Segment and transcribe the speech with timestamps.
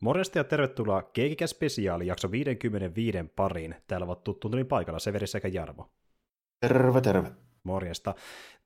[0.00, 3.74] Morjesta ja tervetuloa Keikikä Spesiaali jakso 55 pariin.
[3.86, 5.90] Täällä ovat tuttuun paikalla Severi sekä Jarmo.
[6.60, 7.30] Terve, terve.
[7.62, 8.14] Morjesta.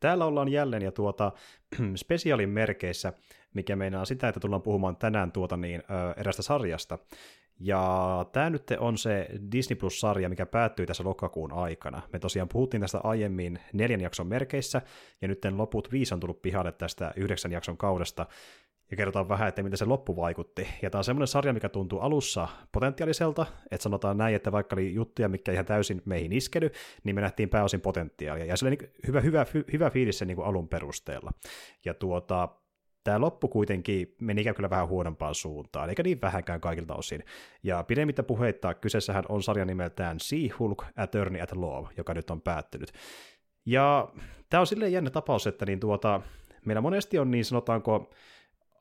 [0.00, 1.32] Täällä ollaan jälleen ja tuota
[1.96, 3.12] spesiaalin merkeissä,
[3.54, 6.98] mikä meinaa sitä, että tullaan puhumaan tänään tuota niin, ö, erästä sarjasta.
[7.60, 12.02] Ja tämä nyt on se Disney Plus-sarja, mikä päättyi tässä lokakuun aikana.
[12.12, 14.82] Me tosiaan puhuttiin tästä aiemmin neljän jakson merkeissä,
[15.22, 18.26] ja nyt loput viisi on tullut pihalle tästä yhdeksän jakson kaudesta,
[18.90, 20.68] ja kerrotaan vähän, että miten se loppu vaikutti.
[20.82, 24.94] Ja tämä on semmoinen sarja, mikä tuntuu alussa potentiaaliselta, että sanotaan näin, että vaikka oli
[24.94, 26.70] juttuja, mikä ihan täysin meihin iskely,
[27.04, 28.44] niin me nähtiin pääosin potentiaalia.
[28.44, 31.30] Ja se oli niin hyvä, hyvä, hyvä fiilis sen niin kuin alun perusteella.
[31.84, 32.48] Ja tuota,
[33.04, 37.24] tämä loppu kuitenkin meni ikään kyllä vähän huonompaan suuntaan, eikä niin vähänkään kaikilta osin.
[37.62, 42.92] Ja pidemmittä puheitta, kyseessähän on sarja nimeltään Sea-Hulk Attorney at Law, joka nyt on päättynyt.
[43.66, 44.08] Ja
[44.50, 46.20] tämä on silleen jännä tapaus, että niin tuota,
[46.66, 48.10] meillä monesti on niin sanotaanko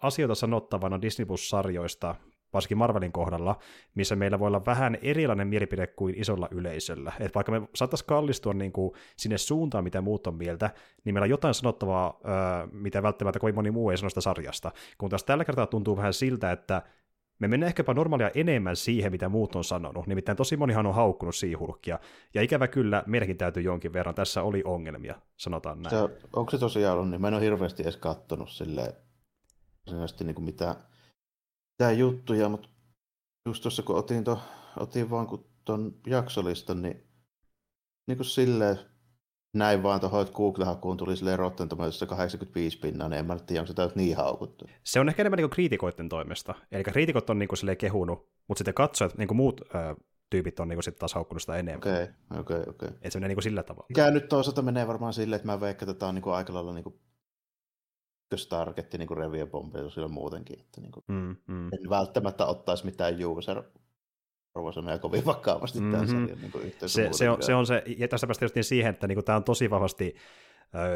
[0.01, 2.15] asioita sanottavana Disney Plus-sarjoista,
[2.53, 3.59] varsinkin Marvelin kohdalla,
[3.95, 7.11] missä meillä voi olla vähän erilainen mielipide kuin isolla yleisöllä.
[7.19, 10.69] Et vaikka me saattaisiin kallistua niin kuin sinne suuntaan, mitä muut on mieltä,
[11.05, 12.19] niin meillä on jotain sanottavaa,
[12.71, 14.71] mitä välttämättä kovin moni muu ei sano sitä sarjasta.
[14.97, 16.81] Kun taas tällä kertaa tuntuu vähän siltä, että
[17.39, 20.07] me mennään ehkäpä normaalia enemmän siihen, mitä muut on sanonut.
[20.07, 21.99] Nimittäin tosi monihan on haukkunut siihulkkia.
[22.33, 24.15] Ja ikävä kyllä, meidänkin täytyy jonkin verran.
[24.15, 25.95] Tässä oli ongelmia, sanotaan näin.
[25.95, 28.93] Se, onko se tosiaan ollut, niin mä en ole hirveästi edes kattonut silleen
[29.85, 30.75] varsinaisesti niin mitään,
[31.73, 32.69] mitään juttuja, mutta
[33.45, 34.39] just tuossa kun otin, to,
[34.77, 37.03] otin vaan kun ton jaksolistan, niin,
[38.07, 38.79] niin kuin silleen
[39.53, 43.61] näin vaan tuohon, että Google-hakuun tuli silleen Rotten Tomatoesissa 85 pinnaa, niin en mä tiedä,
[43.61, 44.65] onko se täyt niin haukuttu.
[44.83, 46.55] Se on ehkä enemmän niin kriitikoiden toimesta.
[46.71, 49.95] Eli kriitikot on niin kuin kehunut, mutta sitten katsojat, niin kuin muut ö,
[50.29, 51.77] tyypit on niin sitten taas haukkunut sitä enemmän.
[51.77, 52.87] Okei, okay, okei, okay, okei.
[52.87, 52.87] Okay.
[52.87, 53.85] Että se menee niin sillä tavalla.
[53.89, 56.53] Mikä nyt toisaalta menee varmaan silleen, että mä veikkaan, että tämä on niin kuin aika
[56.53, 56.99] lailla niin kuin
[58.31, 60.59] ykköstargetti niin reviopompeilla sillä muutenkin.
[60.59, 61.65] Että niin kuin, mm, mm.
[61.65, 63.63] En välttämättä ottaisi mitään user
[64.55, 65.91] arvosanoja kovin vakavasti mm-hmm.
[65.91, 69.07] tämän sarjan niin se, se, on, se on se, ja tässä päästä niin siihen, että
[69.07, 70.15] niin kuin, tämä on tosi vahvasti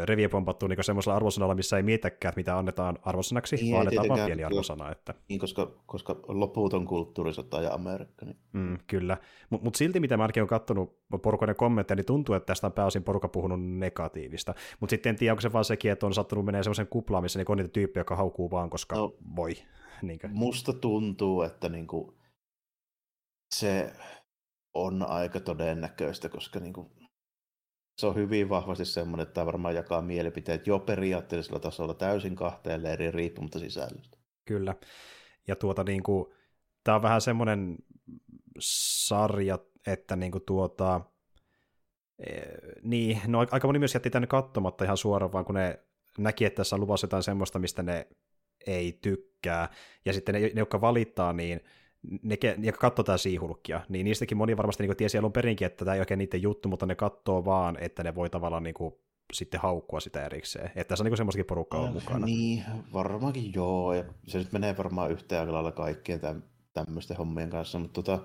[0.06, 4.26] reviä pompattu niin semmoisella arvosanalla, missä ei mietitäkään, mitä annetaan arvosanaksi, niin, vaan annetaan vaan
[4.26, 4.92] pieni arvosana.
[4.92, 5.14] Että...
[5.30, 8.26] Niin, koska, koska loputon kulttuurisota ja Amerikka.
[8.26, 8.38] Niin...
[8.54, 9.18] Mm, kyllä,
[9.50, 13.04] mutta mut silti mitä mäkin olen katsonut porukoiden kommentteja, niin tuntuu, että tästä on pääosin
[13.04, 14.54] porukka puhunut negatiivista.
[14.80, 17.40] Mutta sitten en tiedä, onko se vaan sekin, että on sattunut menee semmoisen kuplaan, missä
[17.40, 19.54] niin on niitä tyyppejä, jotka haukuu vaan, koska no, voi.
[20.02, 20.30] Niinkö?
[20.32, 22.18] Musta tuntuu, että niinku
[23.56, 23.94] se
[24.74, 26.92] on aika todennäköistä, koska niinku
[27.98, 32.84] se on hyvin vahvasti semmoinen, että tämä varmaan jakaa mielipiteet jo periaatteellisella tasolla täysin kahteen
[32.84, 34.18] leiriin riippumatta sisällöstä.
[34.46, 34.76] Kyllä.
[35.48, 36.34] Ja tuota niin kuin,
[36.84, 37.76] tämä on vähän semmoinen
[38.60, 41.02] sarja, että niin kuin tuota,
[42.20, 42.42] e,
[42.82, 45.80] niin, no aika moni myös jätti tänne katsomatta ihan suoraan, vaan kun ne
[46.18, 48.08] näki, että tässä luvassa jotain semmoista, mistä ne
[48.68, 49.70] ei tykkää,
[50.06, 51.62] ja sitten ne, ne jotka valittaa, niin
[52.24, 55.96] ne, jotka katsoo tätä siihulkkia, niin niistäkin moni varmasti niin tiesi alun perinkin, että tämä
[55.96, 58.96] ei oikein niiden juttu, mutta ne katsoo vaan, että ne voi tavallaan niin kuin,
[59.34, 60.66] sitten haukkua sitä erikseen.
[60.66, 62.26] Että tässä on niin semmoistakin porukkaa on mukana.
[62.26, 62.64] Niin,
[62.94, 66.42] varmaankin joo, ja se nyt menee varmaan yhteen aika lailla kaikkien täm,
[66.74, 68.24] tämmöisten hommien kanssa, mutta tota,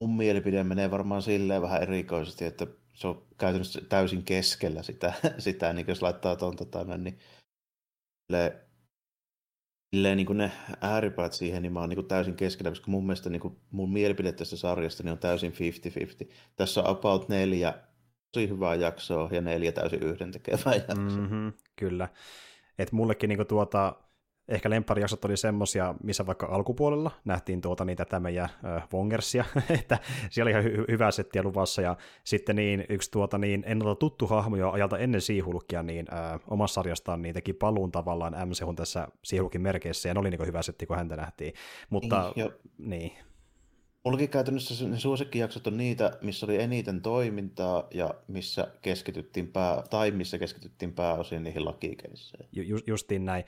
[0.00, 5.72] mun mielipide menee varmaan silleen vähän erikoisesti, että se on käytännössä täysin keskellä sitä, sitä
[5.72, 7.18] niin jos laittaa tuon tota, niin
[9.94, 13.06] silleen niin kuin ne ääripäät siihen, niin mä oon niin kuin täysin keskellä, koska mun
[13.06, 15.52] mielestä niin kuin mun mielipide tästä sarjasta niin on täysin
[16.24, 16.28] 50-50.
[16.56, 17.74] Tässä on about neljä
[18.32, 21.20] tosi hyvää jaksoa ja neljä täysin yhdentekevää jaksoa.
[21.20, 22.08] Mm-hmm, kyllä.
[22.78, 23.94] Et mullekin niin kuin tuota,
[24.48, 29.44] ehkä lempparijaksot oli semmosia, missä vaikka alkupuolella nähtiin tuota niitä tämä ja äh, Wongersia,
[29.80, 29.98] että
[30.30, 34.26] siellä oli ihan hy- hyvää settiä luvassa, ja sitten niin yksi tuota niin ennalta tuttu
[34.26, 39.08] hahmo jo ajalta ennen Siihulkia, niin äh, omassa sarjastaan niin teki paluun tavallaan MCHun tässä
[39.24, 41.54] Siihulkin merkeissä, ja ne oli niin hyvä setti, kun häntä nähtiin.
[41.90, 42.50] Mutta, niin.
[42.78, 43.12] niin.
[44.04, 50.10] Mullakin käytännössä ne suosikkijaksot on niitä, missä oli eniten toimintaa ja missä keskityttiin pää, tai
[50.10, 52.48] missä keskityttiin pääosin niihin lakikeisseihin.
[52.52, 53.44] Ju, justiin näin.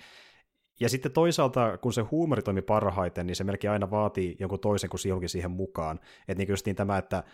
[0.81, 4.91] Ja sitten toisaalta, kun se huumori toimi parhaiten, niin se melkein aina vaatii jonkun toisen
[4.91, 6.01] kuin johonkin siihen mukaan.
[6.29, 7.25] Että niin justiin tämä, että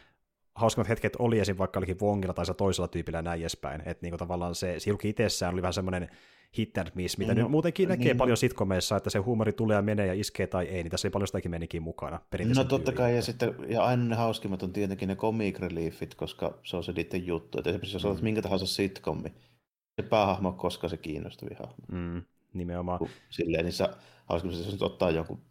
[0.54, 1.58] hauskimmat hetket oli esim.
[1.58, 3.82] vaikka olikin Wongilla tai se toisella tyypillä ja näin edespäin.
[3.86, 6.08] Että niin tavallaan se Silki itsessään oli vähän semmoinen
[6.58, 8.16] hit and miss, mitä no, nyt muutenkin näkee niin.
[8.16, 11.10] paljon sitkomeissa, että se huumori tulee ja menee ja iskee tai ei, niin tässä ei
[11.10, 12.20] paljon sitäkin menikin mukana.
[12.56, 16.58] No totta kai, ja, sitten, ja aina ne hauskimmat on tietenkin ne comic reliefit, koska
[16.62, 17.58] se on se niiden juttu.
[17.58, 18.10] Että esimerkiksi jos mm.
[18.10, 19.32] olet minkä tahansa sitcomi,
[19.96, 21.84] se päähahmo koska se kiinnostavi hahmo.
[21.92, 22.22] Mm
[22.54, 23.00] nimenomaan.
[23.30, 23.96] Silleen, niin sä,
[24.26, 25.44] haluaisiko se nyt ottaa jonkun,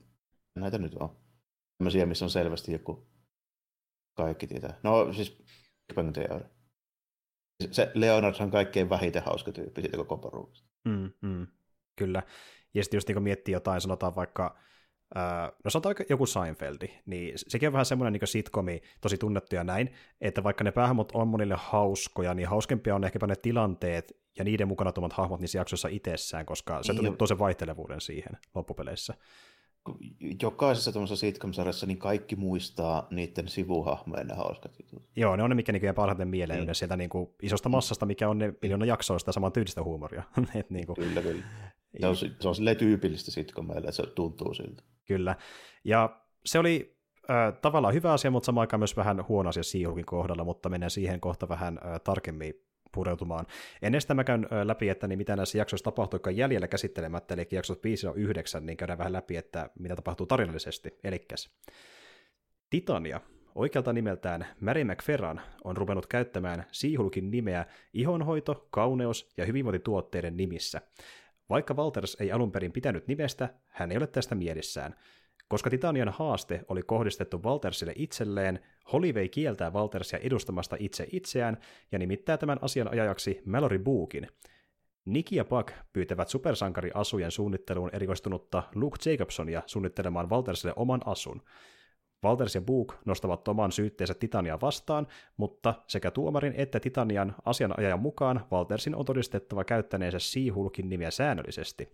[0.56, 1.18] näitä nyt on,
[1.77, 3.07] tämmöisiä, missä on selvästi joku,
[4.18, 4.80] kaikki tietää.
[4.83, 5.44] No siis,
[5.95, 6.45] Bang Theory.
[7.71, 10.69] Se Leonard on kaikkein vähiten hauska tyyppi siitä koko porukasta.
[10.86, 11.48] Mm, mm,
[11.95, 12.24] kyllä.
[12.74, 14.59] Ja sitten just niin miettii jotain, sanotaan vaikka,
[15.63, 19.90] no sanotaan joku Seinfeldi, niin sekin on vähän semmoinen niin sitcomi, tosi tunnettu ja näin,
[20.22, 24.68] että vaikka ne päähahmot on monille hauskoja, niin hauskempia on ehkäpä ne tilanteet ja niiden
[24.68, 29.13] mukana tuomat hahmot niissä jaksoissa itsessään, koska se niin, tuo sen vaihtelevuuden siihen loppupeleissä
[30.42, 35.10] jokaisessa tuollaisessa sitcom-sarjassa niin kaikki muistaa niiden sivuhahmojen ne hauskat jutut.
[35.16, 36.75] Joo, ne on ne, mikä niin parhaiten mieleen niin.
[36.75, 40.24] sieltä niin kuin isosta massasta, mikä on ne miljoona jaksoista saman tyylistä huumoria.
[40.56, 40.96] Et niin kuin...
[40.96, 41.44] Kyllä, kyllä.
[42.00, 44.84] Se on, se on silleen tyypillistä sitcomeille, että se tuntuu siltä.
[45.08, 45.36] Kyllä.
[45.84, 46.98] Ja se oli
[47.30, 50.92] äh, tavallaan hyvä asia, mutta samaan aikaan myös vähän huono asia Seahawkin kohdalla, mutta mennään
[50.92, 52.54] siihen kohta vähän äh, tarkemmin
[52.92, 53.46] pureutumaan.
[53.82, 57.48] Ennen sitä mä käyn läpi, että niin mitä näissä jaksoissa tapahtuu, jotka jäljellä käsittelemättä, eli
[57.52, 61.00] jaksot 5 ja 9, niin käydään vähän läpi, että mitä tapahtuu tarinallisesti.
[61.04, 61.50] Elikkäs
[62.70, 63.22] Titania,
[63.56, 70.82] oikealta nimeltään Mary McFerran, on ruvennut käyttämään Siihulkin nimeä ihonhoito, kauneus ja hyvinvointituotteiden nimissä.
[71.51, 74.95] Vaikka Walters ei alun perin pitänyt nimestä, hän ei ole tästä mielissään–
[75.51, 78.59] koska Titanian haaste oli kohdistettu Waltersille itselleen,
[78.94, 81.57] Holivei kieltää Waltersia edustamasta itse itseään
[81.92, 84.27] ja nimittää tämän asian ajajaksi Mallory Bookin.
[85.06, 91.42] Nick ja Buck pyytävät supersankariasujen suunnitteluun erikoistunutta Luke Jacobsonia suunnittelemaan Waltersille oman asun.
[92.24, 95.08] Walters ja Book nostavat oman syytteensä Titania vastaan,
[95.38, 101.90] mutta sekä tuomarin että Titanian asianajajan mukaan Waltersin on todistettava käyttäneensä Seahulkin nimiä säännöllisesti.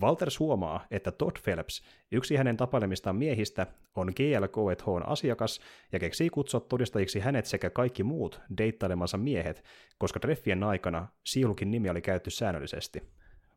[0.00, 1.82] Walters huomaa, että Todd Phelps,
[2.12, 3.66] yksi hänen tapailemistaan miehistä,
[3.96, 5.60] on GLK&Hn asiakas
[5.92, 9.64] ja keksii kutsua todistajiksi hänet sekä kaikki muut deittailemansa miehet,
[9.98, 13.02] koska treffien aikana Siulukin nimi oli käytetty säännöllisesti.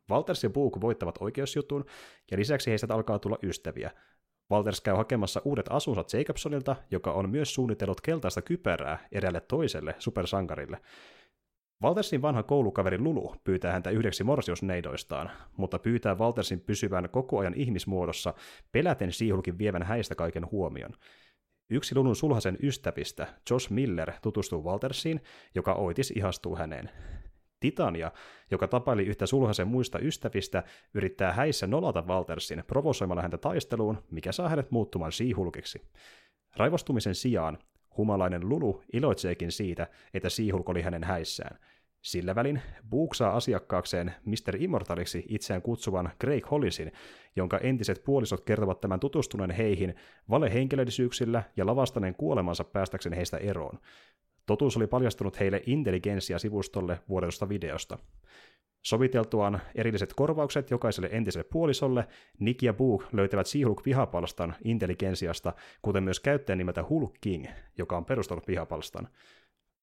[0.10, 1.86] Walters ja Book voittavat oikeusjutun,
[2.32, 3.92] ja lisäksi heistä alkaa tulla ystäviä.
[4.52, 10.78] Walters käy hakemassa uudet asunsa Jacobsonilta, joka on myös suunnitellut keltaista kypärää eräälle toiselle supersankarille–
[11.84, 18.34] Waltersin vanha koulukaveri Lulu pyytää häntä yhdeksi morsiusneidoistaan, mutta pyytää Waltersin pysyvän koko ajan ihmismuodossa,
[18.72, 20.94] peläten Siihulkin vievän häistä kaiken huomion.
[21.70, 25.22] Yksi Lulun sulhasen ystävistä, Josh Miller, tutustuu Waltersiin,
[25.56, 26.90] joka Oitis ihastuu häneen.
[27.60, 28.12] Titania,
[28.52, 30.64] joka tapaili yhtä sulhasen muista ystävistä,
[30.94, 35.82] yrittää häissä nolata Waltersin provosoimalla häntä taisteluun, mikä saa hänet muuttumaan siihulkiksi.
[36.56, 37.58] Raivostumisen sijaan
[37.98, 41.60] Humalainen Lulu iloitseekin siitä, että Siihulk oli hänen häissään.
[42.02, 44.56] Sillä välin Book saa asiakkaakseen Mr.
[44.60, 46.92] Immortaliksi itseään kutsuvan Craig Hollisin,
[47.36, 49.96] jonka entiset puolisot kertovat tämän tutustuneen heihin
[50.30, 53.80] valehenkilöllisyyksillä ja lavastaneen kuolemansa päästäkseen heistä eroon.
[54.46, 57.98] Totuus oli paljastunut heille intelligenssia-sivustolle vuodesta videosta.
[58.86, 62.08] Soviteltuaan erilliset korvaukset jokaiselle entiselle puolisolle,
[62.40, 67.46] Nick ja Book löytävät Seahulk vihapalstan intelligensiasta, kuten myös käyttäjän nimeltä Hulk King,
[67.78, 69.08] joka on perustanut vihapalstan.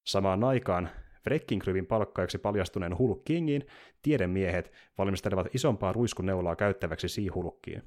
[0.05, 0.89] Samaan aikaan
[1.27, 3.67] Wrecking palkkaiksi paljastuneen Hulk Kingin
[4.03, 7.83] tiedemiehet valmistelevat isompaa ruiskuneulaa käyttäväksi Seahulkkiin.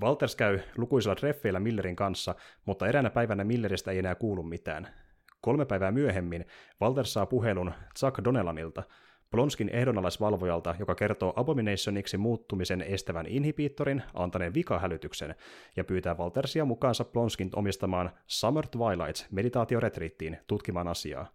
[0.00, 2.34] Walters käy lukuisilla treffeillä Millerin kanssa,
[2.64, 4.88] mutta eräänä päivänä Milleristä ei enää kuulu mitään.
[5.40, 6.44] Kolme päivää myöhemmin
[6.82, 8.82] Walters saa puhelun Chuck Donnellanilta–
[9.30, 15.34] Plonskin ehdonalaisvalvojalta, joka kertoo Abominationiksi muuttumisen estävän inhibiittorin antaneen vikahälytyksen
[15.76, 21.30] ja pyytää Waltersia mukaansa Plonskin omistamaan Summer Twilight meditaatioretriittiin tutkimaan asiaa.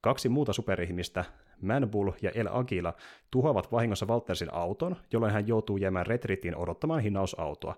[0.00, 1.24] Kaksi muuta superihmistä,
[1.62, 2.94] Manbull ja El Agila,
[3.30, 7.76] tuhoavat vahingossa Waltersin auton, jolloin hän joutuu jäämään retriittiin odottamaan hinnausautoa.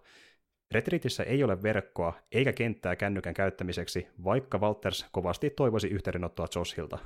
[0.75, 6.99] Retriitissä ei ole verkkoa eikä kenttää kännykän käyttämiseksi, vaikka Walters kovasti toivoisi yhteydenottoa Joshilta.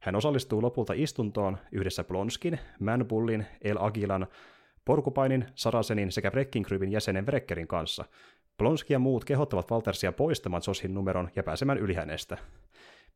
[0.00, 4.26] Hän osallistuu lopulta istuntoon yhdessä Blonskin, Manbullin, El Agilan,
[4.84, 8.04] Porkupainin, Sarasenin sekä Wrecking jäsenen Wreckerin kanssa.
[8.58, 12.38] Blonski ja muut kehottavat Waltersia poistamaan Joshin numeron ja pääsemään yli hänestä.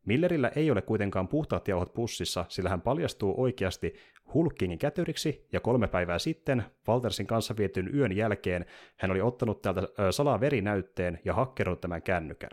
[0.06, 3.94] Millerillä ei ole kuitenkaan puhtaat jauhot pussissa, sillä hän paljastuu oikeasti
[4.34, 8.66] Hulkingin kätyriksi, ja kolme päivää sitten, Waltersin kanssa vietyn yön jälkeen,
[8.96, 12.50] hän oli ottanut täältä salaa verinäytteen ja hakkerunut tämän kännykän.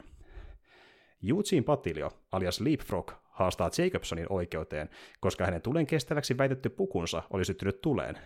[1.29, 4.89] Eugene Patilio, alias Leapfrog, haastaa Jacobsonin oikeuteen,
[5.19, 8.17] koska hänen tulen kestäväksi väitetty pukunsa oli syttynyt tuleen.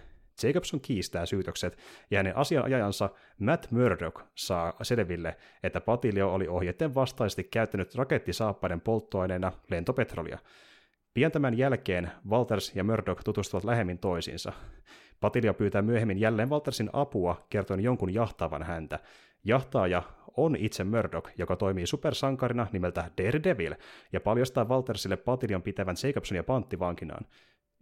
[0.43, 1.77] Jacobson kiistää syytökset,
[2.11, 3.09] ja hänen asianajajansa
[3.39, 10.39] Matt Murdock saa selville, että Patilio oli ohjeiden vastaisesti käyttänyt rakettisaappaiden polttoaineena lentopetrolia.
[11.13, 14.53] Pian tämän jälkeen Walters ja Murdoch tutustuvat lähemmin toisiinsa.
[15.19, 18.99] Patilio pyytää myöhemmin jälleen Waltersin apua kertoen jonkun jahtaavan häntä.
[19.43, 20.03] Jahtaaja
[20.37, 23.75] on itse Murdoch, joka toimii supersankarina nimeltä Daredevil,
[24.13, 27.25] ja paljastaa Waltersille Patilion pitävän Jacobsonia panttivankinaan.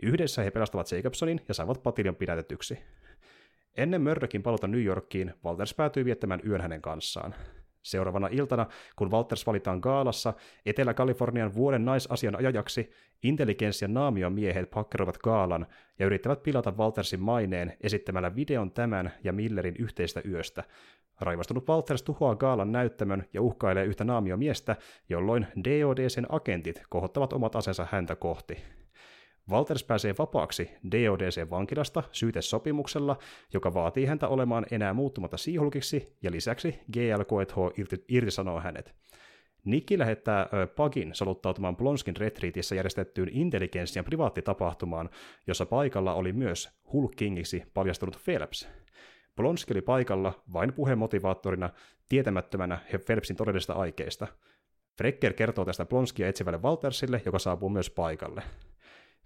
[0.04, 2.80] Yhdessä he pelastavat Jacobsonin ja saavat Patilion pidätetyksi.
[3.78, 7.36] Ennen Murdochin palota New Yorkiin, Walters päätyy viettämään yön hänen kanssaan.
[7.82, 8.66] Seuraavana iltana,
[8.96, 10.34] kun Walters valitaan Gaalassa,
[10.66, 12.92] Etelä-Kalifornian vuoden naisasian ajajaksi,
[13.24, 15.68] intelligenssian naamiomiehet pakkeroivat Gaalan
[16.00, 20.64] ja yrittävät pilata Waltersin maineen esittämällä videon tämän ja Millerin yhteistä yöstä.
[21.22, 24.76] Raivostunut Walters tuhoaa Gaalan näyttämön ja uhkailee yhtä naamiomiestä,
[25.10, 28.58] jolloin DODCn agentit kohottavat omat asensa häntä kohti.
[29.50, 33.18] Walters pääsee vapaaksi DODC-vankilasta syytesopimuksella,
[33.54, 38.96] joka vaatii häntä olemaan enää muuttumatta siihulkiksi, ja lisäksi GLKH irti, irtisanoo hänet.
[39.66, 45.10] Nikki lähettää Pagin soluttautumaan Blonskin retriitissä järjestettyyn intelligenssian privaattitapahtumaan,
[45.48, 48.70] jossa paikalla oli myös Hulk Kingiksi paljastunut Phelps.
[49.36, 51.70] Blonski oli paikalla vain puhemotivaattorina
[52.10, 54.28] tietämättömänä Phelpsin todellisista aikeista.
[54.98, 58.44] Frecker kertoo tästä Blonskia etsivälle Waltersille, joka saapuu myös paikalle.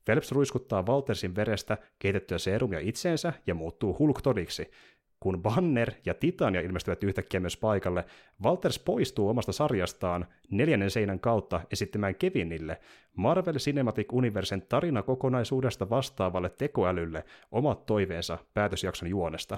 [0.05, 4.72] Phelps ruiskuttaa Waltersin verestä kehitettyä serumia itseensä ja muuttuu Hulk-todiksi.
[5.19, 8.05] Kun Banner ja Titania ilmestyvät yhtäkkiä myös paikalle,
[8.43, 12.79] Walters poistuu omasta sarjastaan neljännen seinän kautta esittämään Kevinille
[13.17, 19.57] Marvel Cinematic Universen tarinakokonaisuudesta vastaavalle tekoälylle omat toiveensa päätösjakson juonesta.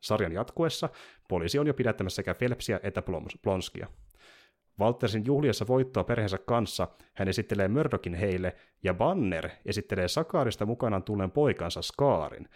[0.00, 0.88] Sarjan jatkuessa
[1.28, 3.02] poliisi on jo pidättämässä sekä Phelpsia että
[3.42, 3.88] Blonskia.
[4.80, 11.30] Waltersin juhliessa voittoa perheensä kanssa hän esittelee Murdokin heille, ja Banner esittelee Sakaarista mukanaan tulleen
[11.30, 12.48] poikansa Skaarin.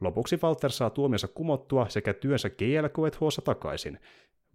[0.00, 3.98] Lopuksi Walter saa tuomionsa kumottua sekä työnsä GLQETHssa takaisin.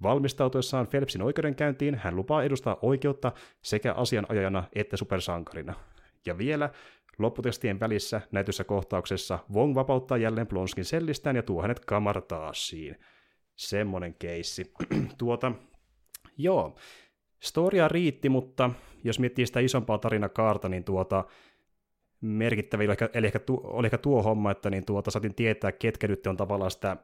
[0.03, 5.73] Valmistautuessaan Phelpsin oikeudenkäyntiin hän lupaa edustaa oikeutta sekä asianajajana että supersankarina.
[6.25, 6.69] Ja vielä,
[7.17, 12.99] lopputekstien välissä näytössä kohtauksessa Wong vapauttaa jälleen Plonskin sellistään ja tuo hänet kamartaasiin.
[13.55, 14.71] Semmonen keissi.
[15.17, 15.51] tuota,
[16.37, 16.75] joo,
[17.43, 18.69] Storia riitti, mutta
[19.03, 21.23] jos miettii sitä isompaa tarinakaarta, niin tuota,
[22.21, 25.71] merkittävä, eli ehkä, eli ehkä, tu, oli ehkä tuo homma, että niin tuota, saatiin tietää,
[25.71, 26.97] ketkä nyt on tavallaan sitä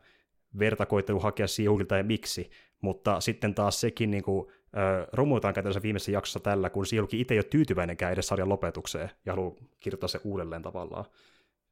[0.60, 2.50] vertakoittelu hakea siihulkilta ja miksi,
[2.82, 7.38] mutta sitten taas sekin niin kuin, äh, käytännössä viimeisessä jaksossa tällä, kun Siihulki itse ei
[7.38, 11.06] ole tyytyväinenkään edes sarjan lopetukseen ja haluaa kirjoittaa se uudelleen tavallaan,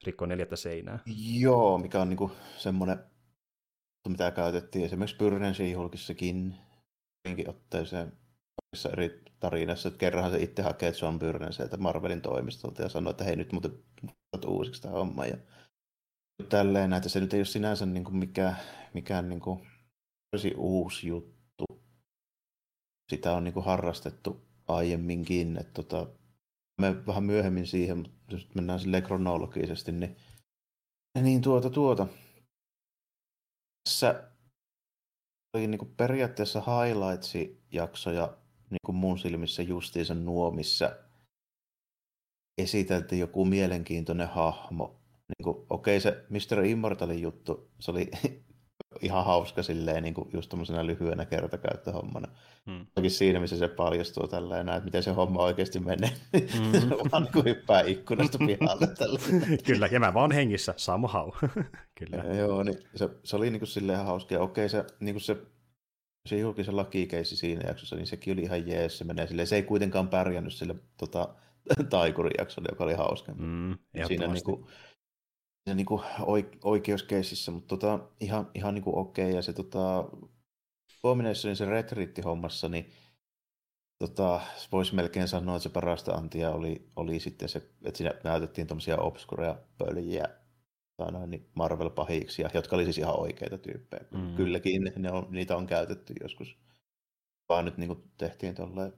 [0.06, 1.00] rikkoa neljättä seinää.
[1.40, 2.98] Joo, mikä on niin kuin semmoinen,
[4.08, 6.56] mitä käytettiin esimerkiksi Pyrnen Siihulkissakin
[7.48, 8.12] otteeseen
[8.92, 13.24] eri tarinassa, että kerranhan se itse hakee John Byrnen sieltä Marvelin toimistolta ja sanoo, että
[13.24, 13.72] hei nyt muuten
[14.48, 15.26] uusiksi tämä homma.
[15.26, 15.38] Ja
[16.50, 18.58] tälleen, että se nyt ei ole sinänsä niin kuin mikään,
[18.94, 19.68] mikään niin kuin
[20.58, 21.66] uusi juttu.
[23.12, 25.58] Sitä on niin kuin harrastettu aiemminkin.
[25.58, 26.08] Että tota,
[26.82, 30.18] me vähän myöhemmin siihen, mutta jos mennään silleen kronologisesti, niin,
[31.22, 32.08] niin tuota, tuota.
[33.90, 34.32] Tässä
[35.54, 38.38] oli niin kuin periaatteessa highlights-jaksoja
[38.70, 41.00] niin kuin mun silmissä justiinsa nuo, missä
[42.58, 45.00] esiteltiin joku mielenkiintoinen hahmo.
[45.28, 46.66] Niin kuin, okei, se Mr.
[46.66, 48.12] Immortalin juttu, se oli
[49.02, 52.28] ihan hauska silleen, niin kuin just tämmöisenä lyhyenä kertakäyttöhommana.
[52.66, 52.86] Hmm.
[52.96, 56.12] Toki siinä, missä se paljastuu tällä enää, että miten se homma oikeasti menee.
[56.58, 57.12] Hmm.
[57.12, 58.88] vaan niin kuin hyppää ikkunasta pihalle.
[58.98, 59.20] Tällä.
[59.66, 61.30] Kyllä, ja mä vaan hengissä, somehow.
[62.00, 62.18] Kyllä.
[62.18, 64.36] Ja, joo, niin se, se oli niin kuin silleen hauska.
[64.36, 65.38] Ja okei, se, niin kuin se
[66.28, 69.48] se julkisen lakikeissi siinä jaksossa, niin sekin oli ihan jees, se menee silleen.
[69.48, 71.36] Se ei kuitenkaan pärjännyt sille tota,
[71.90, 73.34] taikurijaksolle, joka oli hauska.
[73.34, 74.66] Mm, siinä niin kuin,
[75.64, 76.02] siinä niin kuin
[76.64, 79.26] oikeuskeississä, mutta tota, ihan, ihan niin kuin okei.
[79.26, 79.36] Okay.
[79.36, 80.10] Ja se tota,
[81.04, 82.92] Abominationin se retriitti-hommassa, niin
[84.00, 84.42] tota,
[84.72, 88.98] voisi melkein sanoa, että se parasta antia oli, oli sitten se, että siinä näytettiin tuommoisia
[88.98, 90.30] obskureja pöljiä
[90.98, 94.06] noin, niin Marvel-pahiksia, jotka oli siis ihan oikeita tyyppejä.
[94.12, 94.36] Mm.
[94.36, 96.58] Kylläkin ne on, niitä on käytetty joskus.
[97.50, 98.94] Vaan nyt niin kuin tehtiin tuolle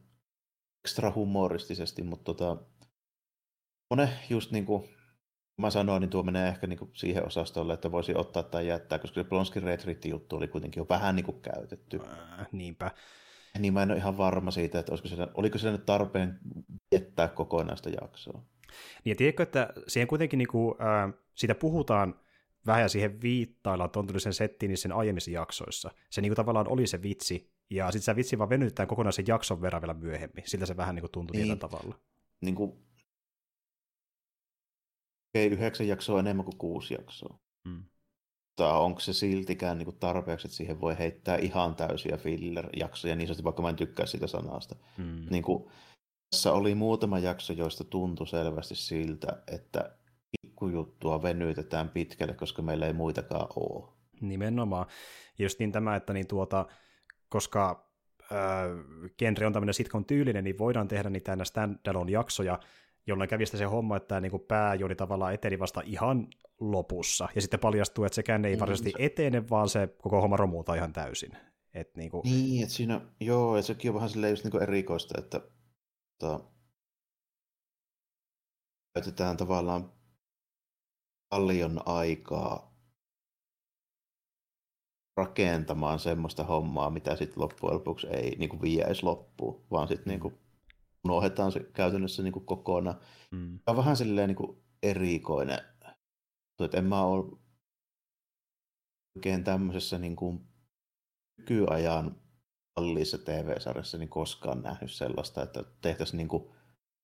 [0.86, 2.58] ekstra humoristisesti, mutta tota,
[3.90, 4.90] monen just niin kuin
[5.58, 9.00] mä sanoin, niin tuo menee ehkä niin kuin siihen osastolle, että voisi ottaa tai jättää,
[9.00, 12.00] koska se Blonskin Retreat-juttu oli kuitenkin jo vähän niin kuin käytetty.
[12.40, 12.92] Äh, niinpä.
[13.60, 16.40] Niin mä en ole ihan varma siitä, että olisiko siellä, oliko siellä nyt tarpeen
[16.92, 18.44] jättää kokonaista jaksoa.
[19.04, 22.20] Niin ja tiedätkö, että siihen kuitenkin niin kuin, äh, siitä puhutaan
[22.66, 25.92] vähän ja siihen viittaillaan tuon sen settiin sen aiemmissa jaksoissa.
[26.10, 29.62] Se niin kuin tavallaan oli se vitsi, ja sitten se vitsi vaan venyttää kokonaisen jakson
[29.62, 30.44] verran vielä myöhemmin.
[30.46, 31.96] Siltä se vähän niin kuin tuntui niin, tavalla.
[32.42, 32.74] Niin kuin,
[35.34, 37.40] ei yhdeksän jaksoa enemmän kuin kuusi jaksoa.
[37.70, 37.84] Hmm.
[38.60, 43.28] Mutta onko se siltikään niin kuin tarpeeksi, että siihen voi heittää ihan täysiä filler-jaksoja, niin
[43.28, 44.76] sanotusti, vaikka mä en tykkää sitä sanasta.
[44.98, 45.26] Hmm.
[45.30, 45.72] Niin kuin,
[46.32, 49.96] tässä oli muutama jakso, joista tuntui selvästi siltä, että
[50.32, 53.90] pikkujuttua venytetään pitkälle, koska meillä ei muitakaan ole.
[54.22, 54.86] Nimenomaan.
[55.40, 56.66] Just niin tämä, että niin tuota,
[57.30, 57.90] koska
[58.32, 58.38] äh,
[59.18, 62.60] genre on tämmöinen sitcom tyylinen, niin voidaan tehdä niitä aina standalone jaksoja,
[63.08, 66.28] jolloin kävi se homma, että niin pääjuoni tavallaan eteni vasta ihan
[66.60, 70.76] lopussa, ja sitten paljastuu, että sekään ei mm, varsinaisesti etene, vaan se koko homma romuuta
[70.76, 71.32] ihan täysin.
[71.74, 72.22] Et niinku...
[72.26, 75.42] Niin, että siinä, joo, ja sekin on vähän silleen just niinku erikoista, että
[76.20, 76.44] tota,
[78.94, 79.92] käytetään tavallaan
[81.30, 82.70] paljon aikaa
[85.18, 90.06] rakentamaan semmoista hommaa, mitä sitten loppujen lopuksi ei niin kuin vie edes loppuun, vaan sitten
[90.06, 90.10] mm.
[90.10, 90.40] niin kuin
[91.06, 93.00] unohdetaan se käytännössä niin kuin kokonaan.
[93.32, 93.60] Mm.
[93.68, 95.60] on vähän silleen niin kuin erikoinen.
[96.60, 97.40] Että en mä ole
[99.16, 100.48] oikein tämmöisessä niin kuin
[101.38, 102.16] nykyajan
[102.80, 106.44] kalliissa TV-sarjassa niin koskaan nähnyt sellaista, että tehtäisiin niin kuin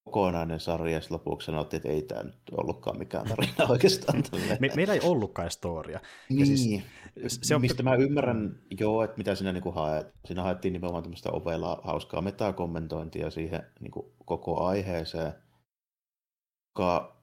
[0.04, 4.24] kokonainen sarja, ja lopuksi sanottiin, että ei tämä nyt ollutkaan mikään tarina oikeastaan.
[4.60, 6.00] Me, meillä ei ollutkaan storia.
[6.30, 6.84] Niin, siis,
[7.28, 7.62] se on...
[7.62, 10.08] mistä mä ymmärrän, joo, että mitä siinä niin haet.
[10.26, 15.34] Siinä haettiin nimenomaan tämmöistä ovella hauskaa metakommentointia siihen niin kuin koko aiheeseen,
[16.76, 17.18] joka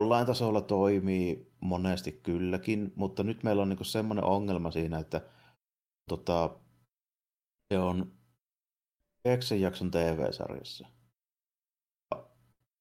[0.00, 5.20] jollain tasolla toimii monesti kylläkin, mutta nyt meillä on niin semmoinen ongelma siinä, että
[6.08, 6.61] tota,
[7.72, 8.12] se on
[9.24, 10.88] 9 jakson TV-sarjassa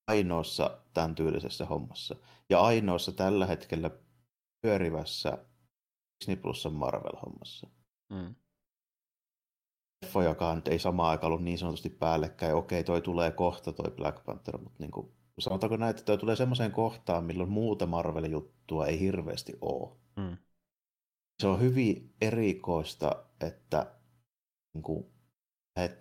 [0.08, 2.16] ainoassa tämän tyylisessä hommassa.
[2.50, 3.92] Ja ainoassa tällä hetkellä
[4.62, 5.46] pyörivässä
[6.20, 7.70] Disney Plusan Marvel-hommassa.
[8.10, 8.36] Mm.
[10.02, 12.56] Leffa, joka nyt ei samaan aikaan ollut niin sanotusti päällekkäin.
[12.56, 16.36] Okei, toi tulee kohta toi Black Panther, mutta niin kuin, sanotaanko näin, että toi tulee
[16.36, 19.98] semmoiseen kohtaan, milloin muuta Marvel-juttua ei hirveästi ole.
[20.16, 20.38] Mm.
[21.42, 24.01] Se on hyvin erikoista, että
[24.74, 25.06] niin kuin,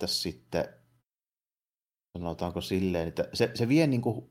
[0.06, 0.64] sitten
[2.18, 4.30] sanotaanko silleen, että se, se vie niin kuin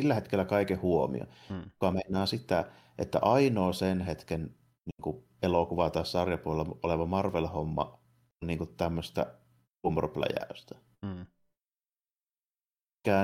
[0.00, 1.62] sillä hetkellä kaiken huomioon, hmm.
[1.62, 4.42] joka meinaa sitä, että ainoa sen hetken
[4.86, 8.00] niin kuin elokuva tai sarjapuolella oleva Marvel-homma
[8.42, 9.38] on niin kuin tämmöistä
[9.82, 10.74] humorpläjäystä.
[11.06, 11.26] Hmm.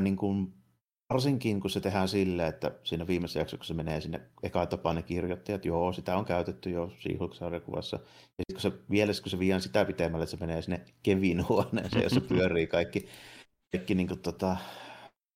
[0.01, 0.64] niin kuin,
[1.13, 4.97] varsinkin kun se tehdään silleen, että siinä viimeisessä jaksossa, kun se menee sinne eka tapaan
[4.97, 7.97] ne kirjoittajat, joo, sitä on käytetty jo She-Hulk-sarjakuvassa.
[7.97, 11.49] Ja sitten kun se vielä, kun se vie sitä pitemmälle, että se menee sinne Kevin
[11.49, 13.09] huoneeseen, jossa pyörii kaikki
[13.73, 14.57] kaikki niin kuin, tota,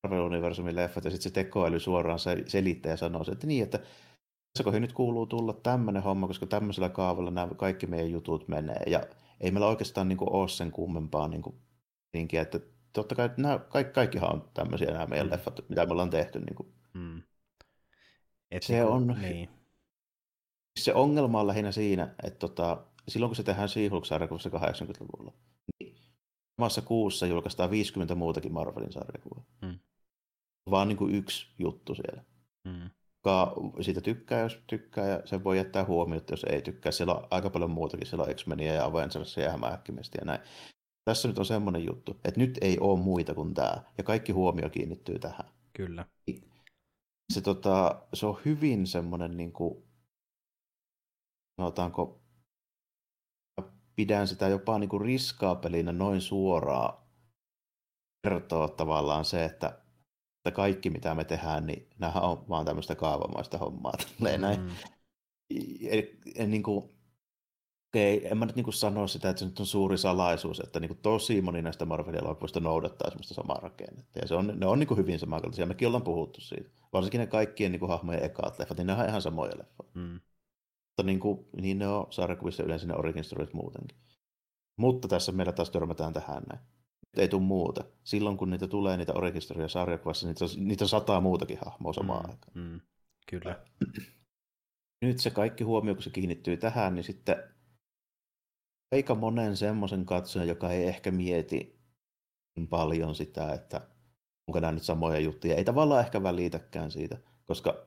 [0.06, 3.78] Marvel-universumin leffat ja sitten se tekoäly suoraan se selittää ja sanoo että niin, että
[4.58, 8.82] tässä nyt kuuluu tulla tämmöinen homma, koska tämmöisellä kaavalla nämä kaikki meidän jutut menee.
[8.86, 9.02] Ja
[9.40, 11.56] ei meillä oikeastaan niin kuin, ole sen kummempaa niin kuin,
[12.32, 12.60] että
[12.92, 15.32] totta kai nämä, kaikki, kaikkihan on tämmöisiä nämä meidän mm.
[15.32, 16.38] leffat, mitä me ollaan tehty.
[16.38, 16.72] Niin kuin.
[16.94, 17.22] Mm.
[18.50, 19.48] Et se, niin kuin, on, niin.
[20.80, 25.32] se ongelma on lähinnä siinä, että tota, silloin kun se tehdään She-Hulk-sarjakuvassa 80-luvulla,
[25.80, 25.96] niin
[26.56, 29.44] samassa kuussa julkaistaan 50 muutakin Marvelin sarjakuvaa.
[29.62, 29.78] Mm.
[30.70, 32.24] Vaan niin kuin yksi juttu siellä.
[32.64, 32.90] Mm.
[33.16, 36.92] Joka siitä tykkää, jos tykkää, ja sen voi jättää huomioon, jos ei tykkää.
[36.92, 38.06] Siellä on aika paljon muutakin.
[38.06, 40.40] Siellä on X-Menia ja Avengersia ja Hämähäkkimistä ja näin.
[41.08, 44.70] Tässä nyt on semmoinen juttu, että nyt ei ole muita kuin tämä, ja kaikki huomio
[44.70, 45.50] kiinnittyy tähän.
[45.72, 46.06] Kyllä.
[47.32, 49.84] Se, tota, se on hyvin semmoinen, niin kuin,
[51.60, 52.20] sanotaanko,
[53.96, 56.98] pidän sitä jopa niin kuin riskaapelinä noin suoraan
[58.22, 59.68] kertoa tavallaan se, että,
[60.36, 63.92] että kaikki mitä me tehdään, niin nämä on vaan tämmöistä kaavamaista hommaa.
[64.20, 64.40] Mm.
[64.40, 64.72] Näin.
[65.80, 66.97] Eli, niin kuin,
[67.88, 70.98] okei, en mä nyt niin sano sitä, että se nyt on suuri salaisuus, että niin
[71.02, 74.18] tosi moni näistä Marvelin elokuvista noudattaa semmoista samaa rakennetta.
[74.18, 75.66] Ja se on, ne on niin hyvin samankaltaisia.
[75.66, 76.70] Mekin ollaan puhuttu siitä.
[76.92, 79.90] Varsinkin ne kaikkien niin hahmojen ekaat leffat, niin ne on ihan samoja leffoja.
[79.94, 80.20] Mm.
[80.88, 83.98] Mutta niin, kuin, niin ne on sarjakuvissa yleensä ne origin stories muutenkin.
[84.76, 86.60] Mutta tässä meillä taas törmätään tähän näin.
[87.06, 87.84] Nyt ei tule muuta.
[88.04, 91.92] Silloin kun niitä tulee, niitä origin stories sarjakuvassa, niitä, on, niitä on sataa muutakin hahmoa
[91.92, 92.52] samaan mm, aikaan.
[92.54, 92.80] Mm,
[93.30, 93.64] kyllä.
[95.02, 97.36] Nyt se kaikki huomio, kun se kiinnittyy tähän, niin sitten
[98.92, 101.78] aika monen semmoisen katsojan, joka ei ehkä mieti
[102.56, 103.80] niin paljon sitä, että
[104.48, 105.56] onko nämä nyt samoja juttuja.
[105.56, 107.86] Ei tavallaan ehkä välitäkään siitä, koska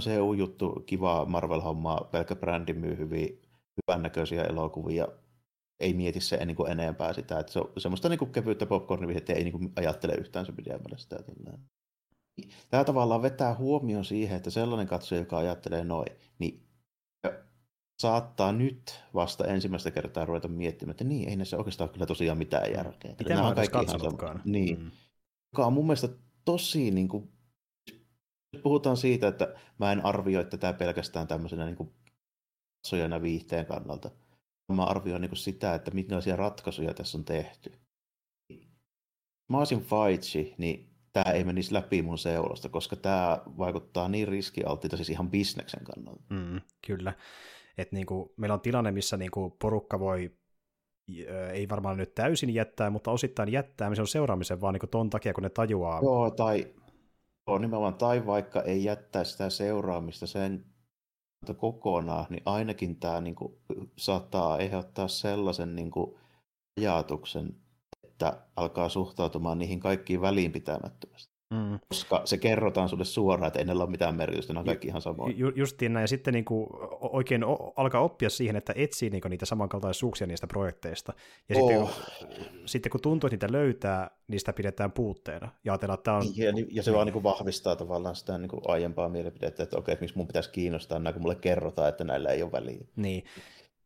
[0.00, 3.42] se on juttu, kiva Marvel-hommaa, pelkkä brändi myy hyvin
[3.76, 5.08] hyvännäköisiä elokuvia,
[5.80, 9.32] ei mieti se niin kuin enempää sitä, että se on semmoista niin kuin kevyttä popcornivihjettä
[9.32, 11.16] ei niin kuin ajattele yhtään se pidemmälle sitä.
[12.70, 16.63] Tämä tavallaan vetää huomioon siihen, että sellainen katsoja, joka ajattelee noin, niin
[17.98, 22.72] saattaa nyt vasta ensimmäistä kertaa ruveta miettimään, että niin, ei näissä oikeastaan kyllä tosiaan mitään
[22.72, 23.14] järkeä.
[23.18, 24.42] Mitä mä oon kaikki katsonutkaan.
[24.44, 24.80] Niin.
[24.80, 24.90] Mm.
[25.52, 26.08] Joka on mun mielestä
[26.44, 27.32] tosi niin kuin,
[28.62, 31.94] puhutaan siitä, että mä en arvioi tätä pelkästään tämmöisenä niin kuin
[32.82, 34.10] katsojana viihteen kannalta.
[34.72, 37.72] Mä arvioin niin kuin sitä, että minkälaisia ratkaisuja tässä on tehty.
[39.48, 44.96] Mä olisin Faichi, niin tämä ei menisi läpi mun seulasta, koska tämä vaikuttaa niin riskialttiita
[44.96, 46.22] siis ihan bisneksen kannalta.
[46.30, 47.12] Mm, kyllä.
[47.78, 50.36] Et niinku, meillä on tilanne, missä niinku porukka voi
[51.52, 55.34] ei varmaan nyt täysin jättää, mutta osittain jättää, se on seuraamisen vaan niin ton takia,
[55.34, 56.00] kun ne tajuaa.
[56.02, 56.74] Joo, tai
[57.46, 60.64] on nimenomaan, tai vaikka ei jättää sitä seuraamista sen
[61.56, 63.54] kokonaan, niin ainakin tämä niin kuin,
[63.98, 66.16] saattaa aiheuttaa sellaisen niin kuin,
[66.80, 67.56] ajatuksen,
[68.04, 71.33] että alkaa suhtautumaan niihin kaikkiin väliinpitämättömästi.
[71.54, 71.78] Mm.
[71.88, 75.34] Koska se kerrotaan sulle suoraan, että ei ole mitään merkitystä, ne on kaikki ihan samoja.
[75.36, 76.66] Ju, justiin näin, ja sitten niin kuin
[77.00, 81.12] oikein o, alkaa oppia siihen, että etsii niin niitä samankaltaisuuksia niistä projekteista.
[81.48, 81.70] Ja oh.
[81.70, 81.88] sitten, kun,
[82.66, 85.48] sitten kun tuntuu, että niitä löytää, niistä pidetään puutteena.
[85.64, 86.24] Ja ajatellaan, että tämä on...
[86.36, 89.92] Ja, ja se vaan niin kuin vahvistaa tavallaan sitä niin kuin aiempaa mielipidettä, että okei,
[89.92, 92.84] että miksi mun pitäisi kiinnostaa nämä, kun mulle kerrotaan, että näillä ei ole väliä.
[92.96, 93.24] Niin.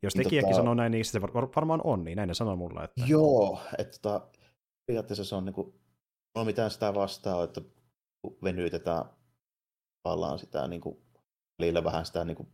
[0.02, 0.56] Jos niin tekijäkin tota...
[0.56, 2.84] sanoo näin, niin se varmaan on, niin näin ne sanoo mulle.
[2.84, 3.02] Että...
[3.06, 4.26] Joo, että tota,
[4.86, 5.74] periaatteessa se on niin kuin
[6.34, 7.60] ole mitään sitä vastaa, että
[8.42, 9.04] venytetään
[10.02, 10.98] tavallaan sitä niin kuin,
[11.58, 12.48] välillä vähän sitä niin kuin,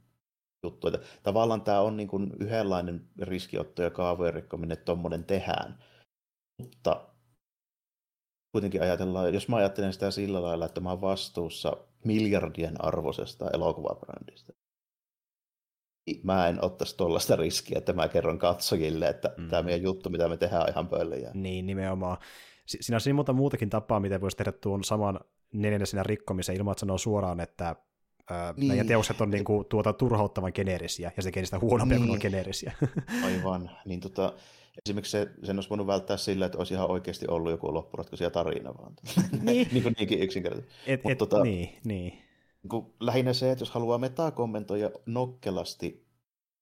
[0.63, 0.91] juttua.
[0.95, 5.85] Että tavallaan tämä on niin kuin, yhdenlainen riskiotto ja kaavojen rikkominen, että tuommoinen tehdään.
[6.63, 7.09] Mutta
[8.53, 14.53] kuitenkin ajatellaan, jos mä ajattelen sitä sillä lailla, että mä oon vastuussa miljardien arvoisesta elokuvabrändistä,
[16.07, 19.49] niin mä en ottaisi tuollaista riskiä, että mä kerron katsojille, että mm.
[19.49, 21.31] tämä meidän juttu, mitä me tehdään, on ihan pöllejä.
[21.35, 22.19] Niin, nimenomaan
[22.67, 25.21] siinä on monta muutakin tapaa, miten voisi tehdä tuon saman
[25.53, 27.77] neljännesenä rikkomisen ilman, että sanoo suoraan, että
[28.31, 28.87] ää, niin.
[28.87, 32.07] teokset on niin kuin, tuota turhauttavan geneerisiä, ja se tekee sitä huonompia niin.
[32.07, 32.73] kuin on geneerisiä.
[33.27, 33.71] Aivan.
[33.85, 34.33] Niin tota,
[34.87, 38.75] esimerkiksi se, sen olisi voinut välttää sillä, että olisi ihan oikeasti ollut joku loppuratkaisuja tarina
[38.79, 38.93] vaan.
[39.43, 39.69] Niin.
[39.73, 40.75] niin kuin niinkin yksinkertaisesti.
[40.87, 42.23] Et, et, tota, niin, niin.
[42.71, 46.07] niin lähinnä se, että jos haluaa metakommentoida nokkelasti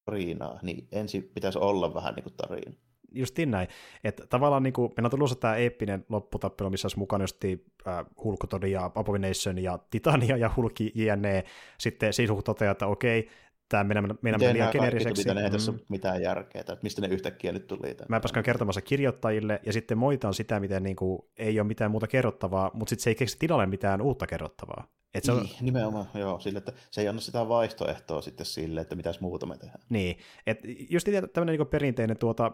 [0.04, 2.72] tarinaa, niin ensin pitäisi olla vähän niin kuin tarina
[3.14, 3.68] justiin näin.
[4.04, 8.70] Että tavallaan niin kuin, meillä on tulossa tämä eeppinen lopputappelu, missä olisi mukana just äh,
[8.70, 11.44] ja Abomination ja Titania ja Hulk JNE.
[11.78, 13.28] Sitten Sisuh toteaa, että okei,
[13.68, 15.22] tämä meidän, meidän meni liian geneeriseksi.
[15.22, 15.52] Miten ei mm.
[15.52, 17.96] tässä mitään järkeä, että mistä ne yhtäkkiä nyt tuli.
[18.08, 22.06] Mä pääskään kertomassa kirjoittajille, ja sitten moitaan sitä, miten niin kuin, ei ole mitään muuta
[22.06, 24.86] kerrottavaa, mutta sitten se ei keksi tilalle mitään uutta kerrottavaa.
[25.14, 25.42] Et se on...
[25.42, 29.46] niin, nimenomaan, joo, sille, että se ei anna sitä vaihtoehtoa sitten sille, että mitäs muuta
[29.46, 29.84] me tehdään.
[29.88, 32.52] Niin, että just tämmöinen niin perinteinen tuota,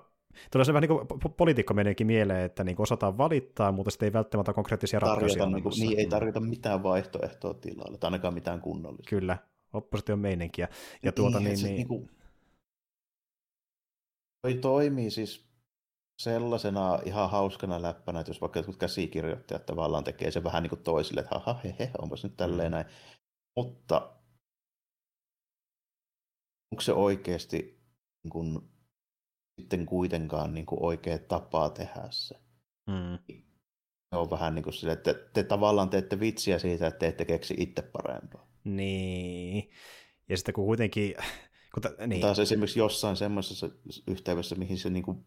[0.53, 4.13] Tulee se vähän niin kuin poliitikko meneekin mieleen, että niin osataan valittaa, mutta sitten ei
[4.13, 5.47] välttämättä konkreettisia ratkaisuja.
[5.47, 9.11] Niin, kuin, niin, ei tarvita mitään vaihtoehtoa tilalle, tai ainakaan mitään kunnollista.
[9.11, 9.39] Kyllä,
[9.73, 10.69] opposition meininkiä.
[11.03, 11.75] Ja tuota, niin, niin, niin...
[11.75, 12.11] niin kuin,
[14.43, 15.49] toi toimii siis
[16.23, 20.83] sellaisena ihan hauskana läppänä, että jos vaikka jotkut käsikirjoittajat tavallaan tekee se vähän niin kuin
[20.83, 22.73] toisille, että haha, hehe, onpas nyt tälleen mm.
[22.73, 22.87] näin.
[23.57, 24.15] Mutta
[26.73, 27.81] onko se oikeasti
[28.25, 28.71] niin kuin,
[29.59, 32.35] sitten kuitenkaan niin kuin oikea tapa tehdä se.
[32.87, 33.19] Mm.
[34.11, 37.25] Se on vähän niin kuin sille, että te tavallaan teette vitsiä siitä, että te ette
[37.25, 38.49] keksi itse parempaa.
[38.65, 39.71] Niin.
[40.29, 41.15] Ja sitten kun kuitenkin...
[41.75, 42.21] Kun ta, niin.
[42.21, 43.71] Taas esimerkiksi jossain semmoisessa
[44.07, 45.25] yhteydessä, mihin se niin kuin,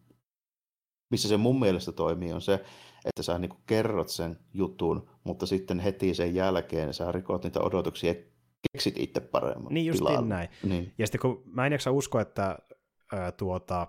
[1.10, 2.54] missä se mun mielestä toimii, on se,
[3.04, 7.60] että sä niin kuin kerrot sen jutun, mutta sitten heti sen jälkeen sä rikot niitä
[7.60, 8.20] odotuksia ja
[8.72, 9.74] keksit itse paremmin.
[9.74, 10.48] Niin just näin.
[10.62, 10.94] Niin.
[10.98, 12.58] Ja sitten kun mä en jaksa uskoa, että
[13.12, 13.86] ää, tuota,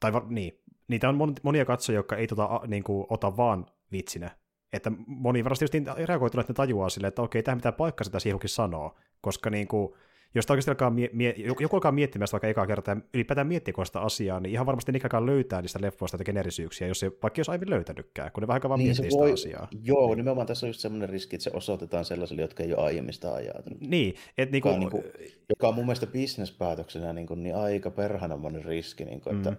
[0.00, 4.30] tai var, niin, niitä on monia katsojia, jotka ei tota, niin kuin, ota vaan vitsinä.
[4.72, 8.04] Että moni varmasti just niin reagoitunut, että ne tajuaa silleen, että okei, tähän mitään paikkaa
[8.04, 9.94] sitä siihukin sanoo, koska niin kuin,
[10.34, 13.74] jos oikeasti alkaa mie- mie- joku alkaa miettimään sitä vaikka ekaa kertaa ja ylipäätään miettiä
[13.84, 17.70] sitä asiaa, niin ihan varmasti niinkään löytää niistä leffoista generisyyksiä, jos se vaikka jos aiemmin
[17.70, 19.68] löytänytkään, kun ne vähän vaan niin, miettii voi, sitä asiaa.
[19.82, 20.16] Joo, niin.
[20.16, 23.34] nimenomaan tässä on just semmoinen riski, että se osoitetaan sellaisille, jotka ei ole aiemmin sitä
[23.34, 23.80] ajatellut.
[23.80, 25.04] Niin, et niinku, joka, on, niin kuin,
[25.48, 29.56] joka on mun mielestä bisnespäätöksenä niin, kuin, niin aika perhanamoinen riski, niin kuin, että mm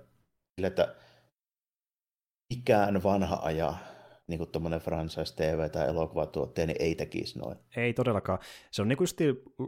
[0.58, 0.96] sille, että
[2.50, 3.74] ikään vanha aja
[4.28, 7.58] niin kuin tuommoinen franchise TV tai elokuvatuotteen, niin ei tekisi noin.
[7.76, 8.40] Ei todellakaan.
[8.72, 9.08] Se on niin kuin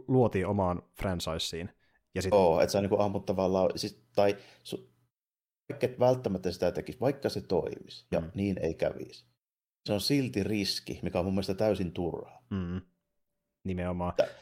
[0.08, 1.72] luotiin omaan franchiseen.
[2.14, 2.32] Ja sit...
[2.32, 4.92] Joo, että se on niin kuin ammut tavallaan, siis, tai su,
[5.68, 8.30] vaikka et välttämättä sitä tekisi, vaikka se toimisi, ja mm.
[8.34, 9.24] niin ei kävisi.
[9.86, 12.44] Se on silti riski, mikä on mun mielestä täysin turhaa.
[12.50, 12.80] Mm.
[13.64, 14.14] Nimenomaan.
[14.18, 14.34] Että,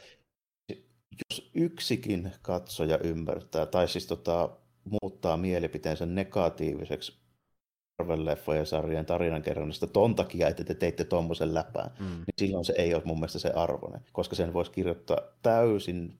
[1.29, 4.57] jos yksikin katsoja ymmärtää, tai siis tota,
[5.01, 7.19] muuttaa mielipiteensä negatiiviseksi
[7.99, 12.05] Marvel-leffojen sarjan tarinankerronnasta ton takia, että te teitte tuommoisen läpään, mm.
[12.05, 16.19] niin silloin se ei ole mun mielestä se arvoinen, koska sen voisi kirjoittaa täysin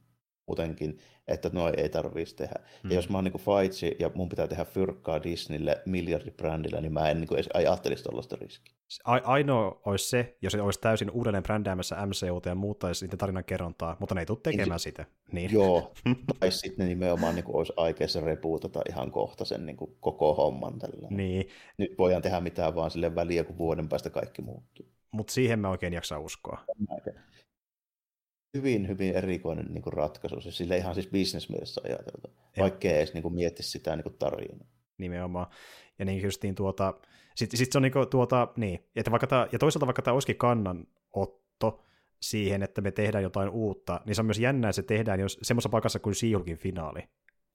[0.49, 2.55] muutenkin, että noin ei tarvitsisi tehdä.
[2.83, 2.89] Mm.
[2.89, 7.09] Ja jos mä oon niin Faitsi ja mun pitää tehdä fyrkkaa Disneylle miljardibrändillä, niin mä
[7.09, 8.73] en niin edes ajattelisi tuollaista riskiä.
[9.03, 13.97] Ainoa olisi se, jos se olisi täysin uudelleen brändäämässä MCUta ja muuttaisi niitä tarinan kerrontaa,
[13.99, 15.05] mutta ne ei tule tekemään niin, sitä.
[15.31, 15.53] Niin.
[15.53, 15.93] Joo,
[16.39, 21.07] tai sitten nimenomaan niin olisi aikeissa repuutata ihan kohta sen niin kuin koko homman tällä.
[21.09, 21.47] Niin.
[21.77, 24.85] Nyt voidaan tehdä mitään vaan sille väliä, kun vuoden päästä kaikki muuttuu.
[25.11, 26.65] Mutta siihen mä oikein jaksa uskoa
[28.53, 33.13] hyvin, hyvin erikoinen niin kuin ratkaisu, se sille ihan siis bisnesmielessä ajateltu, vaikka ei edes
[33.13, 34.67] niin kuin, mietti sitä niin kuin tarinaa.
[34.97, 35.47] Nimenomaan.
[35.99, 36.93] Ja niin justiin tuota,
[37.35, 40.13] sitten sit se on niin kuin, tuota, niin, että vaikka tämä, ja toisaalta vaikka tämä
[40.13, 41.83] olisikin kannanotto,
[42.21, 45.39] siihen, että me tehdään jotain uutta, niin se on myös jännää, että se tehdään jos
[45.41, 47.01] semmoisessa paikassa kuin Siihulkin finaali,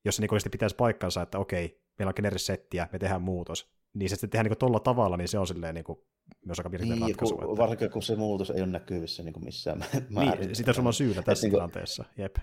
[0.04, 4.16] jossa niin oikeasti pitäisi paikkansa, että okei, meillä on generis-settiä, me tehdään muutos, niin se
[4.16, 5.98] sitten tehdään niin tuolla tavalla, niin se on silleen niin kuin,
[6.44, 7.36] myös aika mielenkiintoinen niin, ratkaisu.
[7.36, 7.62] Kun, että...
[7.62, 10.46] Varsinkin kun se muutos ei ole näkyvissä niin kuin missään määrin.
[10.46, 12.36] Niin, sitä on syynä tässä niin tilanteessa, jep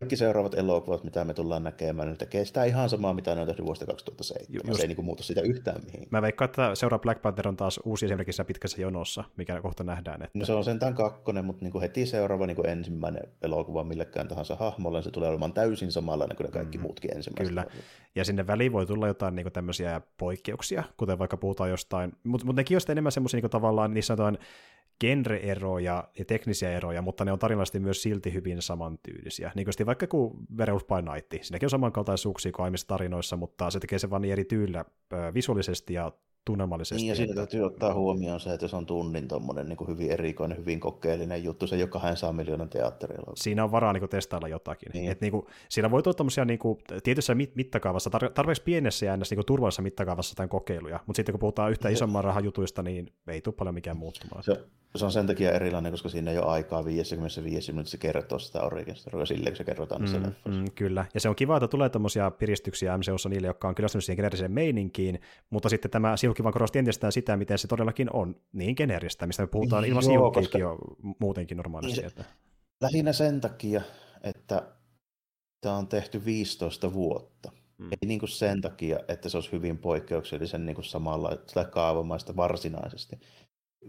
[0.00, 3.46] kaikki seuraavat elokuvat, mitä me tullaan näkemään, niin tekee sitä ihan samaa, mitä ne on
[3.46, 4.48] tehty vuosta 2007.
[4.54, 4.76] Just.
[4.76, 6.08] Se ei niin muuta sitä yhtään mihin.
[6.10, 10.22] Mä veikkaan, että seuraava Black Panther on taas uusi esimerkiksi pitkässä jonossa, mikä kohta nähdään.
[10.22, 10.38] Että...
[10.38, 14.28] No se on sentään kakkonen, mutta niin kuin heti seuraava niin kuin ensimmäinen elokuva millekään
[14.28, 17.48] tahansa hahmolle, se tulee olemaan täysin samanlainen kuin ne kaikki mm, muutkin ensimmäiset.
[17.48, 17.66] Kyllä,
[18.14, 22.46] ja sinne väliin voi tulla jotain niin kuin tämmöisiä poikkeuksia, kuten vaikka puhutaan jostain, mutta
[22.46, 24.38] mut nekin on enemmän semmoisia niin tavallaan, niissä on
[25.00, 29.52] genre-eroja ja teknisiä eroja, mutta ne on tarinallisesti myös silti hyvin samantyylisiä.
[29.54, 33.80] Niin kuin vaikka kuin Werewolf by Night, siinäkin on samankaltaisuuksia kuin aiemmissa tarinoissa, mutta se
[33.80, 34.84] tekee sen vaan niin eri tyylillä
[35.34, 36.12] visuaalisesti ja
[36.44, 37.02] tunnelmallisesti.
[37.02, 40.58] Niin, ja siinä täytyy ottaa huomioon se, että se on tunnin tuommoinen niin hyvin erikoinen,
[40.58, 43.32] hyvin kokeellinen juttu, se joka hän saa miljoonan teatterilla.
[43.36, 44.92] Siinä on varaa niin kuin, testailla jotakin.
[44.92, 45.10] Niin.
[45.10, 49.16] Et, niin kuin, siinä voi tämmöisiä niin kuin, tietyssä mit- mittakaavassa, tar- tarpeeksi pienessä ja
[49.16, 53.40] niin turvallisessa mittakaavassa jotain kokeiluja, mutta sitten kun puhutaan yhtä isomman rahan jutuista, niin ei
[53.40, 54.42] tule paljon mikään muuttumaan.
[54.42, 54.64] Se,
[54.96, 58.96] se on sen takia erilainen, koska siinä ei ole aikaa 55 minuutissa kertoa sitä origin
[58.96, 62.30] storia silleen, kun se kerrotaan mm, mm, Kyllä, ja se on kiva, että tulee tämmöisiä
[62.30, 66.78] piristyksiä MCUssa niille, jotka on kyllästynyt siihen generiseen meininkiin, mutta sitten tämä Siuki vaan korosti
[66.78, 70.04] entisestään sitä, miten se todellakin on niin generistä, mistä me puhutaan ilman
[70.58, 70.78] jo
[71.18, 72.00] muutenkin normaalisti.
[72.00, 72.24] Niin se,
[72.80, 73.82] lähinnä sen takia,
[74.22, 74.62] että
[75.60, 77.52] tämä on tehty 15 vuotta.
[77.78, 77.88] Mm.
[77.92, 82.36] Ei niin kuin sen takia, että se olisi hyvin poikkeuksellisen niin kuin samalla sitä kaavamaista
[82.36, 83.20] varsinaisesti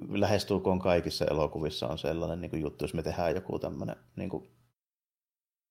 [0.10, 4.52] lähestulkoon kaikissa elokuvissa on sellainen niin kuin juttu, jos me tehdään joku tämmöinen, niin kuin,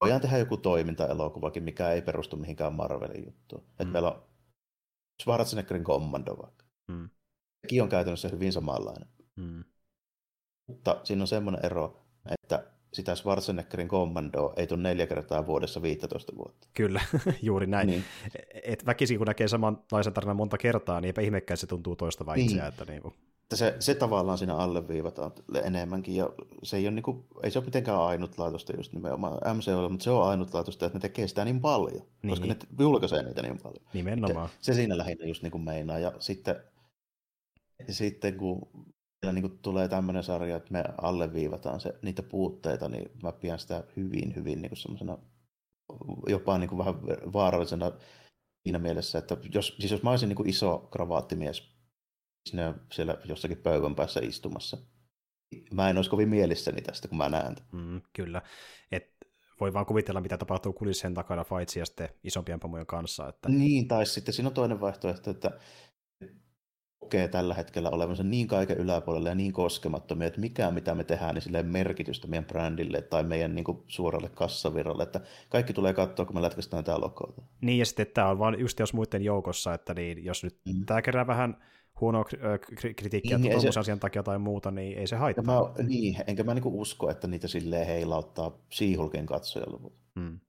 [0.00, 3.62] voidaan tehdä joku toimintaelokuvakin, mikä ei perustu mihinkään Marvelin juttuun.
[3.62, 3.70] Mm.
[3.70, 4.22] Että meillä on
[5.22, 6.64] Schwarzeneggerin Commando vaikka.
[6.90, 7.08] Mm.
[7.62, 9.08] Sekin on käytännössä hyvin samanlainen.
[9.36, 9.64] Mm.
[10.66, 12.00] Mutta siinä on semmoinen ero,
[12.30, 16.68] että sitä Schwarzeneggerin kommandoa ei tule neljä kertaa vuodessa 15 vuotta.
[16.74, 17.00] Kyllä,
[17.42, 17.86] juuri näin.
[17.86, 18.04] Niin.
[18.64, 22.46] Et väkisin kun näkee samanlaisen tarinan monta kertaa, niin eipä ihmekään se tuntuu toista niin.
[22.46, 22.68] itseään.
[22.68, 23.02] Että niin
[23.54, 25.32] se, se tavallaan siinä alleviivataan
[25.64, 26.30] enemmänkin, ja
[26.62, 30.10] se ei ole, niin kuin, ei se ole mitenkään ainutlaatuista just nimenomaan MCO, mutta se
[30.10, 32.30] on ainutlaatuista, että ne tekee sitä niin paljon, niin.
[32.30, 33.84] koska ne julkaisee niitä niin paljon.
[33.92, 34.48] Nimenomaan.
[34.48, 36.56] Se, se siinä lähinnä just niin kuin meinaa, ja sitten,
[37.88, 38.68] sitten kun
[39.32, 43.84] niin kuin tulee tämmöinen sarja, että me alleviivataan se, niitä puutteita, niin mä pidän sitä
[43.96, 45.18] hyvin, hyvin niin kuin semmoisena
[46.26, 46.94] jopa niin kuin vähän
[47.32, 47.92] vaarallisena
[48.62, 51.80] siinä mielessä, että jos, siis jos mä olisin niin kuin iso kravaattimies
[52.58, 54.78] on siellä jossakin pöydän päässä istumassa.
[55.72, 58.42] Mä en olisi kovin mielissäni tästä, kun mä näen mm, Kyllä.
[58.92, 59.20] Et
[59.60, 63.28] voi vaan kuvitella, mitä tapahtuu kulissien takana Faitsi ja sitten isompien pamojen kanssa.
[63.28, 63.48] Että...
[63.48, 65.58] Niin, tai sitten siinä on toinen vaihtoehto, että
[67.10, 71.34] kokee tällä hetkellä olevansa niin kaiken yläpuolella ja niin koskemattomia, että mikä mitä me tehdään,
[71.34, 76.26] niin silleen merkitystä meidän brändille tai meidän niin kuin, suoralle kassavirralle, että kaikki tulee katsoa,
[76.26, 77.34] kun me lätkästään tämä logo.
[77.60, 80.86] Niin, ja sitten tämä on vaan just jos muiden joukossa, että niin, jos nyt mm.
[80.86, 81.56] tämä kerää vähän
[82.00, 82.24] huonoa
[82.96, 83.80] kritiikkiä niin, se...
[83.80, 85.44] asian takia tai muuta, niin ei se haittaa.
[85.44, 89.92] Mä, niin, enkä mä niinku usko, että niitä silleen heilauttaa siihulken katsojaluvut.
[90.20, 90.40] Hmm.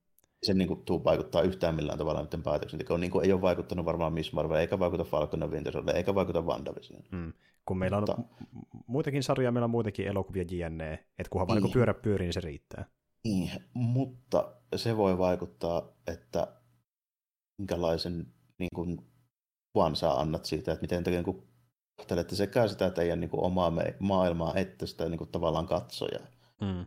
[0.44, 3.00] Se niinku tuu vaikuttaa yhtään millään tavalla niiden päätöksentekoon.
[3.00, 6.16] Niin kuin ei ole vaikuttanut varmaan Miss Marvel, eikä vaikuta Falcon and Winter Soldier, eikä
[6.16, 7.04] vaikuta WandaVision.
[7.12, 7.34] Hmm.
[7.66, 8.24] Kun meillä on Mutta...
[8.88, 11.54] muitakin sarjoja, meillä on muitakin elokuvia JNE, että kunhan niin.
[11.54, 12.86] vaan niin pyörä pyörii, niin se riittää.
[13.24, 16.48] Niin, mutta se voi vaikuttaa, että
[17.58, 18.28] minkälaisen
[18.58, 18.98] niin kuin,
[19.74, 21.44] kuvan sä annat siitä, että miten te niin
[21.96, 26.28] kohtelette sekä sitä teidän niin kuin, omaa maailmaa että sitä niin kuin, tavallaan katsojaa.
[26.62, 26.86] Mm.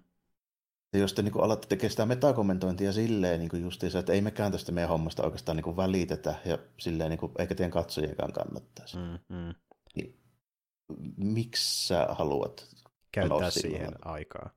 [0.95, 4.53] Ja jos te niin kuin, alatte tekemään sitä metakommentointia silleen niin justiinsa, että ei mekään
[4.53, 8.97] tästä meidän hommasta oikeastaan niin kuin, välitetä, ja silleen, niin kuin, eikä teidän katsojiakaan kannattaisi.
[8.97, 9.55] Mm, mm.
[9.95, 10.21] Niin,
[11.17, 12.69] miksi sä haluat
[13.13, 14.51] käyttää siihen aikaa?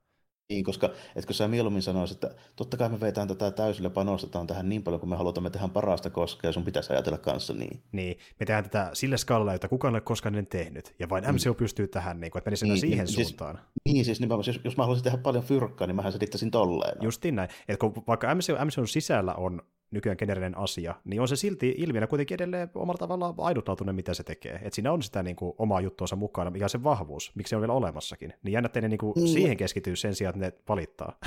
[0.48, 4.68] Niin, koska etkö sä mieluummin sanoisit, että totta kai me vetään tätä täysillä panostetaan tähän
[4.68, 7.82] niin paljon, kun me halutaan, me tehdään parasta koskaan, ja sun pitäisi ajatella kanssa niin.
[7.92, 11.24] Niin, me tehdään tätä sille skaalalla, jota kukaan ei ole koskaan ennen tehnyt, ja vain
[11.34, 11.56] MCU mm.
[11.56, 13.56] pystyy tähän, niin kuin, että menisi niin, siihen niin, siis- suuntaan.
[13.56, 16.96] Siis, niin, siis nimenomaan, jos, jos mä haluaisin tehdä paljon fyrkkaa, niin mähän selittäisin tolleen.
[17.02, 21.36] Justiin näin, että kun vaikka MCU, MCUn sisällä on nykyään generinen asia, niin on se
[21.36, 24.60] silti ilmiönä kuitenkin edelleen omalla tavalla ainutlaatuinen, mitä se tekee.
[24.62, 27.56] Et siinä on sitä niin kuin, omaa juttuansa mukana, mikä on se vahvuus, miksi se
[27.56, 28.34] on vielä olemassakin.
[28.42, 29.28] Niin jännä, että ne niin kuin, niin.
[29.28, 31.18] siihen keskittyy sen sijaan, että ne valittaa.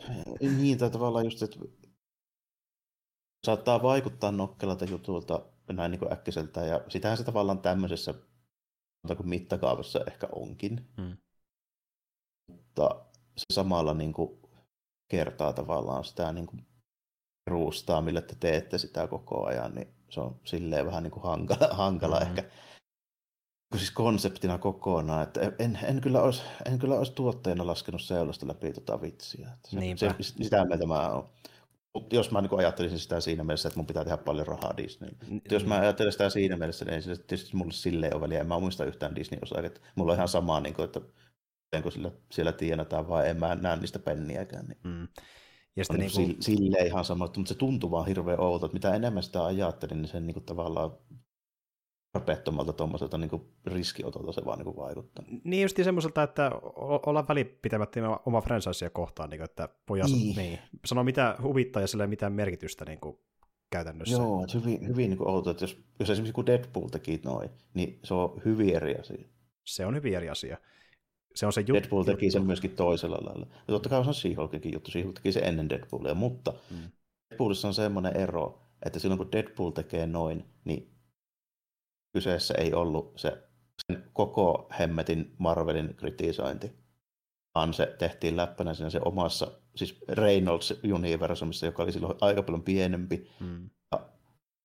[0.58, 1.58] niin, tai tavallaan just, että
[3.46, 8.14] saattaa vaikuttaa nokkelalta jutulta näin niin kuin äkkiseltä, ja sitähän se tavallaan tämmöisessä
[9.16, 10.88] kuin mittakaavassa ehkä onkin.
[10.96, 11.16] Hmm.
[12.52, 14.38] Mutta se samalla niin kuin
[15.08, 16.66] kertaa tavallaan sitä niin kuin
[17.46, 21.74] ruustaa, millä te teette sitä koko ajan, niin se on silleen vähän niin kuin hankala,
[21.74, 22.38] hankala mm-hmm.
[22.38, 22.50] ehkä
[23.76, 28.72] siis konseptina kokonaan, että en, en, kyllä olisi, en kyllä olisi tuotteena laskenut seulasta läpi
[28.72, 29.48] tota vitsiä.
[29.54, 31.28] Että se, se, sitä mieltä mä oon.
[31.94, 35.10] Mutta jos mä niin ajattelisin sitä siinä mielessä, että mun pitää tehdä paljon rahaa Disney.
[35.30, 38.40] N- jos mä ajattelen sitä siinä mielessä, niin se tietysti mulle silleen ole väliä.
[38.40, 39.62] En mä muista yhtään Disney-osaa.
[39.62, 41.00] Että mulla on ihan sama, niin kuin, että
[41.82, 44.66] kun sillä, siellä tienataan vai en mä näe niistä penniäkään.
[44.66, 44.78] Niin.
[44.84, 45.08] Mm.
[45.76, 46.36] Ja sitten niin kuin...
[46.42, 50.08] Sille ihan sama, mutta se tuntuu vaan hirveän outo, että mitä enemmän sitä ajattelin, niin
[50.08, 50.90] sen niin kuin tavallaan
[52.12, 53.30] tarpeettomalta tuommoiselta niin
[53.66, 55.24] riskiotolta se vaan niin vaikuttaa.
[55.44, 56.50] Niin just semmoiselta, että
[57.06, 60.36] olla välipitämättä oma franchisea kohtaan, niin kuin, että pojat niin.
[60.36, 63.18] niin, sano mitä huvittaa ja sillä ei mitään merkitystä niin kuin,
[63.70, 64.16] käytännössä.
[64.16, 67.50] Joo, että hyvin, hyvin niin kuin outo, että jos, jos esimerkiksi kun Deadpool teki noin,
[67.74, 69.28] niin se on hyvin eri asia.
[69.64, 70.58] Se on hyvin eri asia.
[71.36, 71.74] Se on se juttu.
[71.74, 73.46] Deadpool teki sen myöskin toisella lailla.
[73.50, 76.90] Ja totta kai on She-Hulkinkin juttu, She-Hulk teki se ennen Deadpoolia, mutta mm.
[77.30, 80.90] Deadpoolissa on semmoinen ero, että silloin kun Deadpool tekee noin, niin
[82.12, 83.42] kyseessä ei ollut se
[83.86, 86.72] sen koko hemmetin Marvelin kritisointi,
[87.54, 93.30] vaan se tehtiin läppänä siinä se omassa, siis Reynolds-universumissa, joka oli silloin aika paljon pienempi,
[93.40, 93.70] mm.
[93.92, 94.08] ja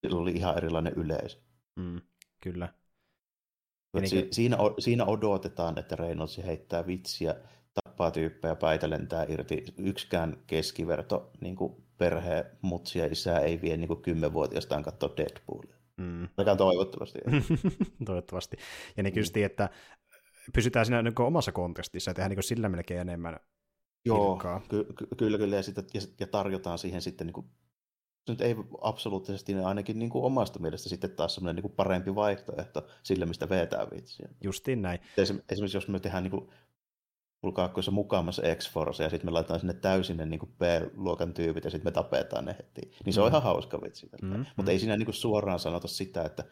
[0.00, 1.38] sillä oli ihan erilainen yleisö.
[1.76, 2.00] Mm,
[2.42, 2.68] kyllä.
[3.92, 7.34] Niin si- siinä, siinä odotetaan, että Reynolds heittää vitsiä,
[7.84, 9.64] tappaa tyyppejä, päitä lentää irti.
[9.78, 15.76] Yksikään keskiverto niin kuin perhe, mutsi ja isä ei vie niin kuin kymmenvuotiastaan katsoa Deadpoolia.
[15.96, 16.28] Mm.
[16.36, 17.18] Ainakaan toivottavasti.
[18.06, 18.56] toivottavasti.
[18.96, 19.70] Ja niin kysyttiin, että
[20.54, 23.40] pysytään siinä niin omassa kontekstissa ja tehdään niin sillä melkein enemmän
[24.04, 25.56] Joo, ky- ky- kyllä, kyllä.
[25.56, 27.46] Ja, sitten, ja, ja tarjotaan siihen sitten niin kuin
[28.28, 32.14] nyt ei absoluuttisesti, niin ainakin niin kuin omasta mielestä sitten taas semmoinen niin kuin parempi
[32.14, 34.28] vaihtoehto sille, mistä vetää vitsiä.
[34.40, 35.00] Justiin näin.
[35.48, 36.50] Esimerkiksi jos me tehdään niin kuin
[37.40, 41.86] Pulkaakkoissa mukaamassa X-Force ja sitten me laitetaan sinne täysin ne niin B-luokan tyypit ja sitten
[41.86, 42.90] me tapetaan ne heti.
[43.04, 43.30] Niin se on mm.
[43.30, 44.08] ihan hauska vitsi.
[44.22, 44.68] Mm, Mutta mm.
[44.68, 46.44] ei siinä niin kuin suoraan sanota sitä, että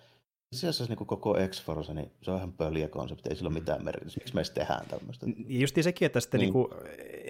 [0.53, 3.61] itse asiassa niin koko X-Force, niin se on ihan pöliä konsepti, ei sillä ole mm.
[3.61, 4.21] mitään merkitystä.
[4.21, 5.27] Miksi me edes tehdään tämmöistä?
[5.49, 6.45] Just sekin, että sitten niin.
[6.45, 6.69] Niin kuin,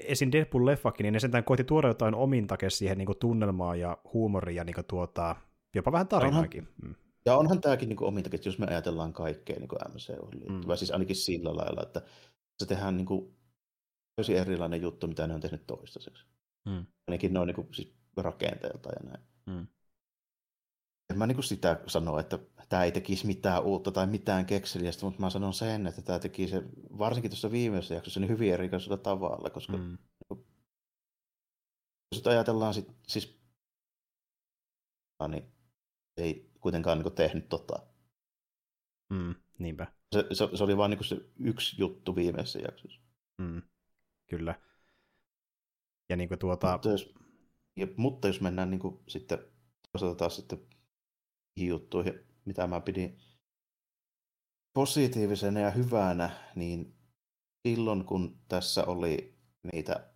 [0.05, 0.31] esim.
[0.33, 4.65] Deadpool-leffakin, niin ne sentään koitti tuoda jotain omintake siihen niin kuin tunnelmaan ja huumoriin ja
[4.65, 5.37] niin kuin, tuota,
[5.75, 6.69] jopa vähän tarinaakin.
[6.83, 10.79] Onhan, ja onhan tämäkin niin omintake, jos me ajatellaan kaikkea niin MCU liittyvää, mm.
[10.79, 12.03] siis ainakin sillä lailla, että
[12.59, 13.35] se tehdään niin kuin
[14.17, 16.25] täysin erilainen juttu, mitä ne on tehnyt toistaiseksi.
[16.69, 16.87] Mm.
[17.09, 19.25] Ainakin noin niin kuin, siis rakenteelta ja näin.
[19.47, 19.67] Mm.
[21.11, 22.39] En mä niin kuin sitä sano, että
[22.71, 26.49] tämä ei tekisi mitään uutta tai mitään kekseliästä, mutta mä sanon sen, että tämä teki
[26.49, 26.63] se,
[26.99, 29.99] varsinkin tuossa viimeisessä jaksossa, niin hyvin erikoisella tavalla, koska mm.
[32.15, 33.41] jos ajatellaan sit, siis
[35.29, 35.45] niin
[36.17, 37.87] ei kuitenkaan niin tehnyt tota.
[39.11, 39.87] Mm, niinpä.
[40.13, 43.01] Se, se, se oli vain niin se yksi juttu viimeisessä jaksossa.
[43.39, 43.63] Mm
[44.31, 44.55] kyllä.
[46.09, 46.73] Ja niin kuin tuota...
[46.73, 47.15] mutta, jos,
[47.77, 49.39] ja, mutta jos mennään niin kuin sitten
[50.17, 50.59] taas sitten
[51.57, 53.19] juttuihin, mitä mä pidin
[54.73, 56.95] positiivisena ja hyvänä, niin
[57.69, 59.35] silloin kun tässä oli
[59.73, 60.11] niitä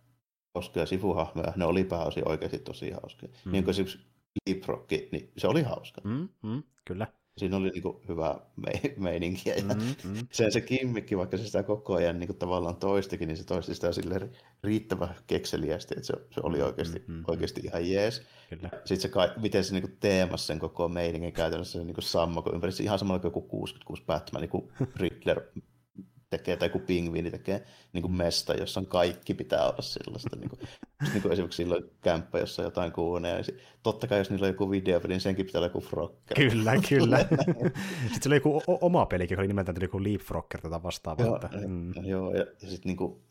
[0.55, 3.31] hauskoja sivuhahmoja, ne oli pääosin oikeasti tosi hauskoja.
[3.45, 3.51] Mm.
[3.51, 4.07] Niin kuin esimerkiksi
[4.47, 6.01] Leapfrog, niin se oli hauska.
[6.03, 7.07] Mm, mm, kyllä.
[7.37, 9.49] Siinä oli niinku hyvä me- meininki.
[9.49, 10.27] Ja mm, mm.
[10.31, 13.91] Se, se kimmikki, vaikka se sitä koko ajan niinku tavallaan toistikin, niin se toisti sitä
[13.91, 14.29] sille
[14.63, 18.23] riittävän kekseliästi, että se, se oli oikeasti, mm, mm, oikeasti ihan jees.
[18.49, 18.69] Kyllä.
[18.85, 23.19] Sitten se, miten se niinku teemasi sen koko meiningin käytännössä niinku sammako ympäri, ihan samalla
[23.19, 25.41] kuin joku 66 Batman, niin kuin Riddler
[26.37, 30.35] tekee tai joku pingviini tekee niin kuin mesta, jossa on kaikki pitää olla sellaista.
[30.35, 30.59] niin kuin,
[31.13, 33.43] niin kuin esimerkiksi silloin kämppä, jossa on jotain kuuneja.
[33.83, 36.49] Totta kai jos niillä on joku videopeli, niin senkin pitää olla joku Frocker.
[36.49, 37.17] Kyllä, kyllä.
[37.17, 41.25] sitten se oli joku oma peli, joka oli nimeltään joku Leapfrocker tätä vastaavaa.
[41.25, 41.93] Joo, mm.
[42.05, 43.21] joo ja, ja sitten niin kuin,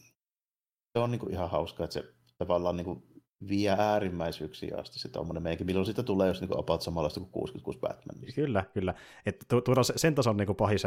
[0.92, 2.04] se on niin kuin ihan hauskaa, että se
[2.38, 3.02] tavallaan niin kuin
[3.48, 5.66] vie äärimmäisyyksiin asti se tuommoinen meikin.
[5.66, 8.20] Milloin siitä tulee, jos niinku about samanlaista kuin 66 Batman?
[8.20, 8.94] Niin kyllä, kyllä.
[9.26, 10.84] Että tuodaan sen tason niin pahis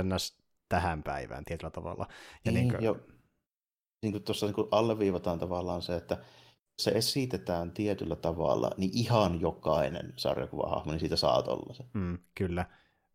[0.70, 2.08] tähän päivään tietyllä tavalla.
[2.46, 2.84] Ja niin, niin kuin...
[2.84, 3.00] jo,
[4.02, 6.18] niin kuin tuossa niin kuin alleviivataan tavallaan se, että
[6.80, 11.84] se esitetään tietyllä tavalla, niin ihan jokainen sarjakuvahahmo, niin siitä saa se.
[11.94, 12.66] Mm, kyllä.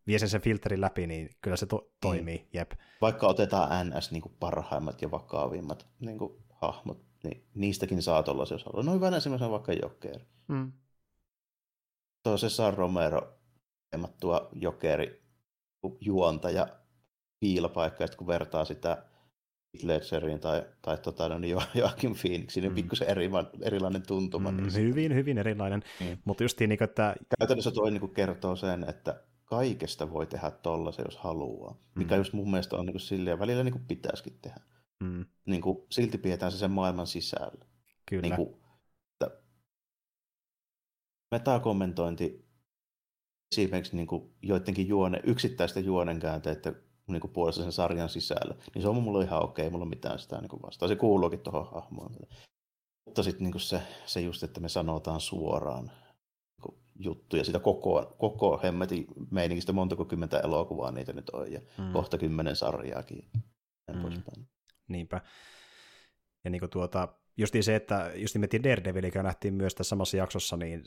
[0.07, 1.97] Vie sen, sen filterin läpi, niin kyllä se to- niin.
[2.01, 2.49] toimii, niin.
[2.53, 2.71] jep.
[3.01, 8.53] Vaikka otetaan NS niin kuin parhaimmat ja vakavimmat niin kuin hahmot, niin niistäkin saa se,
[8.53, 8.83] jos haluaa.
[8.83, 10.25] No hyvänä esimerkiksi on vaikka Jokeri.
[10.47, 10.71] Mm.
[12.23, 13.39] Tuo Cesar Romero,
[13.89, 15.23] teemattua Jokeri
[16.01, 16.67] juontaja
[17.43, 19.03] piilopaikka, ja sitten kun vertaa sitä
[19.83, 22.75] Ledgeriin tai, tai tota, no, niin Joakim Phoenixiin, niin mm.
[22.75, 23.29] pikkusen eri,
[23.61, 24.51] erilainen tuntuma.
[24.51, 25.83] Mm, niin hyvin, hyvin erilainen.
[25.99, 26.17] Mm.
[26.25, 27.15] Mutta just niin, että...
[27.39, 31.77] Käytännössä toi niin kertoo sen, että kaikesta voi tehdä tollasen, jos haluaa.
[31.95, 32.19] Mikä mm.
[32.19, 34.61] just mun mielestä on niin kuin silleen, välillä niin kuin pitäisikin tehdä.
[35.03, 35.25] Mm.
[35.45, 37.65] Niin kuin, silti pidetään se sen maailman sisällä.
[38.05, 38.21] Kyllä.
[38.21, 38.55] Niin kuin,
[39.11, 39.37] että
[41.31, 42.45] metakommentointi
[43.51, 48.87] esimerkiksi niin kuin joidenkin juone, yksittäisten juonenkäänteiden niin kuin puolesta sen sarjan sisällä, niin se
[48.87, 50.89] on mulla ihan okei, mulla on mitään sitä niin vastaan.
[50.89, 52.15] Se kuuluukin tuohon hahmoon.
[53.05, 58.59] Mutta sitten niin se, se just, että me sanotaan suoraan niin juttuja sitä koko, koko
[58.63, 61.93] hemmetin meiningistä, montako kymmentä elokuvaa niitä nyt on, ja mm.
[61.93, 63.29] kohta kymmenen sarjaakin.
[63.93, 64.23] Mm.
[64.87, 65.21] Niinpä.
[66.43, 70.17] Ja niin kuin tuota, justiin se, että just nimettiin Daredevil, joka nähtiin myös tässä samassa
[70.17, 70.83] jaksossa, niin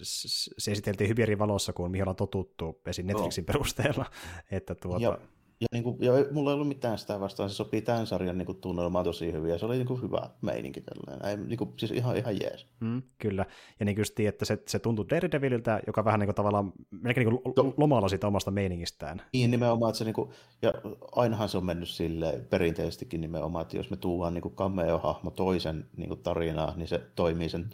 [0.58, 3.06] se esiteltiin hyvin eri valossa kuin mihin ollaan totuttu esim.
[3.06, 3.46] Netflixin no.
[3.46, 4.06] perusteella.
[4.50, 5.02] Että tuota...
[5.02, 5.18] ja,
[5.61, 8.46] ja, niin kuin, ja mulla ei ollut mitään sitä vastaan, se sopii tämän sarjan niin
[8.46, 11.74] kuin, tunnelmaan tosi hyvin, ja se oli niin kuin, hyvä meininki tällainen, ei, niin kuin,
[11.78, 12.66] siis ihan, ihan jees.
[12.80, 13.46] Mm, kyllä,
[13.80, 17.42] ja niin kuin että se, se tuntui Daredevililtä, joka vähän niin kuin, tavallaan melkein niin
[17.42, 19.22] kuin, lomalla siitä omasta meiningistään.
[19.32, 20.30] Niin, nimenomaan, että se niin kuin,
[20.62, 20.72] ja
[21.12, 26.09] ainahan se on mennyt sille perinteisestikin nimenomaan, että jos me tuodaan niin cameo-hahmo toisen niin
[26.09, 27.70] kuin, tarinaa, niin se toimii sen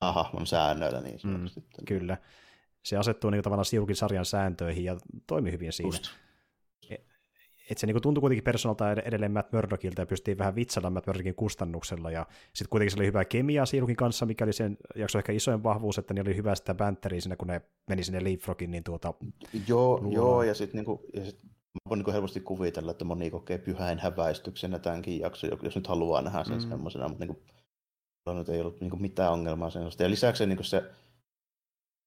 [0.00, 1.48] hahmon säännöillä niin mm,
[1.86, 2.16] Kyllä,
[2.82, 4.96] se asettuu niin kuin, tavallaan Siukin sarjan sääntöihin ja
[5.26, 5.88] toimii hyvin siinä.
[5.88, 6.24] Just
[7.70, 11.34] että se niinku tuntui kuitenkin persoonalta edelleen Matt Murdockilta ja pystyttiin vähän vitsailla Matt Murdockin
[11.34, 12.10] kustannuksella.
[12.10, 15.62] Ja sitten kuitenkin se oli hyvä kemia Siirukin kanssa, mikä oli sen jakso ehkä isoin
[15.62, 19.14] vahvuus, että ne oli hyvä sitä banteria siinä, kun ne meni sinne Leapfrogin, niin tuota...
[19.68, 23.58] Joo, joo ja sitten niinku, ja sit mä voin niinku helposti kuvitella, että moni kokee
[23.58, 26.68] pyhäin häväistyksenä tämänkin jakson, jos nyt haluaa nähdä sen mm.
[26.68, 27.42] semmoisena, mutta niinku,
[28.34, 30.82] nyt ei ollut niinku mitään ongelmaa sen Ja lisäksi se, niinku se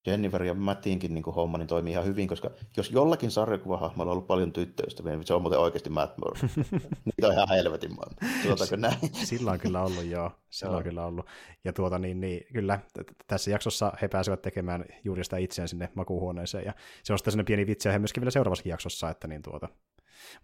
[0.06, 4.26] Jennifer ja Mattinkin niin homma niin toimii ihan hyvin, koska jos jollakin sarjakuvahahmolla on ollut
[4.26, 6.48] paljon tyttöystäviä, niin se on muuten oikeasti Matt Murray.
[7.04, 8.76] Niitä on ihan helvetin monta.
[8.76, 8.94] näin?
[9.28, 10.30] Sillä on kyllä ollut, joo.
[10.50, 11.26] Sillä on kyllä ollut.
[11.64, 12.78] Ja tuota, niin, niin, kyllä,
[13.26, 16.72] tässä jaksossa he pääsevät tekemään juuri sitä itseään sinne makuuhuoneeseen, ja
[17.02, 19.68] se on sitten pieni vitsi, ja he myöskin vielä seuraavassa jaksossa, että niin tuota,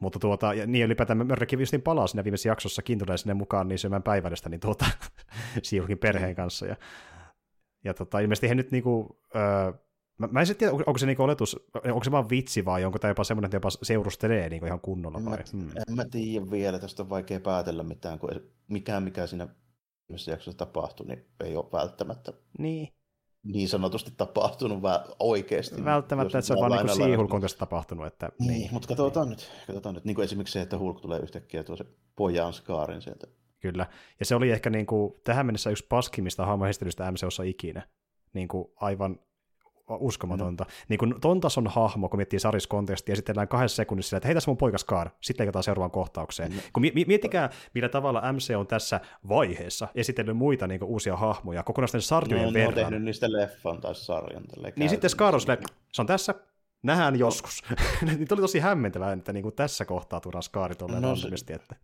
[0.01, 3.79] mutta tuota, ja niin ylipäätään Mörrekin justiin palaa siinä viimeisessä jaksossa, tulee sinne mukaan niin
[3.79, 4.85] syömään päivällistä, niin tuota,
[5.63, 6.77] Siukin perheen kanssa, ja
[7.85, 9.73] ja tota, ilmeisesti he nyt niinku, öö,
[10.19, 12.99] mä, mä en tiedä, onko, onko se niinku oletus, onko se vaan vitsi vai onko
[12.99, 15.37] tämä jopa semmoinen, että jopa seurustelee niinku ihan kunnolla vai?
[15.37, 15.71] Mä, hmm.
[15.89, 18.31] En mä tiedä vielä, tästä on vaikea päätellä mitään, kun
[18.69, 19.49] mikään mikä siinä
[20.09, 22.89] viimeisessä jaksossa tapahtui, niin ei ole välttämättä niin.
[23.43, 25.85] niin sanotusti tapahtunut vä- oikeasti.
[25.85, 28.07] Välttämättä, että se on vaan niin Siihulkon kanssa tapahtunut.
[28.07, 29.51] Että, niin, niin, mutta katsotaan nyt.
[29.67, 30.05] Katsotaan nyt.
[30.05, 31.85] Niin kuin esimerkiksi se, että Hulk tulee yhtäkkiä tuo se
[32.17, 33.27] pojan skaarin sieltä
[33.73, 33.87] Kyllä.
[34.21, 37.83] Ja se oli ehkä niin kuin, tähän mennessä yksi paskimmista hahmohistelystä MCOssa ikinä.
[38.35, 39.19] Niin kuin aivan
[39.89, 40.65] uskomatonta.
[40.65, 40.71] No.
[40.89, 44.57] Niin kuin ton tason hahmo, kun miettii sariskonteksti, esitellään kahdessa sekunnissa että hei tässä mun
[44.57, 46.57] poika Scar, sitten leikataan seuraavaan kohtaukseen.
[46.57, 46.63] No.
[46.73, 51.63] Kun mi- miettikää, millä tavalla MC on tässä vaiheessa esitellyt muita niin kuin, uusia hahmoja,
[51.63, 52.75] kokonaisten sarjojen no, verran.
[52.75, 54.45] Ne on tehnyt niistä leffan tai sarjan.
[54.77, 55.59] Niin sitten Scar on sille,
[55.93, 56.35] se on tässä,
[56.83, 57.63] nähdään joskus.
[58.07, 61.29] niin oli tosi hämmentävää, että niin kuin tässä kohtaa tuodaan Scaari tolleen no, se...
[61.55, 61.77] että...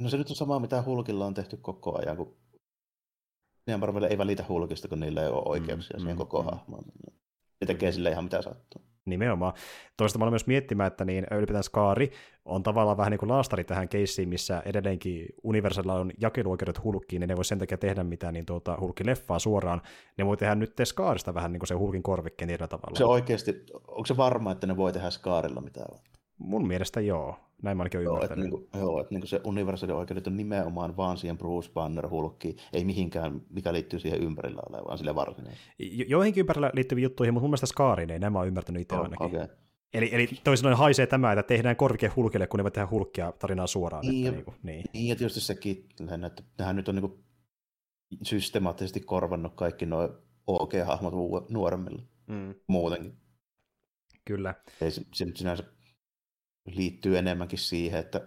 [0.00, 2.36] No se nyt on sama, mitä Hulkilla on tehty koko ajan, kun
[3.66, 6.44] Nehän Marvel ei välitä Hulkista, kun niillä ei ole oikeuksia mm, siihen mm, koko mm.
[6.44, 6.84] hahmoon.
[7.60, 8.82] Ne tekee sille ihan mitä sattuu.
[9.06, 9.52] Nimenomaan.
[9.96, 12.12] Toista mä olen myös miettimään, että niin ylipäätään Skaari
[12.44, 17.28] on tavallaan vähän niin kuin laastari tähän keissiin, missä edelleenkin Universalilla on jakeluoikeudet Hulkkiin, niin
[17.28, 19.82] ne voi sen takia tehdä mitään niin tuota Hulkki-leffaa suoraan.
[20.18, 22.98] Ne voi tehdä nyt Skaarista vähän niin kuin se Hulkin korvikkeen tavalla.
[22.98, 25.98] Se oikeasti, onko se varma, että ne voi tehdä Skaarilla mitään?
[26.40, 27.36] Mun mielestä joo.
[27.62, 30.36] Näin mä ainakin joo, että, niin kuin, joo, että niin kuin se universaalin oikeudet on
[30.36, 35.70] nimenomaan vaan siihen Bruce Banner hulkkiin, ei mihinkään, mikä liittyy siihen ympärillä olevaan, sille varsinaisesti.
[36.08, 39.26] Joihinkin ympärillä liittyviin juttuihin, mutta mun mielestä Skaariin ei, nämä on ymmärtänyt itse oh, ainakin.
[39.26, 39.46] Okay.
[39.94, 43.32] Eli, eli toisin sanoen haisee tämä, että tehdään korvike hulkille, kun ne voi tehdä hulkkia
[43.32, 44.06] tarinaa suoraan.
[44.06, 44.84] Niin, että, niin, kuin, niin.
[44.94, 45.88] niin, ja tietysti sekin,
[46.26, 47.24] että nehän nyt on niin kuin
[48.22, 50.08] systemaattisesti korvannut kaikki nuo
[50.46, 52.54] OG-hahmot nuoremmille mm.
[52.66, 53.12] muutenkin.
[54.24, 54.54] Kyllä.
[54.80, 55.64] Ei se, se sinänsä
[56.76, 58.20] liittyy enemmänkin siihen, että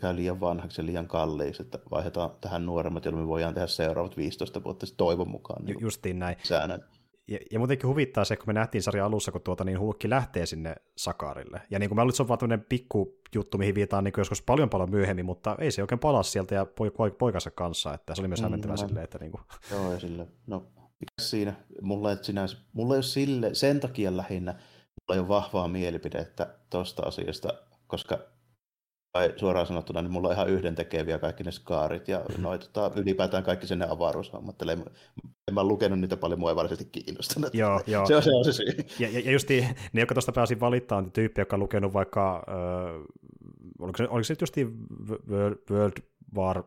[0.00, 4.16] käy liian vanhaksi ja liian kalliiksi, että vaihdetaan tähän nuoremmat, jolloin me voidaan tehdä seuraavat
[4.16, 5.64] 15 vuotta toivon mukaan.
[5.64, 6.36] Niin Justiin näin.
[6.42, 6.84] Säännön.
[7.28, 10.46] Ja, ja muutenkin huvittaa se, kun me nähtiin sarjan alussa, kun tuota, niin Hulkki lähtee
[10.46, 11.62] sinne Sakarille.
[11.70, 14.70] Ja niin kuin mä olin, se on vaan pikku juttu, mihin viitaan niin joskus paljon
[14.70, 16.66] paljon myöhemmin, mutta ei se oikein palaa sieltä ja
[17.18, 18.88] poikansa kanssa, että se oli myös mm, hämmentävää no.
[18.88, 19.42] silleen, että niin kuin...
[19.72, 20.66] Joo, ja sille, no
[21.00, 24.54] mikä siinä, mulla ei, sinänsä, mulla ei ole sille, sen takia lähinnä,
[25.08, 27.48] ole vahvaa mielipidettä tuosta asiasta,
[27.86, 28.18] koska
[29.14, 32.42] tai suoraan sanottuna, niin mulla on ihan yhden tekeviä kaikki ne skaarit ja mm-hmm.
[32.42, 34.62] noi, tota, ylipäätään kaikki sen ne avaruushommat.
[34.62, 34.84] En,
[35.48, 37.54] en mä lukenut niitä paljon, mua ei varsinaisesti kiinnostanut.
[37.54, 38.06] Joo, joo.
[38.06, 38.66] Se on se, on se syy.
[38.98, 39.48] Ja, ja, ja just
[39.92, 43.02] ne, jotka tuosta pääsin valittaa, on tyyppi, joka on lukenut vaikka, äh,
[43.78, 44.56] oliko se, oliko se just
[45.28, 45.92] World, World
[46.34, 46.62] War...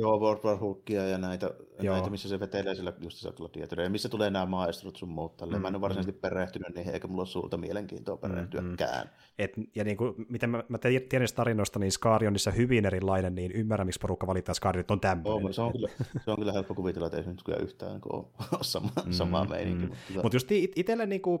[0.00, 1.50] Joo, World War Hulkia ja näitä,
[1.80, 1.94] Joo.
[1.94, 3.82] näitä, missä se vetelee sillä just tuolla tietoja.
[3.82, 6.20] Ja missä tulee nämä maestrut sun muut Mm, mä en ole varsinaisesti mm.
[6.20, 9.06] perehtynyt niihin, eikä mulla ole suurta mielenkiintoa perehtyäkään.
[9.06, 12.86] Mm, Et, ja niin kuin, miten mä, mä tiedän tarinoista, niin Skaari on niissä hyvin
[12.86, 15.44] erilainen, niin ymmärrän, miksi porukka valittaa Skaari, että on tämmöinen.
[15.44, 15.88] Oh, se, on kyllä,
[16.24, 18.26] se on kyllä helppo kuvitella, että ei se nyt kyllä yhtään niin ole
[18.62, 19.86] sama, mm, samaa meininki.
[19.86, 19.92] Mm.
[20.08, 21.38] Mutta Mut just itselle niin kuin,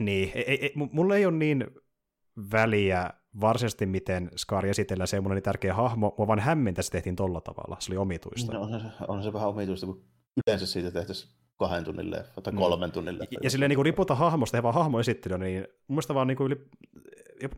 [0.00, 1.66] niin, ei, ei, mulla ei ole niin
[2.52, 3.10] väliä
[3.40, 7.76] varsinaisesti miten Skari esitellään semmoinen niin tärkeä hahmo, mua vaan hämmintä se tehtiin tolla tavalla,
[7.78, 8.52] se oli omituista.
[8.52, 10.04] No, on, se, on se vähän omituista, kun
[10.46, 12.58] yleensä siitä tehtäisiin kahden tunnin leffa tai mm.
[12.58, 13.34] kolmen tunnin leffa.
[13.34, 16.36] Ja, ja silleen niin riputa hahmosta, he vaan hahmo esittely, niin mun mielestä vaan niin
[16.36, 16.68] kuin yli,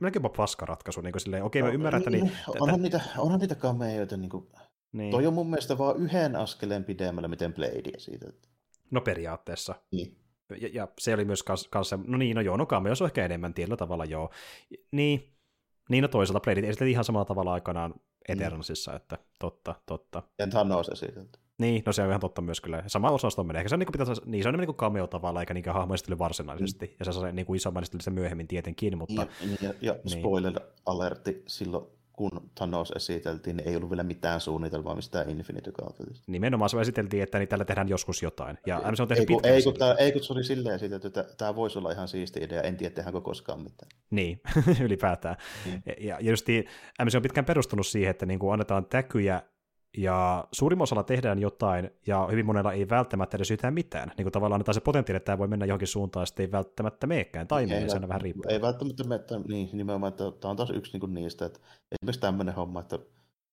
[0.01, 2.33] melkein jopa paskaratkaisu, niin kuin silleen, okei, okay, mä ymmärrän, että niin...
[2.61, 4.49] Onhan niitä, onhan niitä kameoita, niin kuin,
[4.93, 5.11] niin.
[5.11, 8.27] toi on mun mielestä vaan yhden askeleen pidemmällä, miten Bladea siitä.
[8.91, 9.75] No periaatteessa.
[9.93, 10.17] Niin.
[10.61, 13.55] Ja, ja se oli myös kanssa, no niin, no joo, no cameo on ehkä enemmän
[13.55, 14.31] tietyllä tavalla, joo.
[14.93, 15.32] Niin,
[15.89, 17.95] niin no toisaalta Bladea esiteltiin ihan samalla tavalla aikanaan.
[18.29, 18.97] Eternalsissa, mm.
[18.97, 20.23] että totta, totta.
[20.39, 21.39] Ja Thanos esitelty.
[21.59, 22.83] Niin, no se on ihan totta myös kyllä.
[22.87, 23.61] Sama osasto menee.
[23.61, 26.19] Ehkä se on, niin kuin, pitäisi, niin, se on niin cameo tavalla, eikä niinkään hahmoistelu
[26.19, 26.87] varsinaisesti.
[26.87, 26.93] Mm.
[26.99, 29.27] Ja se saa niin kuin isomman se myöhemmin tietenkin, mutta...
[29.41, 30.19] Ja, ja, ja niin.
[30.19, 36.25] spoiler-alertti silloin, kun Thanos esiteltiin, niin ei ollut vielä mitään suunnitelmaa mistään Infinity Gauntletista.
[36.27, 38.59] Nimenomaan se esiteltiin, että niin tällä tehdään joskus jotain.
[38.67, 41.07] Ja se on tehnyt ei, kun, ei, kun, tämä, ei kun se oli silleen esitelty,
[41.07, 43.91] että tämä voisi olla ihan siisti idea, en tiedä tehdäänkö koskaan mitään.
[44.11, 44.41] Niin,
[44.87, 45.37] ylipäätään.
[45.67, 45.83] Mm.
[45.87, 46.47] Ja, ja just
[47.05, 49.43] MC on pitkään perustunut siihen, että niin kuin annetaan täkyjä
[49.97, 54.13] ja suurimmalla osalla tehdään jotain, ja hyvin monella ei välttämättä edes yhtään mitään.
[54.17, 57.07] Niin kuin tavallaan annetaan se potentiaali, että tämä voi mennä johonkin suuntaan, sitten ei välttämättä
[57.07, 58.45] meekään, tai ei, se on vähän riippuu.
[58.49, 61.61] Ei välttämättä mene, niin nimenomaan, että tämä on taas yksi niin niistä, että
[61.93, 62.99] esimerkiksi tämmöinen homma, että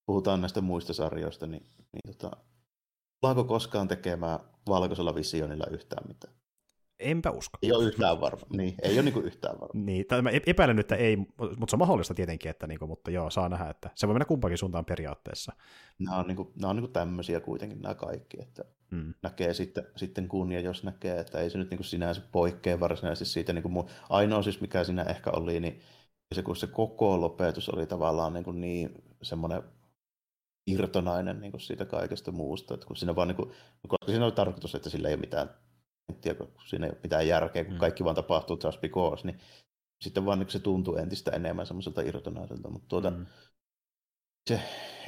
[0.06, 1.64] puhutaan näistä muista sarjoista, niin,
[1.94, 2.38] niin tota,
[3.22, 6.39] ollaanko koskaan tekemään valkoisella visionilla yhtään mitään?
[7.00, 7.58] Enpä usko.
[7.62, 8.46] Ei ole yhtään varma.
[8.54, 9.82] Niin, ei ole niinku yhtään varma.
[9.84, 13.12] niin, tai mä epäilen nyt, että ei, mutta se on mahdollista tietenkin, että niinku, mutta
[13.12, 15.54] joo, saa nähdä, että se voi mennä kumpakin suuntaan periaatteessa.
[16.00, 19.14] Nämä on, niinku, nämä on niinku tämmöisiä kuitenkin nämä kaikki, että mm.
[19.22, 23.34] näkee sitten, sitten kun ja jos näkee, että ei se nyt niinku sinänsä poikkea varsinaisesti
[23.34, 23.54] siitä.
[23.54, 25.80] Niinku mun, ainoa siis, mikä siinä ehkä oli, niin
[26.36, 28.90] se, kun se koko lopetus oli tavallaan niinku niin
[29.22, 29.64] semmoinen
[30.68, 32.74] irtonainen niin kuin siitä kaikesta muusta.
[32.74, 33.52] Että kun siinä vaan, niin kuin,
[33.88, 35.50] koska siinä oli tarkoitus, että sillä ei ole mitään
[36.16, 37.80] tiedä, kun siinä ei ole mitään järkeä, kun mm.
[37.80, 39.40] kaikki vaan tapahtuu just because, niin
[40.02, 43.26] sitten vaan niin se tuntuu entistä enemmän semmoiselta irtonaiselta, mutta tuota, mm.
[44.48, 44.62] se,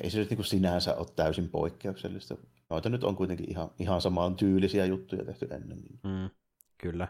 [0.04, 2.38] ei se nyt niin kuin sinänsä ole täysin poikkeuksellista.
[2.70, 5.78] Noita nyt on kuitenkin ihan, ihan samaan tyylisiä juttuja tehty ennen.
[5.78, 6.00] Niin.
[6.04, 6.30] Mm.
[6.78, 7.08] Kyllä.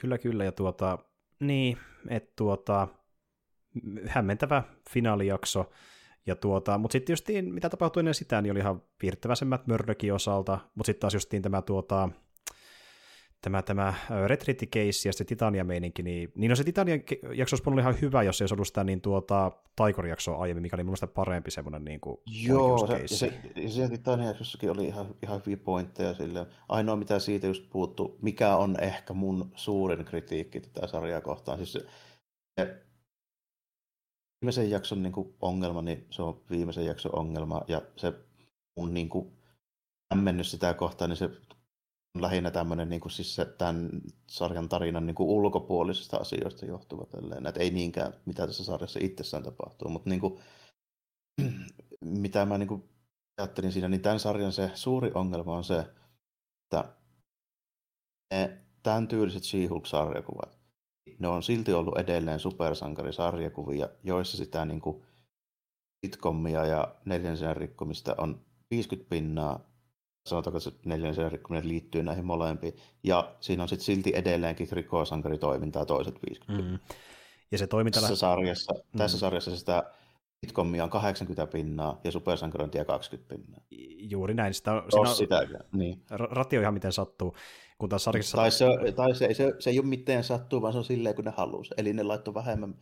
[0.00, 0.44] Kyllä, kyllä.
[0.44, 0.98] Ja tuota,
[1.40, 1.78] niin,
[2.08, 2.88] että tuota,
[4.06, 5.70] hämmentävä finaalijakso.
[6.26, 10.58] Ja tuota, mutta sitten justiin, mitä tapahtui ennen sitä, niin oli ihan viirtäväisemmät Murdockin osalta,
[10.74, 12.08] mutta sitten taas justiin tämä tuota,
[13.40, 13.94] tämä, tämä
[14.66, 17.00] Case ja se Titania-meininki, niin, niin no se Titanian
[17.34, 20.76] jakso olisi ollut ihan hyvä, jos se olisi ollut sitä niin tuota, Taikor-jaksoa aiemmin, mikä
[20.76, 22.16] oli mun parempi semmoinen niin kuin
[22.46, 26.46] Joo, se, se, se Titania-jaksossakin oli ihan, ihan hyviä pointteja sille.
[26.68, 31.72] Ainoa, mitä siitä just puuttu, mikä on ehkä mun suurin kritiikki tätä sarjaa kohtaan, siis
[31.72, 31.86] se,
[32.60, 32.82] se
[34.40, 38.12] viimeisen jakson niin kuin ongelma, niin se on viimeisen jakson ongelma, ja se
[38.76, 39.32] mun niin kuin,
[40.14, 41.30] hämmennys sitä kohtaan, niin se
[42.18, 43.90] lähinnä tämmöinen niin kuin siis tämän
[44.26, 47.06] sarjan tarinan niin kuin ulkopuolisista asioista johtuva.
[47.06, 47.46] Tälleen.
[47.46, 50.40] Että ei niinkään, mitä tässä sarjassa itsessään tapahtuu, mutta niin kuin,
[52.00, 52.88] mitä mä niin kuin
[53.38, 56.94] ajattelin siinä, niin tämän sarjan se suuri ongelma on se, että
[58.34, 60.58] ne tämän tyyliset She-Hulk-sarjakuvat,
[61.18, 65.02] ne on silti ollut edelleen supersankarisarjakuvia, joissa sitä niin kuin
[66.06, 69.69] sitcommia ja neljänsen rikkomista on 50 pinnaa
[70.30, 72.74] sanotaanko että neljännen rikkominen liittyy näihin molempiin.
[73.04, 76.78] Ja siinä on sitten silti edelleenkin rikosankaritoimintaa toiset 50 mm.
[77.52, 78.00] Ja se toiminta...
[78.00, 78.98] Tässä sarjassa, mm.
[78.98, 79.92] tässä sarjassa sitä
[80.46, 83.60] sitcomia on 80 pinnaa ja supersankarointia 20 pinnaa.
[83.98, 84.54] Juuri näin.
[84.54, 86.02] Sitä, on, siinä on, sitäkään, niin.
[86.10, 87.36] Ratio ihan miten sattuu.
[87.78, 88.36] Kun taas sarjassa...
[88.36, 88.66] Tai, se,
[88.96, 91.74] tai se, se, se, ei ole miten sattuu, vaan se on silleen, kun ne halusi.
[91.76, 92.74] Eli ne laittoi vähemmän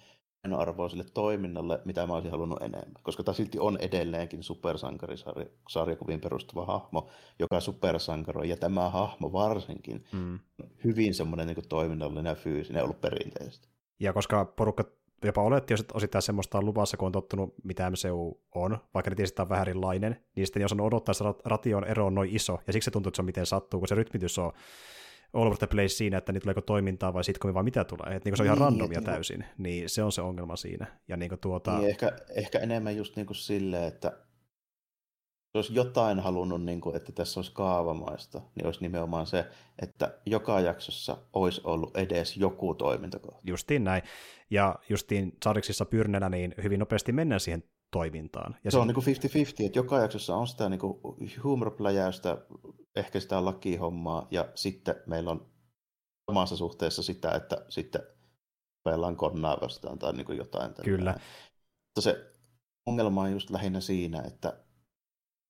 [0.57, 3.03] arvoa sille toiminnalle, mitä mä olisin halunnut enemmän.
[3.03, 7.09] Koska tämä silti on edelleenkin supersankarisarjakuviin perustuva hahmo,
[7.39, 10.39] joka supersankaroi, ja tämä hahmo varsinkin mm.
[10.85, 13.69] hyvin semmoinen niin toiminnallinen ja fyysinen ollut perinteisesti.
[14.01, 14.85] Ja koska porukka
[15.25, 19.17] jopa oletti että osittain semmoista on luvassa, kun on tottunut, mitä MCU on, vaikka ne
[19.17, 22.37] tiesi, että on vähän erilainen, niin sitten ei osannut odottaa, että ration ero on noin
[22.37, 24.53] iso, ja siksi se tuntuu, että se on miten sattuu, kun se rytmitys on
[25.33, 28.17] all over the place siinä, että niitä tuleeko toimintaa vai sitcom vai mitä tulee.
[28.17, 30.87] Että niin se on ihan niin, randomia niin, täysin, niin se on se ongelma siinä.
[31.09, 31.79] Ja niin tuota...
[31.79, 34.13] niin, ehkä, ehkä enemmän just niin kuin silleen, että
[35.55, 39.47] jos jotain halunnut, niin kuin, että tässä olisi kaavamaista, niin olisi nimenomaan se,
[39.83, 43.41] että joka jaksossa olisi ollut edes joku toimintakohta.
[43.45, 44.03] Justiin näin.
[44.51, 48.57] Ja justiin Sariksissa pyrnenä niin hyvin nopeasti mennään siihen toimintaan.
[48.65, 50.81] Ja se, se on niin kuin 50-50, että joka jaksossa on sitä niin
[51.45, 52.39] humorpläjäystä,
[52.97, 55.51] ehkä sitä lakihommaa, ja sitten meillä on
[56.31, 58.03] samassa suhteessa sitä, että sitten
[58.85, 60.75] peillaan konnaa vastaan tai niin jotain.
[60.85, 61.11] Kyllä.
[61.11, 62.33] Mutta se
[62.87, 64.65] ongelma on just lähinnä siinä, että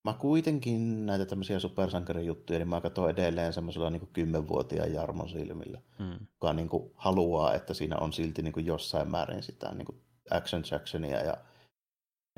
[0.05, 6.12] mä kuitenkin näitä tämmöisiä supersankarijuttuja, niin mä katson edelleen semmoisella niin kymmenvuotiaan Jarmon silmillä, mm.
[6.32, 10.03] joka niin kuin haluaa, että siinä on silti niin kuin jossain määrin sitä niin kuin
[10.30, 11.36] Action Jacksonia ja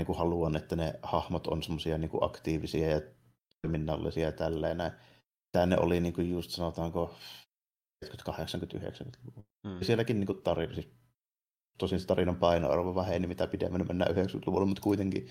[0.01, 3.01] niin kuin haluan, että ne hahmot on semmoisia niin aktiivisia ja
[3.63, 4.79] toiminnallisia ja tälleen.
[5.53, 7.15] Tämä ne oli niin kuin just sanotaanko
[8.05, 9.49] 80-90-luvulla.
[9.65, 9.79] Mm.
[9.83, 10.89] Sielläkin niin kuin tarina, siis
[11.79, 15.31] tosin se tarinan painoarvo väheni, mitä pidemmän mennään 90-luvulla, mutta kuitenkin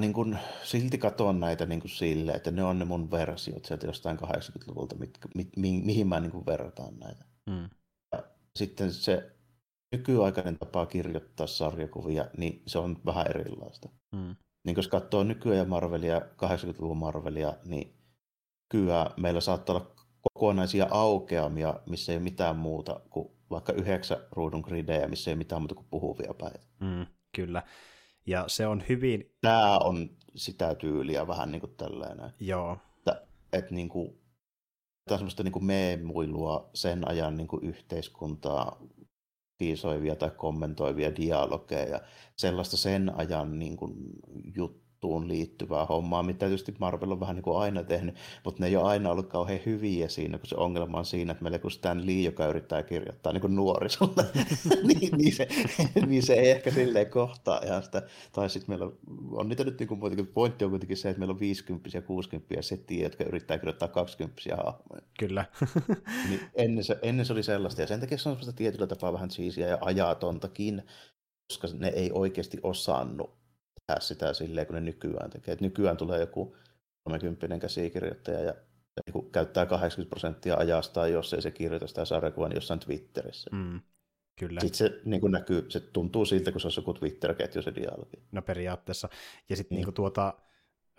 [0.00, 3.86] niin kuin, silti katon näitä niin kuin sille, että ne on ne mun versiot sieltä
[3.86, 7.24] jostain 80-luvulta, mitkä, mi, mi, mihin mä niin kuin vertaan näitä.
[7.50, 7.70] Mm.
[8.12, 8.24] Ja
[8.58, 9.36] sitten se
[9.92, 13.88] nykyaikainen tapa kirjoittaa sarjakuvia, niin se on vähän erilaista.
[14.12, 14.36] Mm.
[14.64, 17.94] Niin jos katsoo nykyään Marvelia, 80-luvun Marvelia, niin
[18.68, 24.60] kyllä meillä saattaa olla kokonaisia aukeamia, missä ei ole mitään muuta kuin vaikka yhdeksän ruudun
[24.60, 26.66] gridejä, missä ei ole mitään muuta kuin puhuvia päitä.
[26.80, 27.62] Mm, kyllä.
[28.26, 29.34] Ja se on hyvin...
[29.40, 32.30] Tämä on sitä tyyliä vähän niin kuin tällainen.
[32.40, 32.78] Joo.
[32.98, 33.22] Että,
[33.52, 34.08] että niin kuin,
[35.04, 38.76] tämä on semmoista niin kuin meemuilua sen ajan niin kuin yhteiskuntaa
[39.60, 42.00] tiisoivia tai kommentoivia dialogeja,
[42.36, 43.94] sellaista sen ajan niin kuin,
[44.56, 48.66] jut, juttuun liittyvää hommaa, mitä tietysti Marvel on vähän niin kuin aina tehnyt, mutta ne
[48.66, 51.70] ei ole aina ollut kauhean hyviä siinä, kun se ongelma on siinä, että meillä kun
[51.70, 54.24] Stan Lee, joka yrittää kirjoittaa niin kuin nuorisolle,
[54.88, 55.48] niin, niin, se,
[56.06, 58.92] niin, se, ei ehkä silleen kohtaa ihan sitä, tai sitten meillä
[59.30, 62.62] on niitä nyt niin kuin, pointti on kuitenkin se, että meillä on 50 ja 60
[62.62, 65.02] settiä, jotka yrittää kirjoittaa 20 hahmoja.
[65.18, 65.44] Kyllä.
[66.28, 69.12] niin ennen, se, ennen se oli sellaista, ja sen takia se on sellaista tietyllä tapaa
[69.12, 70.82] vähän cheesia ja ajatontakin,
[71.48, 73.39] koska ne ei oikeasti osannut
[73.90, 75.52] tehdä sitä silleen, kun ne nykyään tekee.
[75.52, 76.56] Et nykyään tulee joku
[77.04, 78.54] 30 käsikirjoittaja ja
[79.06, 83.50] niin käyttää 80 prosenttia ajastaan, jos ei se kirjoita sitä sarjakuvaa niin jossain Twitterissä.
[83.52, 83.80] Mm,
[84.38, 84.60] kyllä.
[84.60, 88.22] Sitten se niin kuin näkyy, se tuntuu siltä, kun se on joku Twitter-ketju se dialogi.
[88.32, 89.08] No periaatteessa.
[89.48, 89.86] Ja sitten niin.
[89.86, 90.34] niin tuota...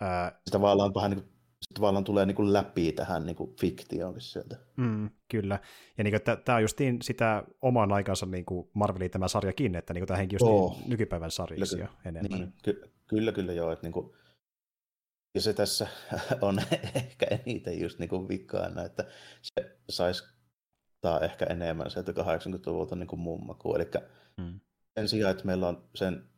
[0.00, 0.40] Ää...
[0.46, 1.41] Se tavallaan vähän niin kuin se
[1.74, 4.56] tavallaan tulee niin kuin läpi tähän niin kuin fiktioon sieltä.
[4.76, 5.58] Mm, kyllä.
[5.98, 10.06] Ja niin tämä on justiin sitä oman aikansa niin kuin Marvelin tämä sarjakin, että niin
[10.06, 10.78] tämäkin just oh.
[10.86, 12.40] nykypäivän sarjiksi jo enemmän.
[12.40, 13.72] Niin, ky- kyllä, kyllä joo.
[13.72, 14.12] Että niin kuin,
[15.34, 15.86] ja se tässä
[16.40, 16.58] on
[16.94, 19.04] ehkä eniten just niin kuin vikkaana, että
[19.42, 20.24] se saisi
[21.00, 23.76] tai ehkä enemmän sieltä 80-luvulta niin kuin mummakuun.
[23.76, 23.90] Eli
[24.36, 24.60] mm.
[24.94, 26.31] sen sijaan, että meillä on sen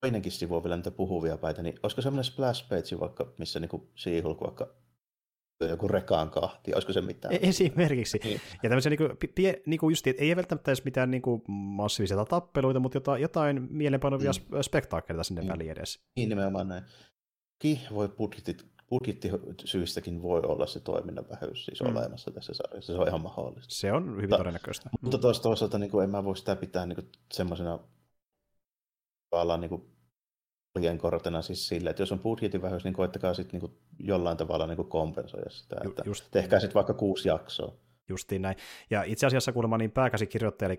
[0.00, 3.90] toinenkin sivu on vielä niitä puhuvia päitä, niin olisiko semmoinen splash page vaikka, missä niinku
[3.96, 4.74] She-Hulk vaikka
[5.60, 7.34] joku rekaan kahti, olisiko se mitään?
[7.34, 8.20] E- esimerkiksi.
[8.24, 8.40] Niin.
[8.62, 13.22] Ja tämmöisiä niinku, pie, niinku just, ei välttämättä edes mitään niinku massiivisia tappeluita, mutta jotain,
[13.22, 14.62] jotain mielenpanovia mm.
[14.62, 15.48] spektaakkeleita sinne mm.
[15.48, 16.00] väliin edes.
[16.16, 16.82] Niin nimenomaan näin.
[17.58, 21.96] Ki voi budjetit, budjettisyistäkin voi olla se toiminnan vähyys siis mm.
[21.96, 22.92] olemassa tässä sarjassa.
[22.92, 23.74] Se on ihan mahdollista.
[23.74, 24.90] Se on hyvin Ta- todennäköistä.
[25.00, 25.22] Mutta mm.
[25.42, 27.78] toisaalta niin kuin, en mä voi sitä pitää niin kuin, semmoisena
[29.30, 34.36] tavallaan niin kortena siis sille, että jos on budjetin vähyys, niin koettakaa sitten niin jollain
[34.36, 35.76] tavalla niin kompensoida sitä.
[35.84, 37.74] Että Just, tehkää sitten vaikka kuusi jaksoa.
[38.08, 38.56] Justiin näin.
[38.90, 40.78] Ja itse asiassa kuulemma niin pääkäsikirjoittaja, eli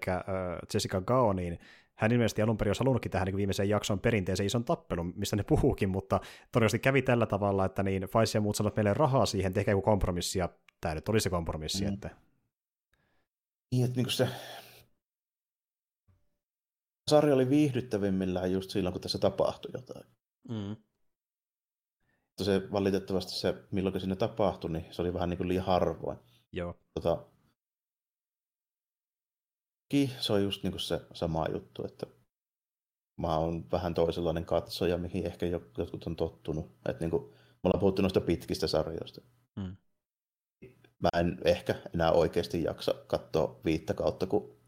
[0.74, 1.60] Jessica Gao, niin
[1.96, 5.44] hän ilmeisesti alun perin olisi halunnutkin tähän niin viimeiseen jakson perinteeseen ison tappelun, mistä ne
[5.44, 6.20] puhuukin, mutta
[6.52, 9.82] todennäköisesti kävi tällä tavalla, että niin Faisi ja muut sanoivat meille rahaa siihen, tehkää joku
[9.82, 10.50] kompromissi, ja
[10.82, 11.86] tämä nyt oli se kompromissi.
[11.86, 11.94] Mm.
[11.94, 12.10] Että...
[13.72, 14.28] Niin, että niin se
[17.10, 20.06] sarja oli viihdyttävimmillään just silloin, kun tässä tapahtui jotain.
[20.50, 20.76] Mm.
[22.28, 26.18] Mutta se valitettavasti se, milloin sinne tapahtui, niin se oli vähän niin kuin liian harvoin.
[26.52, 26.76] Joo.
[26.94, 27.26] Tota,
[30.20, 32.06] se on just niin kuin se sama juttu, että
[33.18, 36.66] mä oon vähän toisenlainen katsoja, mihin ehkä jotkut on tottunut.
[36.90, 39.22] Että niin kuin, me ollaan puhuttu noista pitkistä sarjoista.
[39.56, 39.76] Mm.
[41.00, 44.59] Mä en ehkä enää oikeasti jaksa katsoa viittä kautta, kun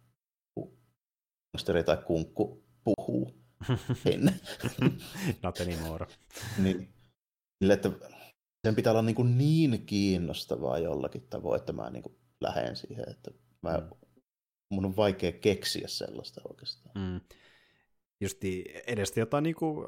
[1.54, 3.42] monsteri tai kunkku puhuu
[4.06, 4.40] ennen.
[5.44, 6.08] Not anymore.
[6.58, 6.94] niin,
[7.60, 7.92] sille, että
[8.68, 13.10] sen pitää olla niin, kuin niin kiinnostavaa jollakin tavoin, että mä niin kuin lähden siihen,
[13.10, 13.32] että
[13.62, 13.90] mä, mm.
[14.70, 16.96] mun on vaikea keksiä sellaista oikeastaan.
[16.96, 17.22] Mm.
[18.22, 19.88] Justi edestä jotain niin kuin,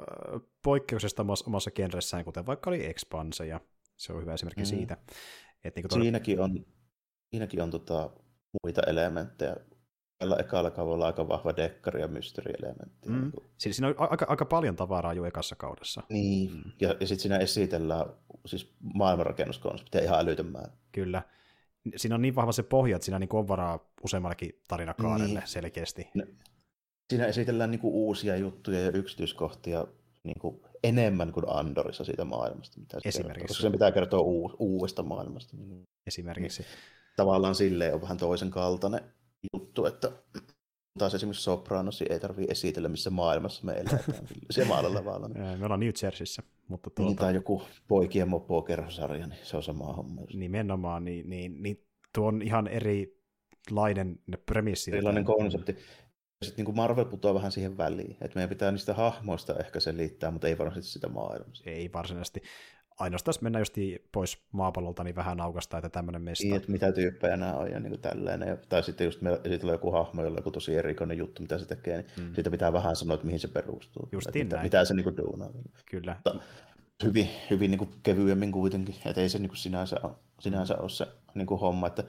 [0.64, 3.62] poikkeuksesta omassa genressään, kuten vaikka oli Expanse, ja
[3.98, 4.66] se on hyvä esimerkki mm.
[4.66, 4.98] siitä.
[5.64, 6.66] Että niin kuin siinäkin on,
[7.30, 8.10] siinäkin on tota,
[8.64, 9.56] muita elementtejä
[10.24, 13.10] tällä ekalla kaudella aika vahva dekkari ja mysteerielementti.
[13.10, 13.32] Mm.
[13.58, 16.04] Siis siinä on aika, aika paljon tavaraa jo ekassa kaudessa.
[16.10, 16.72] Niin, mm.
[16.82, 18.06] ja, ja sitten siinä esitellään
[18.46, 20.72] siis maailmanrakennuskonseptia ihan älytön määrä.
[20.92, 21.22] Kyllä.
[21.96, 25.48] Siinä on niin vahva se pohja, että siinä niin on varaa useammallakin tarinakaarelle niin.
[25.48, 26.10] selkeästi.
[26.14, 26.24] No,
[27.10, 29.88] siinä esitellään niin kuin uusia juttuja ja yksityiskohtia
[30.24, 32.80] niin kuin enemmän kuin Andorissa siitä maailmasta.
[32.80, 33.40] Mitä se Esimerkiksi.
[33.40, 35.58] Kertoo, koska sen pitää kertoa uu- uudesta maailmasta.
[36.08, 36.62] Esimerkiksi.
[36.62, 36.72] Niin,
[37.16, 39.02] tavallaan silleen on vähän toisen kaltainen
[39.54, 40.12] juttu, että
[41.00, 44.28] taas esimerkiksi Sopranosi ei tarvitse esitellä, missä maailmassa me eletään.
[44.52, 45.32] Se maalla vaan.
[45.60, 46.44] Me ollaan New Jerseyssä.
[46.68, 47.10] Mutta tuota...
[47.10, 50.22] Niin, tai joku poikien mopo kerhosarja, niin se on sama homma.
[50.34, 54.92] Nimenomaan, niin, niin, niin tuo on ihan erilainen premissi.
[54.92, 55.78] Erilainen konsepti.
[56.44, 58.18] sitten niin Marvel putoaa vähän siihen väliin.
[58.22, 61.70] Että meidän pitää niistä hahmoista ehkä selittää, mutta ei varsinaisesti sitä maailmasta.
[61.70, 62.42] Ei varsinaisesti.
[63.00, 63.74] Ainoastaan mennään just
[64.12, 66.44] pois maapallolta, niin vähän aukasta, että tämmöinen mesta.
[66.44, 68.60] Niin, että mitä tyyppejä nämä on ja niin kuin tälleen.
[68.70, 71.66] Tai sitten just meillä esitellä joku hahmo, jolla on joku tosi erikoinen juttu, mitä se
[71.66, 72.34] tekee, niin mm.
[72.34, 74.10] siitä pitää vähän sanoa, että mihin se perustuu.
[74.12, 75.50] Justiin mitä, mitä se niin kuin duunaa.
[75.92, 76.16] Kyllä.
[76.16, 76.44] Mutta
[77.04, 80.90] hyvin, hyvin niin kuin kevyemmin kuitenkin, että ei se niin kuin sinänsä, ole, sinänsä ole
[80.90, 82.04] se niin kuin homma, että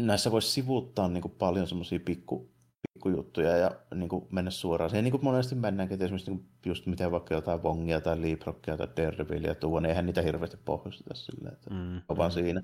[0.00, 2.55] näissä voisi sivuuttaa niin kuin paljon semmoisia pikku,
[2.94, 6.86] pikkujuttuja ja niin kuin mennä suoraan siihen, niin kuin monesti mennäänkin, että esimerkiksi niin just
[6.86, 11.54] miten vaikka jotain Vongia tai Leapfrogia tai Daredevilia tuo, niin eihän niitä hirveästi pohjusteta silleen,
[11.54, 12.34] että mm, on vaan mm.
[12.34, 12.62] siinä.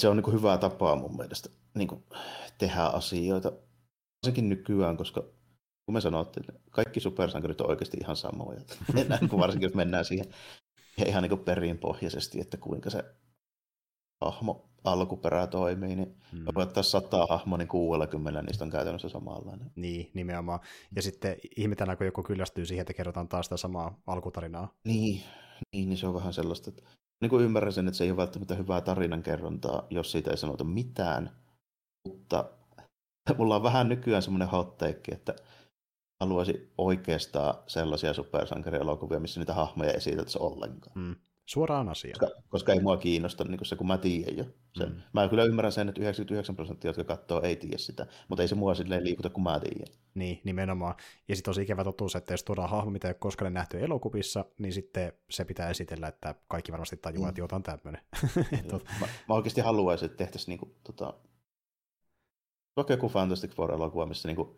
[0.00, 2.04] Se on niin kuin hyvä tapa mun mielestä niin kuin
[2.58, 3.52] tehdä asioita,
[4.22, 5.20] varsinkin nykyään, koska
[5.86, 8.60] kun me sanottiin, että kaikki supersankarit on oikeasti ihan samoja.
[9.30, 10.26] Kun varsinkin jos mennään siihen
[11.06, 13.04] ihan niin perinpohjaisesti, että kuinka se
[14.24, 16.44] hahmo alkuperä toimii, niin hmm.
[16.54, 19.70] voi ottaa sata hahmoa, niin 60 niistä on käytännössä samanlainen.
[19.76, 20.60] Niin, nimenomaan.
[20.96, 24.74] Ja sitten ihmetellään, kun joku kyllästyy siihen, että kerrotaan taas sitä samaa alkutarinaa.
[24.84, 25.22] Niin,
[25.72, 26.82] niin, niin se on vähän sellaista, että
[27.20, 30.64] niin kuin ymmärrän sen, että se ei ole välttämättä hyvää tarinankerrontaa, jos siitä ei sanota
[30.64, 31.30] mitään,
[32.08, 32.50] mutta
[33.38, 35.34] mulla on vähän nykyään semmoinen hot take, että
[36.20, 40.98] haluaisi oikeastaan sellaisia supersankarielokuvia, missä niitä hahmoja esiteltäisiin ollenkaan.
[40.98, 41.16] Mm.
[41.46, 42.18] Suoraan asiaan.
[42.20, 44.88] Koska, koska ei mua kiinnosta niin se, kun mä tiedän jo sen.
[44.88, 45.02] Mm.
[45.12, 48.54] Mä kyllä ymmärrän sen, että 99 prosenttia, jotka katsoo, ei tiedä sitä, mutta ei se
[48.54, 49.94] mua silleen liikuta, kun mä tiedän.
[50.14, 50.94] Niin, nimenomaan.
[51.28, 54.44] Ja sitten tosi ikävä totuus, että jos tuodaan hahmo, mitä ei ole koskaan nähty elokuvissa,
[54.58, 57.28] niin sitten se pitää esitellä, että kaikki varmasti tajuaa, mm.
[57.28, 58.02] että jotain tämmöinen.
[59.00, 61.14] mä, mä, oikeasti haluaisin, että tehtäisiin niin kuin, tota,
[62.76, 64.48] vaikka joku Fantastic Four-elokuva, missä niin kuin,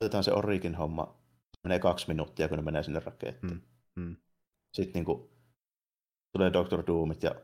[0.00, 1.16] otetaan se Origin homma,
[1.64, 3.34] menee kaksi minuuttia, kun ne menee sinne rakettiin.
[3.42, 3.60] Mm.
[4.02, 4.16] Mm.
[4.72, 5.35] Sitten niin kuin,
[6.38, 7.34] tulee Doctor Doomit ja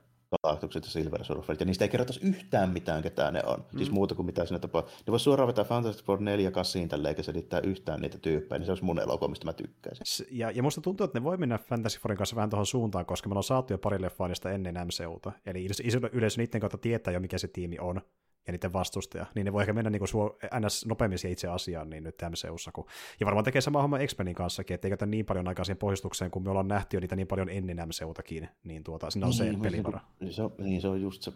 [0.42, 3.56] Galactukset ja Silver Surferit, ja niistä ei kerrota yhtään mitään, ketään ne on.
[3.56, 3.78] Siis mm.
[3.78, 4.92] Siis muuta kuin mitä siinä tapahtuu.
[5.06, 8.66] Ne voisi suoraan vetää Fantastic Four 4 kasiin tälleen, eikä selittää yhtään niitä tyyppejä, niin
[8.66, 10.26] se olisi mun elokuva, mistä mä tykkäisin.
[10.30, 13.28] Ja, ja musta tuntuu, että ne voi mennä Fantastic Fourin kanssa vähän tuohon suuntaan, koska
[13.28, 15.32] me on saatu jo pari leffaa ennen MCUta.
[15.46, 18.00] Eli iso yleisö niiden kautta tietää jo, mikä se tiimi on
[18.46, 20.86] ja niiden vastustaja, niin ne voi ehkä mennä niin suo, ns.
[20.86, 22.72] nopeammin siihen itse asiaan niin nyt MCUssa.
[22.72, 22.86] Kun,
[23.20, 26.42] ja varmaan tekee sama homma X-Menin kanssakin, ettei käytä niin paljon aikaa siihen pohjustukseen, kun
[26.42, 29.44] me ollaan nähty jo niitä niin paljon ennen MCUtakin, niin tuota, siinä on niin, se
[29.44, 30.00] niin, pelivara.
[30.24, 31.32] Se, se, niin se on just se,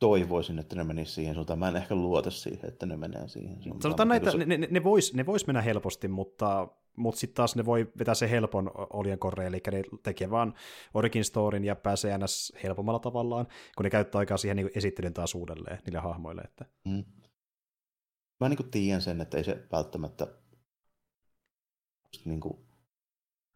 [0.00, 1.58] toivoisin, että ne menisivät siihen suuntaan.
[1.58, 3.82] Mä en ehkä luota siihen, että ne menee siihen suuntaan.
[3.82, 4.38] Sanotaan näitä, se...
[4.38, 8.14] ne, ne, ne vois, ne vois mennä helposti, mutta mutta sitten taas ne voi vetää
[8.14, 10.54] se helpon olien korre, eli ne tekee vaan
[10.94, 12.52] Origin Storin ja pääsee ns.
[12.62, 16.42] helpommalla tavallaan, kun ne käyttää aikaa siihen niin esittelyn taas uudelleen niille hahmoille.
[16.42, 16.64] Että...
[16.84, 17.04] Mm.
[18.40, 20.26] Mä niin tiedän sen, että ei se välttämättä
[22.24, 22.58] niin kuin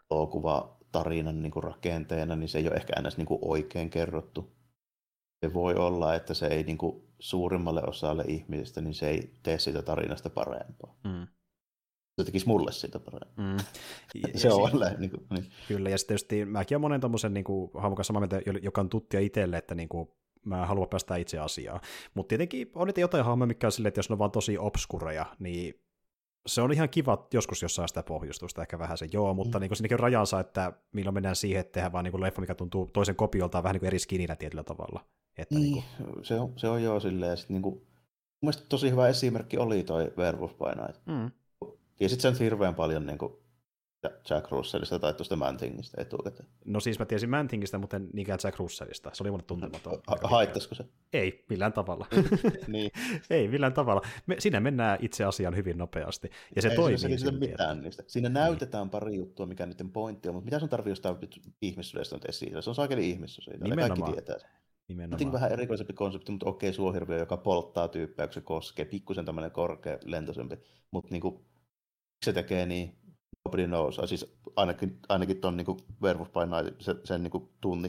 [0.09, 3.17] kuva tarinan niin kuin rakenteena, niin se ei ole ehkä ns.
[3.17, 4.55] Niin kuin oikein kerrottu.
[5.45, 9.59] Se voi olla, että se ei niin kuin suurimmalle osalle ihmisistä, niin se ei tee
[9.59, 10.97] siitä tarinasta parempaa.
[11.05, 11.27] Mm
[12.19, 13.57] se tekisi mulle siitä paremmin.
[13.57, 13.65] Mm.
[14.41, 15.47] se on si- niin kuin, niin.
[15.69, 17.45] Kyllä, ja sitten tietysti mäkin olen monen tommosen niin
[17.75, 20.09] hahmon kanssa samaa mieltä, joka on tuttia itselle, että niin kuin,
[20.45, 21.81] mä haluan päästä itse asiaan.
[22.15, 24.59] Mutta tietenkin on niitä jotain hahmoja, mikä on silleen, että jos ne on vaan tosi
[24.59, 25.85] obskureja, niin
[26.47, 29.63] se on ihan kiva joskus jossain sitä pohjustusta, ehkä vähän se joo, mutta mm.
[29.63, 32.91] niin siinäkin on rajansa, että milloin mennään siihen, että tehdään vaan niin leffa, mikä tuntuu
[32.93, 35.05] toisen kopiolta vähän niin kuin eri skinillä tietyllä tavalla.
[35.39, 35.85] Että niin, niin
[36.15, 36.25] kuin...
[36.25, 37.87] se, on, se on joo silleen, sitten niin kuin, mun
[38.43, 41.07] mielestä tosi hyvä esimerkki oli toi Werewolf by Night.
[41.07, 41.31] Mm.
[41.97, 43.33] Tiesit sen hirveän paljon niin kuin
[44.31, 46.49] Jack Russellista tai tuosta Mantingista etukäteen?
[46.65, 49.11] No siis mä tiesin Mantingista, mutta en niinkään Jack Russellista.
[49.13, 50.01] Se oli mulle tuntematon.
[50.07, 50.85] Ha- haittaisiko se?
[51.13, 52.07] Ei, millään tavalla.
[52.67, 52.91] niin.
[53.31, 54.03] Ei, millään tavalla.
[54.27, 56.31] Me, siinä mennään itse asiaan hyvin nopeasti.
[56.57, 56.99] Ja se Ei toimii.
[56.99, 58.03] Siinä, siinä mitään niistä.
[58.07, 58.35] Siinä niin.
[58.35, 61.17] näytetään pari juttua, mikä niiden pointti on, mutta mitä sun tarvii jostain
[61.63, 62.63] ihmisyydestä nyt esiin?
[62.63, 63.49] Se on saakeli ihmissyys.
[63.61, 63.89] Nimenomaan.
[63.89, 64.51] Kaikki tietää sen.
[64.89, 65.33] Nimenomaan.
[65.33, 68.85] vähän erikoisempi konsepti, mutta okei, suohirviö, joka polttaa tyyppejä, kun se koskee.
[68.85, 70.57] Pikkusen tämmöinen korkea, lentoisempi.
[70.91, 71.45] Mutta niinku,
[72.25, 72.95] se tekee niin,
[73.45, 74.01] nobody knows.
[74.05, 75.67] Siis ainakin, ainakin tuon niin
[76.03, 77.89] Werewolf by Night, se, sen niin kuin tunni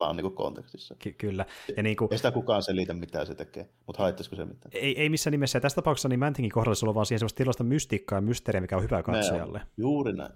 [0.00, 0.94] vaan niin kuin kontekstissa.
[0.98, 1.46] Ky- kyllä.
[1.76, 2.08] Ja niin kuin...
[2.12, 4.70] Ei sitä kukaan selitä, mitä se tekee, mutta haittaisiko se mitään?
[4.74, 5.56] Ei, ei missään nimessä.
[5.56, 8.60] Ja tässä tapauksessa niin Mantingin kohdalla sulla on vaan siihen sellaista tilasta mystiikkaa ja mysteeriä,
[8.60, 9.60] mikä on hyvä katsojalle.
[9.76, 10.32] Juuri näin.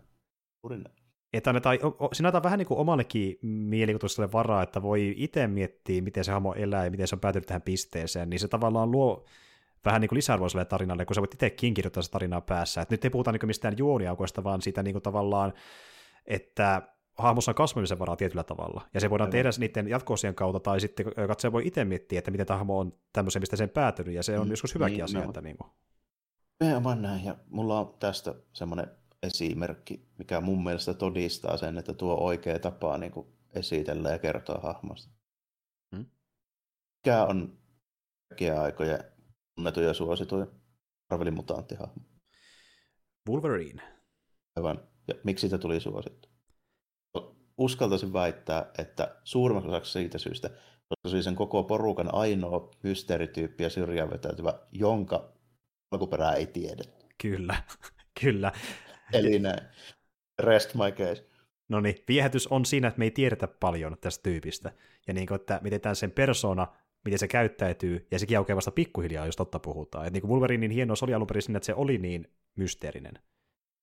[0.62, 0.96] Juuri näin.
[1.32, 1.78] Että annetaan,
[2.12, 6.54] siinä annetaan vähän niin kuin omallekin mielikuvituselle varaa, että voi itse miettiä, miten se hahmo
[6.54, 9.24] elää ja miten se on päätynyt tähän pisteeseen, niin se tavallaan luo
[9.86, 12.80] vähän niin kuin lisäarvoiselle tarinalle, kun sä voit itsekin kirjoittaa sitä tarinaa päässä.
[12.80, 15.52] Et nyt ei puhuta niin kuin mistään juoniaukoista, vaan siitä niin kuin tavallaan,
[16.26, 16.82] että
[17.18, 18.88] hahmossa on kasvamisen varaa tietyllä tavalla.
[18.94, 19.32] Ja se voidaan Aivan.
[19.32, 23.42] tehdä niiden jatko kautta, tai sitten katsoja voi itse miettiä, että miten hahmo on tämmöisen,
[23.42, 25.24] mistä sen päätynyt, ja se on mm, joskus hyväkin niin, asia.
[25.24, 25.70] Että niin kuin.
[26.60, 28.90] Nimenomaan näin, ja mulla on tästä semmoinen
[29.22, 34.60] esimerkki, mikä mun mielestä todistaa sen, että tuo oikea tapa niin kuin esitellä ja kertoa
[34.62, 35.12] hahmosta.
[35.96, 36.06] Hmm?
[36.96, 37.58] Mikä on
[38.60, 39.04] aikojen
[39.56, 40.46] tunnetuja ja suosituja
[41.10, 42.02] Marvelin mutanttihahmo.
[43.28, 43.82] Wolverine.
[44.56, 44.88] Aivan.
[45.08, 46.28] Ja miksi siitä tuli suosittu?
[47.58, 53.64] Uskaltaisin väittää, että suurimmaksi osaksi siitä syystä, koska se oli sen koko porukan ainoa mysteerityyppi
[53.64, 55.32] ja syrjään vetäytyvä, jonka
[55.90, 57.06] alkuperää ei tiedetty.
[57.22, 57.62] Kyllä,
[58.20, 58.52] kyllä.
[59.12, 59.60] Eli näin.
[60.38, 61.28] Rest my case.
[61.68, 64.72] No niin, viehätys on siinä, että me ei tiedetä paljon tästä tyypistä.
[65.06, 66.66] Ja niin kuin, että miten tämän sen persona,
[67.06, 70.06] miten se käyttäytyy, ja sekin aukeaa vasta pikkuhiljaa, jos totta puhutaan.
[70.06, 73.18] Että niin kuin Wolverinin hienous oli alun perin siinä, että se oli niin mysteerinen.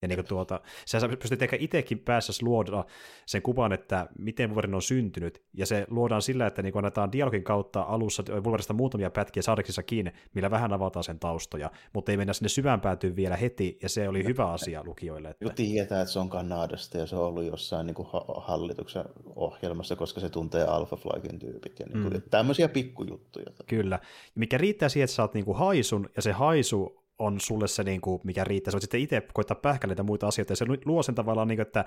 [0.04, 2.86] Ja niin kuin tuota, sä pystyt ehkä itsekin päässä luoda
[3.26, 7.44] sen kuvan, että miten Wolverine on syntynyt, ja se luodaan sillä, että niin annetaan dialogin
[7.44, 9.44] kautta alussa Wolverinesta muutamia pätkiä
[9.86, 13.90] kiinni, millä vähän avataan sen taustoja, mutta ei mennä sinne syvään päätyyn vielä heti, ja
[13.90, 15.30] se oli hyvä asia lukijoille.
[15.30, 15.46] Että...
[15.46, 19.96] Joku tietää, että se on Kanadasta, ja se on ollut jossain niin kuin hallituksen ohjelmassa,
[19.96, 22.22] koska se tuntee Alpha Flykin tyypit, ja niin kuin, mm.
[22.30, 23.46] tämmöisiä pikkujuttuja.
[23.68, 24.00] Kyllä,
[24.36, 27.84] mikä riittää siihen, että sä oot niin kuin haisun, ja se haisu on sulle se,
[27.84, 28.72] niin kuin, mikä riittää.
[28.72, 31.58] Sä voit sitten itse koittaa pähkäillä niitä muita asioita, ja se luo sen tavallaan, niin
[31.58, 31.86] kuin, että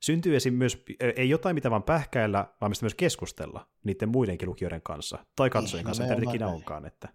[0.00, 0.54] syntyy esim.
[0.54, 0.84] myös,
[1.16, 5.84] ei jotain, mitä vaan pähkäillä, vaan mistä myös keskustella niiden muidenkin lukijoiden kanssa, tai katsojien
[5.84, 6.86] kanssa, mitä ikinä onkaan.
[6.86, 7.08] Että...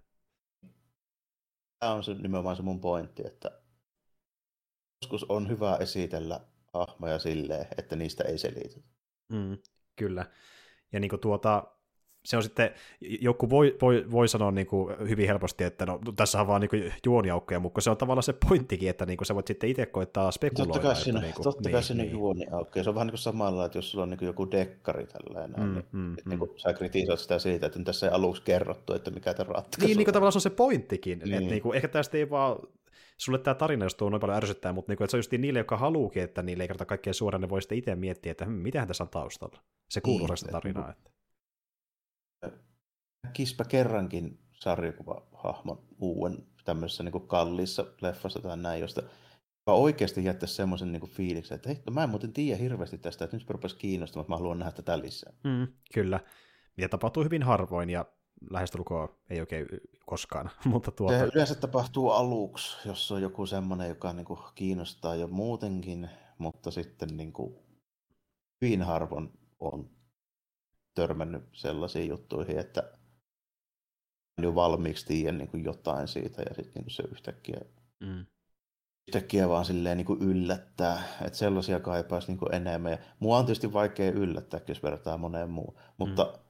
[1.79, 3.51] Tämä on se, nimenomaan se mun pointti, että
[5.01, 6.39] joskus on hyvä esitellä
[6.73, 8.79] hahmoja silleen, että niistä ei selitä.
[9.29, 9.57] Mm,
[9.95, 10.25] kyllä.
[10.91, 11.63] Ja niin kuin tuota,
[12.25, 12.71] se on sitten,
[13.01, 16.93] joku voi, voi, voi sanoa niin kuin hyvin helposti, että no, tässä on vaan niin
[17.05, 20.31] juoniaukkoja, mutta se on tavallaan se pointtikin, että niin kuin sä voit sitten itse koittaa
[20.31, 20.73] spekuloida.
[20.73, 22.11] Totta kai siinä, niin kuin, totta kai niin, siinä niin.
[22.11, 22.83] juoniaukkoja.
[22.83, 25.73] Se on vähän niin kuin samalla, että jos sulla on niin joku dekkari tällainen, mm,
[25.73, 26.39] niin, mm, että mm.
[26.39, 29.97] Niin sä kritisoit sitä siitä, että tässä ei aluksi kerrottu, että mikä tämä ratkaisu Niin,
[29.97, 31.33] niin kuin tavallaan se on se pointtikin, niin.
[31.33, 32.57] että niin kuin, ehkä tästä ei vaan
[33.17, 35.59] sulle tämä tarina, jos tuo noin paljon ärsyttää, mutta niinku, että se on just niille,
[35.59, 38.51] jotka haluukin, että niille ei kerta kaikkea suoraan, ne voi sitten itse miettiä, että hm,
[38.51, 39.59] mitähän tässä on taustalla.
[39.89, 40.91] Se kuuluu niin, sitä tarinaa.
[40.91, 41.11] Että
[43.23, 49.01] näkispä kerrankin sarjakuvahahmon uuden tämmöisessä niin kuin kalliissa leffassa tai näin, josta
[49.67, 53.25] joka oikeasti jättäisi semmoisen niin fiiliksen, että hei, no mä en muuten tiedä hirveästi tästä,
[53.25, 55.33] että nyt rupesi kiinnostamaan, että mä haluan nähdä tätä lisää.
[55.43, 56.19] Mm, kyllä,
[56.77, 58.05] mitä tapahtuu hyvin harvoin ja
[58.49, 59.67] lähestulkoon ei oikein
[60.05, 60.49] koskaan.
[60.65, 61.19] Mutta tuota...
[61.19, 66.71] Se yleensä tapahtuu aluksi, jos on joku semmoinen, joka niin kuin kiinnostaa jo muutenkin, mutta
[66.71, 67.55] sitten niin kuin
[68.61, 69.89] hyvin harvoin on
[70.93, 72.91] törmännyt sellaisiin juttuihin, että
[74.41, 77.59] jo valmiiksi tiedä niin kuin jotain siitä ja sitten niin se yhtäkkiä,
[77.99, 78.25] mm.
[79.07, 82.91] yhtäkkiä vaan silleen niin kuin yllättää, että sellaisia kaipaisi niin kuin enemmän.
[82.91, 86.43] Ja mua on tietysti vaikea yllättää, jos vertaa moneen muuhun, mutta mm.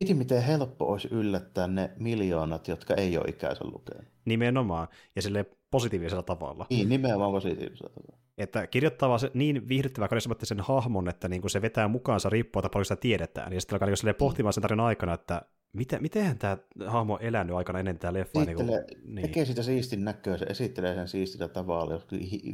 [0.00, 4.04] Mietin, miten helppo olisi yllättää ne miljoonat, jotka ei ole ikänsä lukenut.
[4.24, 5.22] Nimenomaan, ja
[5.70, 6.66] positiivisella tavalla.
[6.70, 8.18] Niin, nimenomaan positiivisella tavalla.
[8.38, 12.72] Että kirjoittaa se niin viihdyttävää karismaattisen hahmon, että niin kuin se vetää mukaansa riippuen, että
[12.72, 13.52] paljon sitä tiedetään.
[13.52, 17.56] Ja sitten alkaa niin pohtimaan sen tarinan aikana, että miten, mitenhän tämä hahmo on elänyt
[17.56, 18.44] aikana ennen tämä leffa?
[18.44, 18.68] Niin kuin,
[19.04, 19.22] niin.
[19.22, 22.00] Tekee sitä siistin näköä, se esittelee sen siistillä tavalla,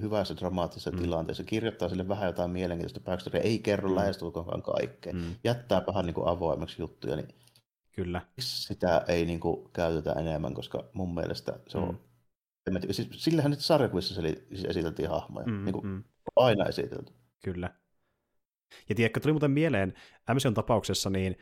[0.03, 0.99] hyvässä dramaattisessa mm.
[0.99, 3.95] tilanteessa, kirjoittaa sille vähän jotain mielenkiintoista backstorya, ei kerro mm.
[3.95, 5.35] lähestulkoonkaan kaikkea, mm.
[5.45, 7.29] jättää vähän niin kuin avoimeksi juttuja, niin
[7.93, 8.21] Kyllä.
[8.39, 11.89] sitä ei niin kuin, käytetä enemmän, koska mun mielestä se on...
[11.89, 12.79] Mm.
[12.91, 16.05] Siis, sillähän nyt sarjakuvissa siis esiteltiin hahmoja, mm, niin kuin, mm.
[16.37, 17.13] aina esitelty.
[17.45, 17.71] Kyllä.
[18.89, 19.95] Ja tiedätkö, tuli muuten mieleen
[20.35, 21.37] MCn tapauksessa, niin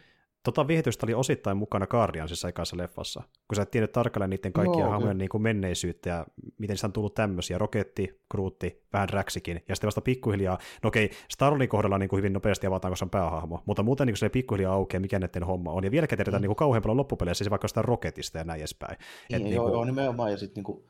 [0.45, 4.85] Tota viehitystä oli osittain mukana Guardiansissa aikaisessa leffassa, kun sä et tiedä tarkalleen niiden kaikkien
[4.85, 6.27] no, hahmojen niin kuin menneisyyttä ja
[6.59, 11.11] miten se on tullut tämmöisiä, Roketti, Kruutti, vähän Räksikin, ja sitten vasta pikkuhiljaa, no okei,
[11.31, 14.19] Starlin kohdalla niin kuin hyvin nopeasti avataan, koska se on päähahmo, mutta muuten niin kuin
[14.19, 16.43] se pikkuhiljaa aukeaa, mikä näiden homma on, ja vieläkin tiedetään mm.
[16.43, 18.99] niin kuin kauhean paljon loppupeleissä, siis vaikka sitä Roketista ja näin edespäin.
[18.99, 19.73] Niin, Et, niin, joo, niin kuin...
[19.73, 20.85] joo, nimenomaan, ja sitten niin kuin,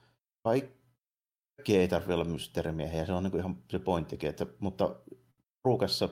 [0.44, 4.96] kaikki ei tarvitse olla mysteerimiehiä, ja se on niin kuin ihan se pointtikin, että, mutta
[5.64, 6.08] Ruukassa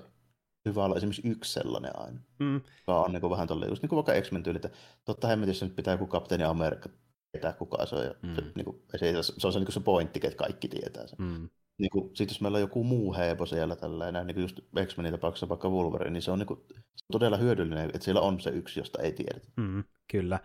[0.64, 2.20] hyvä olla esimerkiksi yksi sellainen aina.
[2.38, 2.54] Mm.
[2.54, 4.70] Joka on niin kuin vähän tolle, just niin kuin vaikka X-Men tyyli, että
[5.04, 6.88] totta hemmetissä nyt pitää joku kapteeni Amerikka
[7.32, 8.04] tietää kuka se on.
[8.04, 8.34] Ja mm.
[8.34, 11.18] se, niin kuin, se, se, on se, niin kuin se pointti, että kaikki tietää sen.
[11.18, 11.48] Mm.
[11.78, 15.12] Niin kuin, sit jos meillä on joku muu heepo siellä tällainen, niin kuin just X-Menin
[15.12, 18.40] tapauksessa vaikka Wolverine, niin se on, niin kuin, se on todella hyödyllinen, että siellä on
[18.40, 19.48] se yksi, josta ei tiedetä.
[19.56, 20.38] Mm, kyllä.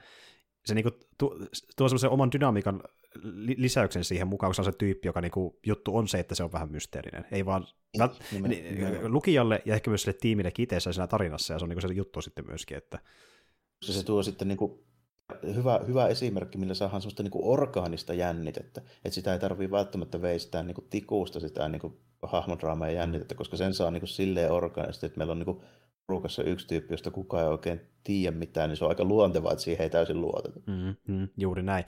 [0.66, 1.38] Se niin kuin, tuo,
[1.78, 2.84] tuo semmoisen oman dynamiikan
[3.58, 6.44] lisäyksen siihen mukaan, kun se on se tyyppi, joka niinku, juttu on se, että se
[6.44, 7.26] on vähän mysteerinen.
[7.32, 11.60] Ei vaan niin, niin, niin, lukijalle ja ehkä myös sille tiimille itseessä siinä tarinassa, ja
[11.60, 12.78] se on niinku se juttu sitten myöskin.
[12.78, 13.00] Että...
[13.86, 14.86] Se, se tuo sitten niinku
[15.56, 20.64] hyvä, hyvä esimerkki, millä saadaan sellaista niinku orgaanista jännitettä, että sitä ei tarvitse välttämättä veistää
[20.64, 25.32] niinku tikusta sitä niinku hahmodraamaa ja jännitettä, koska sen saa niinku silleen orgaanisesti, että meillä
[25.32, 25.64] on niinku
[26.08, 29.64] porukassa yksi tyyppi, josta kukaan ei oikein tiedä mitään, niin se on aika luontevaa, että
[29.64, 30.60] siihen ei täysin luoteta.
[30.68, 31.86] Mm-hmm, juuri näin.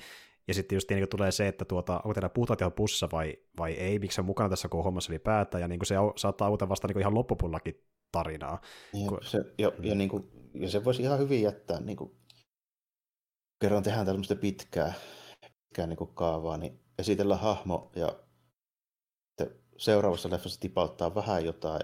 [0.48, 3.74] Ja sitten just niin tulee se, että tuota, onko teillä puhtaat ihan pussa vai, vai
[3.74, 6.70] ei, miksi se on mukana tässä koko hommassa ylipäätään, ja niin kuin se saattaa auttaa
[6.70, 8.62] vasta niin kuin ihan loppupullakin tarinaa.
[8.94, 9.20] Ja, kun...
[9.22, 12.12] se, ja, ja, niin kuin, ja se voisi ihan hyvin jättää, niin kuin,
[13.62, 14.94] kerran tehdään tämmöistä pitkää,
[15.42, 18.20] pitkään niin kaavaa, niin esitellä hahmo ja
[19.78, 21.82] seuraavassa leffassa tipauttaa vähän jotain,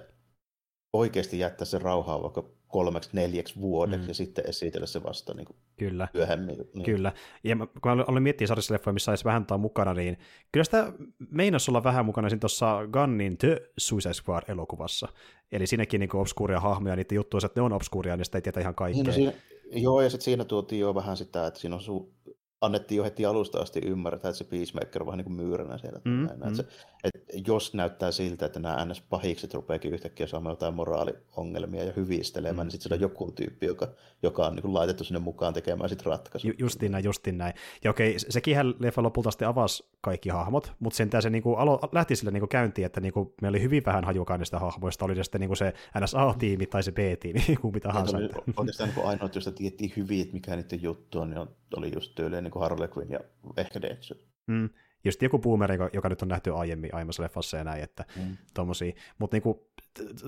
[0.93, 4.07] oikeasti jättää se rauhaa vaikka kolmeksi, neljäksi vuodeksi mm.
[4.07, 6.07] ja sitten esitellä se vasta niin kuin kyllä.
[6.13, 6.57] myöhemmin.
[6.73, 6.83] Niin.
[6.83, 7.11] Kyllä.
[7.43, 10.17] Ja kun mä miettinyt sarjassa missä olisi vähän mukana, niin
[10.51, 10.93] kyllä sitä
[11.29, 15.07] meinasi olla vähän mukana siinä tuossa Gunnin The Suicide Squad-elokuvassa.
[15.51, 18.61] Eli siinäkin niin obskuuria hahmoja, niitä juttuja, että ne on obskuuria, niin sitä ei tiedä
[18.61, 19.03] ihan kaikkea.
[19.03, 19.33] Niin, no siinä,
[19.71, 22.33] joo, ja sitten siinä tuotiin jo vähän sitä, että siinä on su-
[22.65, 26.01] annettiin jo heti alusta asti ymmärtää, että se Peacemaker on vähän niin kuin myyränä siellä.
[26.05, 26.55] Mm, että mm.
[26.55, 26.65] Se,
[27.03, 32.63] että jos näyttää siltä, että nämä NS-pahikset rupeakin yhtäkkiä saamaan jotain moraaliongelmia ja hyvistelemään, mm.
[32.63, 33.87] niin sitten se on joku tyyppi, joka,
[34.23, 36.53] joka on niin kuin laitettu sinne mukaan tekemään sitten ratkaisuja.
[36.53, 37.53] Ju, justiin näin, justiin näin.
[37.83, 41.79] Ja okei, sekin leffa lopulta sitten avasi kaikki hahmot, mutta sentään se niin kuin alo,
[41.91, 45.05] lähti sille niin kuin käyntiin, että niin kuin, me oli hyvin vähän hajukaan niistä hahmoista,
[45.05, 48.17] oli se sitten niin kuin se NSA-tiimi tai se B-tiimi, kuin mitä tahansa.
[48.57, 51.47] Oikeastaan niin ainoa, josta tiettiin hyvin, että mikä niiden juttu on, niin
[51.77, 53.19] oli just tyyliin niin kuin Harley Quinn ja
[53.57, 54.17] ehkä Deadshot.
[54.47, 54.69] Mm.
[55.03, 58.37] Just joku boomeri, joka nyt on nähty aiemmin aiemmassa leffassa ja näin, että mm.
[58.53, 58.93] tommosia.
[59.19, 59.67] Mutta niinku,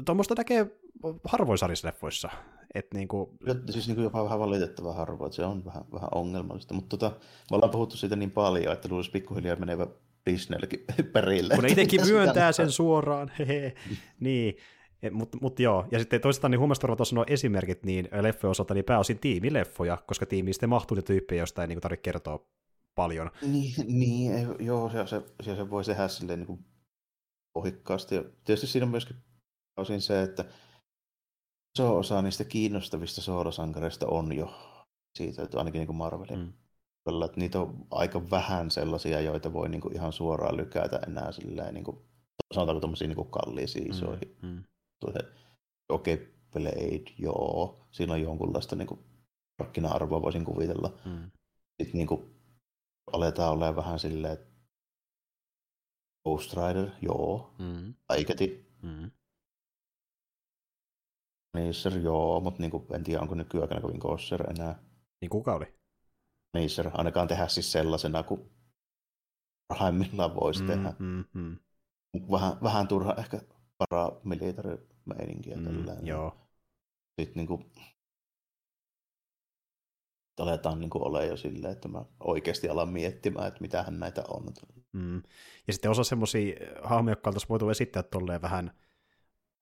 [0.05, 0.71] tuommoista näkee
[1.23, 2.30] harvoin leffoissa.
[2.73, 3.38] Et niinku...
[3.69, 6.73] Siis niinku jopa vähän valitettava harvoin, että se on vähän, vähän ongelmallista.
[6.73, 7.15] Mutta tota,
[7.51, 9.88] me ollaan puhuttu siitä niin paljon, että luulisi pikkuhiljaa menevä
[10.26, 11.55] Disneyllekin perille.
[11.55, 13.73] Kun ne itsekin myöntää sen suoraan, hehe.
[14.19, 14.57] niin.
[15.12, 18.86] Mutta mut joo, ja sitten toisaalta niin huomioon tuossa nuo esimerkit niin leffojen osalta, niin
[18.86, 22.46] pääosin tiimileffoja, koska tiimiin sitten mahtuu ne tyyppejä, joista ei niin tarvitse kertoa
[22.96, 23.32] paljon.
[23.41, 26.66] Niin, niin ei, joo, se, se, se, se voi tehdä silleen niin kuin
[27.56, 28.16] ohikkaasti.
[28.16, 29.16] Ja tietysti siinä on myöskin
[29.78, 30.46] osin se, että
[31.76, 34.54] iso osa niistä kiinnostavista soolosankareista on jo
[35.18, 37.24] siitä, että ainakin niin kuin Marvelin mm.
[37.26, 41.74] että niitä on aika vähän sellaisia, joita voi niin kuin ihan suoraan lykätä enää silleen,
[41.74, 41.98] niin kuin,
[42.54, 44.38] sanotaanko tuommoisiin niin kalliisiin isoihin.
[44.41, 44.50] Mm.
[44.50, 44.64] Mm.
[45.89, 48.99] Okei, okay, Blade, joo, siinä on jonkunlaista niin kuin,
[49.60, 50.97] markkina-arvoa voisin kuvitella.
[51.06, 51.32] Mm.
[51.82, 52.36] Sitten niin kuin,
[53.14, 54.56] aletaan olemaan vähän silleen, että
[56.24, 57.56] Ghost Rider, joo.
[57.60, 57.93] Mm.
[58.10, 58.66] Aiketi.
[58.82, 59.12] Mm.
[61.56, 64.84] Neisser, joo, mutta niinku, en tiedä, onko nykyaikana kovin Gosser enää.
[65.22, 65.66] Niin kuka oli?
[66.53, 68.49] Neisser, ainakaan tehdä siis sellaisena kuin
[69.68, 70.93] parhaimmillaan voisi mm, tehdä.
[70.99, 71.58] Mm, mm.
[72.32, 73.41] Vähän, vähän turha ehkä
[75.08, 75.58] paramilitarimeininkiä.
[75.58, 76.38] Mm, joo.
[77.22, 77.66] Sitten niin kuin,
[80.39, 84.43] aletaan niin olemaan jo silleen, että mä oikeasti alan miettimään, että mitähän näitä on.
[84.93, 85.24] Mm.
[85.68, 88.72] Ja sitten osa semmoisia hahmoja, jotka oltaisiin voitu esittää tolleen vähän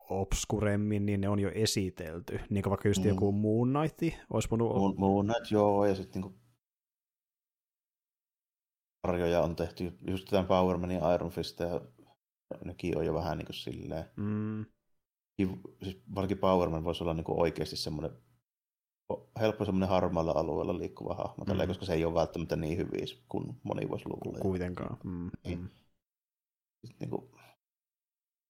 [0.09, 2.39] obskuremmin, niin ne on jo esitelty.
[2.49, 3.09] Niin kuin vaikka just mm.
[3.09, 4.75] joku Moon Knight olisi voinut...
[4.75, 6.43] Moon, Moon Knight, joo, ja sitten niin
[9.07, 11.81] sarjoja on tehty, just tämän Power Man ja Iron Fist, ja
[12.65, 14.05] nekin on jo vähän niin kuin silleen.
[14.15, 14.65] Mm.
[15.83, 18.11] Siis varsinkin Power Man voisi olla niin kuin oikeasti semmoinen
[19.39, 21.67] helppo semmoinen harmaalla alueella liikkuva hahmo, mm.
[21.67, 24.39] koska se ei ole välttämättä niin hyvin kuin moni voisi luulla.
[24.39, 24.97] Kuitenkaan.
[25.03, 25.31] Mm.
[25.43, 25.59] Niin.
[25.59, 25.69] Mm.
[26.99, 27.31] niin kuin,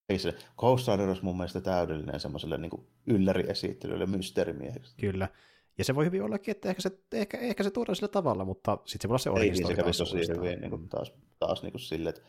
[0.09, 4.95] ei se, Ghost Rider olisi mun mielestä täydellinen semmoiselle niin ylläriesittelylle, mysteerimieheksi.
[4.97, 5.29] Kyllä.
[5.77, 8.77] Ja se voi hyvin ollakin, että ehkä se, ehkä, ehkä se tuodaan sillä tavalla, mutta
[8.85, 11.71] sitten se voi olla se Ei, se kävisi tosi hyvin niin kuin taas, taas niin
[11.71, 12.21] kuin sille, että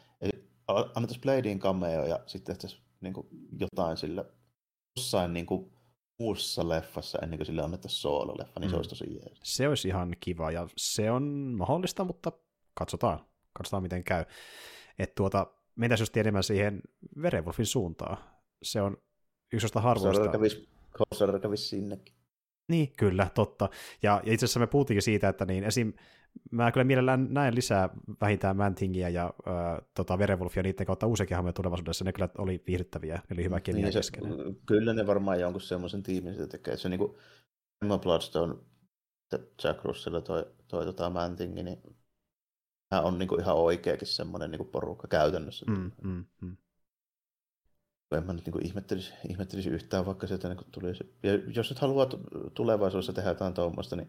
[0.69, 3.27] annettaisiin Bladeen cameo ja sitten tehtäisiin niin kuin
[3.61, 4.27] jotain sille
[4.97, 5.73] jossain niin kuin
[6.19, 8.71] muussa leffassa ennen kuin sille annettaisiin soololeffa, niin mm.
[8.71, 9.41] se olisi tosi jees.
[9.43, 11.23] Se olisi ihan kiva ja se on
[11.59, 12.33] mahdollista, mutta
[12.75, 14.25] katsotaan, katsotaan miten käy.
[14.99, 16.83] Että tuota, mentäisiin just enemmän siihen
[17.21, 18.17] Werewolfin suuntaan.
[18.63, 18.97] Se on
[19.53, 20.31] yksi harvoista.
[20.99, 22.15] Kossarra kävisi sinnekin.
[22.69, 23.69] Niin, kyllä, totta.
[24.03, 25.93] Ja, ja itse asiassa me puhuttiinkin siitä, että niin esim.
[26.51, 27.89] Mä kyllä mielellään näen lisää
[28.21, 32.05] vähintään Mantingia ja äh, tota, Werewolfia niiden kautta uusiakin hahmoja tulevaisuudessa.
[32.05, 34.35] Ne kyllä oli viihdyttäviä, ne oli hyvä kemia niin, keskenään.
[34.67, 36.77] Kyllä ne varmaan jonkun semmoisen tiimin sitä tekee.
[36.77, 37.15] Se on niin kuin
[37.83, 38.55] Emma Bloodstone,
[39.65, 41.79] Jack Russell toi, toi tota Mantingi, niin
[42.93, 45.67] hän on niin kuin ihan oikeakin semmoinen niin kuin porukka käytännössä.
[45.69, 46.57] Mm, mm, mm
[48.17, 51.17] en mä nyt niin ihmettelisi, ihmettelisi yhtään, vaikka sieltä niin tulisi.
[51.23, 52.07] Ja jos nyt haluaa
[52.55, 54.09] tulevaisuudessa tehdä jotain tuommoista, niin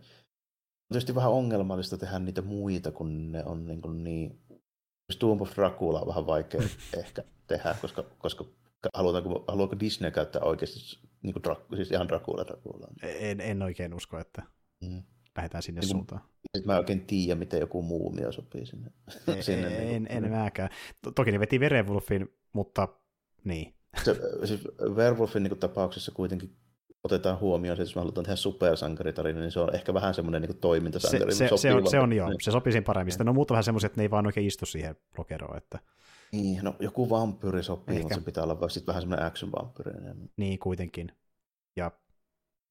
[0.90, 4.40] tietysti vähän ongelmallista tehdä niitä muita, kun ne on niin, kuin niin
[5.20, 6.62] Tomb of Dracula on vähän vaikea
[6.98, 8.46] ehkä tehdä, koska, koska
[8.94, 12.88] halutaanko, haluaako Disney käyttää oikeasti niin kuin Dra- siis ihan Dracula Dracula?
[13.02, 14.44] En, en oikein usko, että
[14.82, 15.04] mm.
[15.36, 16.22] lähdetään sinne niin, suuntaan.
[16.22, 18.92] Sitten mä en oikein tiedä, miten joku muumio sopii sinne.
[19.28, 20.70] En, sinne en, niin kuin, en, mäkään.
[21.16, 22.88] Toki ne veti Werewolfin, mutta
[23.44, 23.74] niin.
[24.04, 24.16] Se,
[24.46, 26.56] siis Werewolfin niin tapauksessa kuitenkin
[27.06, 30.58] otetaan huomioon, että jos me halutaan tehdä supersankaritarina, niin se on ehkä vähän semmoinen niin
[30.58, 31.34] toimintasankari.
[31.34, 33.12] Se, se, se, on, se on joo, se sopii siinä paremmin.
[33.12, 35.58] Sitten on muuta vähän semmoisia, että ne ei vaan oikein istu siihen lokeroon.
[35.58, 35.80] Että...
[36.32, 38.04] Niin, no joku vampyyri sopii, ehkä.
[38.04, 39.92] mutta se pitää olla sitten vähän semmoinen action-vampyyri.
[40.38, 41.12] Niin, kuitenkin.
[41.76, 41.92] Ja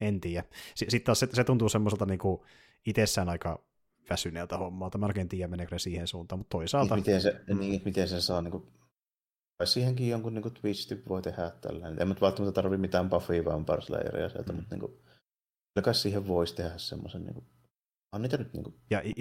[0.01, 0.45] en tiedä.
[0.75, 2.41] Sitten taas se, se tuntuu semmoiselta niin kuin
[2.87, 3.65] itsessään aika
[4.11, 4.99] väsyneeltä hommalta.
[4.99, 6.97] Mä oikein tiedä, meneekö ne siihen suuntaan, mutta toisaalta...
[6.97, 7.59] Miten se, mm.
[7.59, 8.67] niin, miten se saa niin kuin,
[9.59, 11.89] vai siihenkin jonkun niin kuin, twistin voi tehdä tällä.
[11.89, 14.57] En nyt välttämättä tarvitse mitään Buffy Vampire Slayeria sieltä, mm.
[14.57, 14.93] mutta niin kuin,
[15.75, 17.47] kyllä kai siihen voisi tehdä semmoisen niin kuin,
[18.13, 19.15] on niitä nyt niin ja i-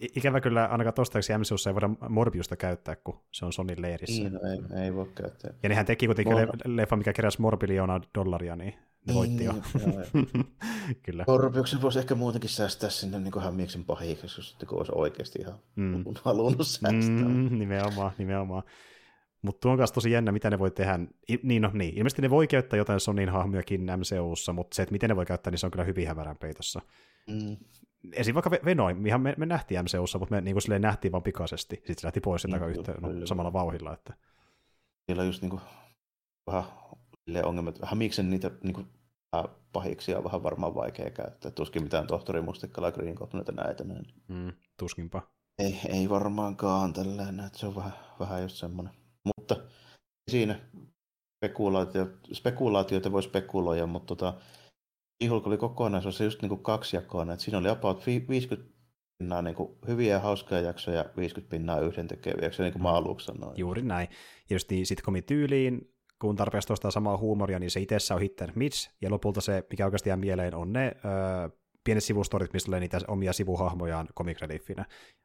[0.00, 4.22] i- ikävä kyllä ainakaan toistaiseksi MCUssa ei voida Morbiusta käyttää, kun se on Sonin leirissä.
[4.22, 5.50] Niin, no, ei, ei voi käyttää.
[5.62, 8.74] Ja nehän teki kuitenkin Mor- leffa, mikä keräsi morbiljoonaa dollaria, niin
[9.06, 9.52] ne voitti jo.
[9.52, 10.46] Niin,
[11.06, 11.24] kyllä.
[11.26, 16.04] Morbiuksen voisi ehkä muutenkin säästää sinne niin kuin Hämmieksen pahiksi, jos olisi oikeasti ihan mm.
[16.22, 17.28] halunnut säästää.
[17.28, 18.62] Mm, nimenomaan, nimenomaan.
[19.42, 20.98] Mutta tuon kanssa tosi jännä, mitä ne voi tehdä.
[21.30, 24.92] I, niin, no, niin, ilmeisesti ne voi käyttää jotain Sonin hahmojakin MCUssa, mutta se, että
[24.92, 26.80] miten ne voi käyttää, niin se on kyllä hyvin hämärän peitossa.
[27.26, 27.56] Mm
[28.12, 28.34] esim.
[28.34, 31.76] vaikka Venom, ihan me, me nähtiin MCUssa, mutta me niin kuin nähtiin vaan pikaisesti.
[31.76, 33.92] Sitten se lähti pois sen takaa yhtä, no, samalla vauhilla.
[33.92, 34.14] Että.
[35.06, 35.62] Siellä on just niin kuin,
[36.46, 36.64] vähän
[37.44, 37.80] ongelmat.
[37.80, 38.86] Vähän miksi niitä niin kuin,
[39.72, 41.50] pahiksi on vähän varmaan vaikea käyttää.
[41.50, 43.84] Tuskin mitään tohtori Mustikkala Green Goblinita näitä.
[43.84, 44.06] Näin.
[44.28, 45.22] Mm, tuskinpa.
[45.58, 48.94] Ei, ei varmaankaan tällä että se on vähän, vähän just semmoinen.
[49.24, 49.56] Mutta
[50.30, 50.60] siinä
[51.44, 54.40] spekulaatio, spekulaatioita voi spekuloida, mutta tota,
[55.20, 58.72] Ihulk oli kokonaisuus just niin kuin kaksijakoinen, että siinä oli about 50
[59.18, 63.26] pinnaa niin kuin hyviä ja hauskoja jaksoja, 50 pinnaa yhdentekeviä, se niin kuin mä aluksi
[63.26, 63.58] sanoin.
[63.58, 64.08] Juuri näin.
[64.50, 68.56] Ja just niin sitcomin tyyliin, kun tarpeeksi tuosta samaa huumoria, niin se itsessä on hittänyt
[68.56, 72.80] Mitch, ja lopulta se, mikä oikeasti jää mieleen, on ne öö, pienet sivustorit, mistä tulee
[72.80, 74.84] niitä omia sivuhahmojaan comic reliefinä.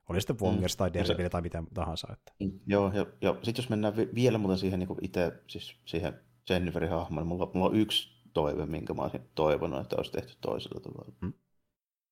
[0.09, 0.77] Oli sitten Wongers mm.
[0.77, 2.07] tai Daredevil tai mitä tahansa.
[2.13, 2.31] Että.
[2.39, 6.89] Mm, joo, ja, ja sitten jos mennään vielä muuten siihen niin itse, siis siihen Jenniferin
[6.89, 10.79] hahmoon, niin mulla, mulla on yksi toive, minkä mä olisin toivonut, että olisi tehty toisella
[10.79, 11.11] tavalla.
[11.21, 11.33] Mm.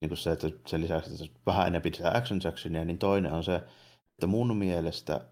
[0.02, 3.44] Niin kuin se, että sen lisäksi, että vähän enemmän sitä action Jacksonia, niin toinen on
[3.44, 5.28] se, että mun mielestä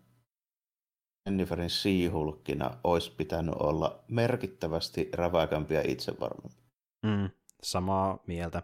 [1.25, 6.61] Jenniferin siihulkkina olisi pitänyt olla merkittävästi räväkämpi ja itsevarmempi.
[7.05, 7.29] Mm,
[7.63, 8.63] samaa mieltä.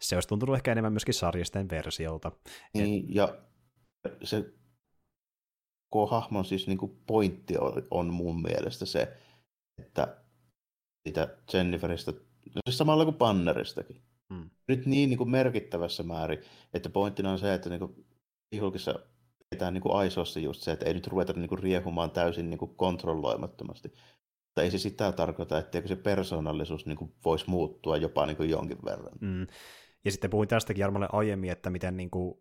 [0.00, 2.32] Se olisi tuntunut ehkä enemmän myöskin sarjisten versiolta.
[2.74, 3.14] Niin, Et...
[3.14, 3.38] ja
[4.22, 4.52] se
[6.10, 9.16] hahmon siis niin kuin pointti on, on mun mielestä se,
[9.78, 10.16] että
[11.08, 12.12] siitä Jenniferistä,
[12.54, 14.02] no siis samalla kuin Banneristakin.
[14.34, 14.50] Hmm.
[14.68, 16.38] Nyt niin, niin kuin merkittävässä määrin,
[16.74, 18.06] että pointtina on se, että niin kuin
[19.50, 22.58] pidetään niin kuin aisossa just se, että ei nyt ruveta niin kuin riehumaan täysin niin
[22.58, 23.92] kuin kontrolloimattomasti.
[24.52, 28.50] Mutta ei se sitä tarkoita, etteikö se persoonallisuus niin kuin voisi muuttua jopa niin kuin
[28.50, 29.12] jonkin verran.
[29.20, 29.46] Hmm.
[30.04, 32.34] Ja sitten puhuin tästäkin Jarmolle aiemmin, että miten niin kuin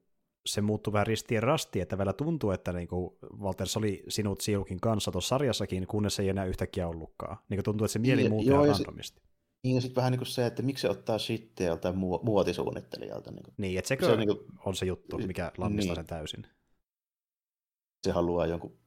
[0.46, 4.80] se muuttui vähän ristiin rasti, että vielä tuntuu, että niin kuin Walters oli sinut Siukin
[4.80, 7.38] kanssa tuossa sarjassakin, kunnes se ei enää yhtäkkiä ollutkaan.
[7.50, 9.22] Niin kuin tuntuu, että se mieli muuttuu ihan randomisti.
[9.64, 13.32] Niin, ja sitten vähän niin kuin se, että miksi se ottaa shittiä joltain muotisuunnittelijalta.
[13.32, 13.54] Niin, kuin.
[13.58, 15.96] niin että sekö se on, niin kuin, on se juttu, mikä lannistaa niin.
[15.96, 16.48] sen täysin.
[18.04, 18.80] Se haluaa jonkun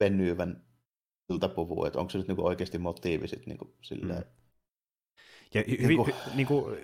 [0.00, 0.65] venyvän
[1.28, 4.46] iltapuvun, että onko se nyt niin kuin oikeasti motiivi sitten niin kuin, silleen, mm.
[5.54, 6.14] Ja hy, niin kuin...
[6.34, 6.76] Niin kuin,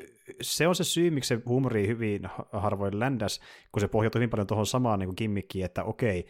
[0.43, 2.22] se on se syy, miksi se huumori hyvin
[2.53, 3.40] harvoin ländäs,
[3.72, 6.26] kun se pohjautuu hyvin paljon tuohon samaan niin kimmikkiin, että okei,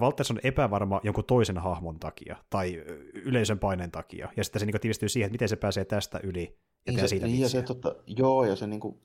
[0.00, 2.74] Valtters on epävarma jonkun toisen hahmon takia tai
[3.14, 6.58] yleisön paineen takia, ja sitten se niin tiivistyy siihen, että miten se pääsee tästä yli
[6.86, 9.00] ja niin se, siitä niin ja se, totta, Joo, ja se niin kuin,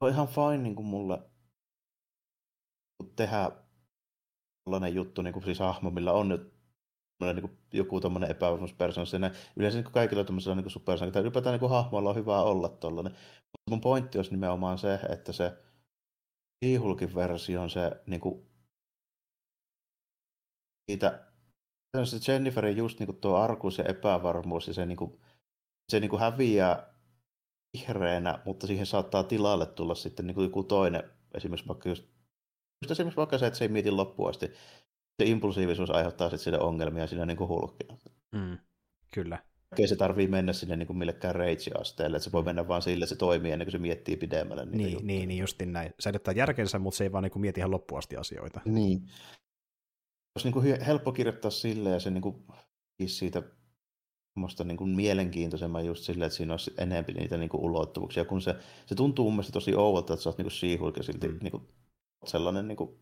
[0.00, 1.18] on ihan fine niin kuin mulle
[3.16, 3.50] tehdä
[4.64, 6.57] sellainen juttu, niin kuin siis hahmo, millä on nyt
[7.20, 9.30] niin joku tuommoinen epävarmuuspersona.
[9.56, 13.12] Yleensä niin kaikilla tuommoisilla niin supersankareilla ylipäätään niin hahmoilla on hyvä olla tuollainen.
[13.12, 15.52] Mutta mun pointti olisi nimenomaan se, että se
[16.62, 18.46] Ihulkin versio on se niin kuin,
[20.90, 21.28] siitä
[22.04, 25.20] se Jenniferin just niin kuin tuo arkuus ja epävarmuus ja se, niin kuin,
[25.92, 26.94] se niin kuin häviää
[27.72, 32.04] vihreänä, mutta siihen saattaa tilalle tulla sitten niin kuin joku toinen, esimerkiksi vaikka just,
[32.82, 34.52] just esimerkiksi vaikka se, että se ei mieti loppuun asti
[35.22, 37.96] se impulsiivisuus aiheuttaa sitten sille ongelmia siinä niin kuin hulkkina.
[38.32, 38.58] Mm,
[39.14, 39.38] kyllä.
[39.78, 43.04] Ei se tarvii mennä sinne niin kuin millekään rage-asteelle, että se voi mennä vaan sille,
[43.04, 44.66] että se toimii ennen kuin se miettii pidemmälle.
[44.66, 45.94] Niin, niin, niin justin näin.
[46.08, 48.60] Edetään järkensä, mutta se ei vaan niin kuin mieti ihan loppuasti asioita.
[48.64, 49.02] Niin.
[50.36, 52.44] Olisi niin kuin helppo kirjoittaa sille ja se niin kuin,
[53.06, 53.42] siitä
[54.36, 58.42] musta niin kuin mielenkiintoisemman just silleen, että siinä olisi enemmän niitä niin kuin ulottuvuuksia, kun
[58.42, 58.54] se,
[58.86, 61.38] se tuntuu mun mielestä tosi ouvolta, että sä oot niin kuin she silti mm.
[61.42, 61.68] niin kuin,
[62.26, 62.98] sellainen niin kuin,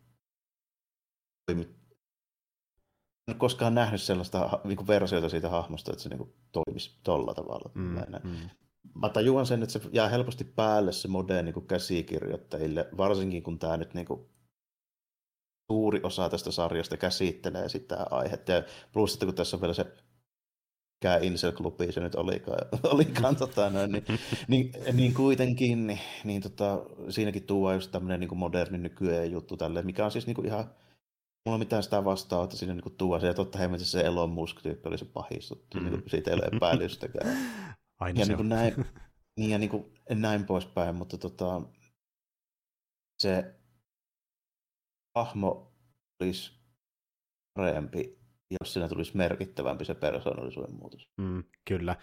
[3.28, 7.34] en koskaan nähnyt sellaista niin kuin versiota siitä hahmosta, että se niin kuin, toimisi tolla
[7.34, 7.70] tavalla.
[7.74, 8.50] Mm, mm.
[8.94, 13.76] Mä tajuan sen, että se jää helposti päälle se mode niin käsikirjoittajille, varsinkin kun tämä
[13.76, 14.26] nyt niin kuin,
[15.72, 18.52] suuri osa tästä sarjasta käsittelee sitä aihetta.
[18.52, 18.62] Ja
[18.92, 19.86] plus, että kun tässä on vielä se
[20.96, 24.04] mikä Incel-klubi se nyt olikaan, olikaan tota, noin, niin,
[24.48, 29.82] niin, niin, kuitenkin, niin, niin tota, siinäkin tuo just tämmöinen niin moderni nykyään juttu tälle,
[29.82, 30.70] mikä on siis niin kuin ihan
[31.46, 34.30] mulla on mitään sitä vastaa, että siinä niin tuo se, ja totta hemmetissä se Elon
[34.30, 35.84] Musk-tyyppi oli se pahis, mm.
[35.84, 37.36] niin siitä ei ole epäilystäkään.
[38.00, 38.74] Aina ja se niin näin,
[39.36, 41.62] Niin ja niin kuin, näin poispäin, mutta tota,
[43.18, 43.54] se
[45.14, 45.74] hahmo
[46.20, 46.52] olisi
[47.54, 48.18] parempi,
[48.60, 51.08] jos siinä tulisi merkittävämpi se persoonallisuuden muutos.
[51.16, 51.96] Mm, kyllä.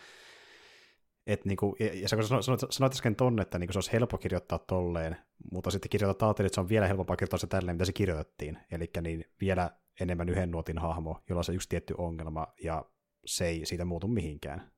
[1.27, 4.17] Et niinku, ja, ja sä kun sanoit, sanoit äsken tonne, että niinku se olisi helppo
[4.17, 5.17] kirjoittaa tolleen,
[5.51, 8.57] mutta sitten kirjoittaa ajattelin, että se on vielä helpompaa kirjoittaa se tälleen, mitä se kirjoitettiin.
[8.71, 12.85] Eli niin vielä enemmän yhden nuotin hahmo, jolla on se yksi tietty ongelma, ja
[13.25, 14.71] se ei siitä muutu mihinkään.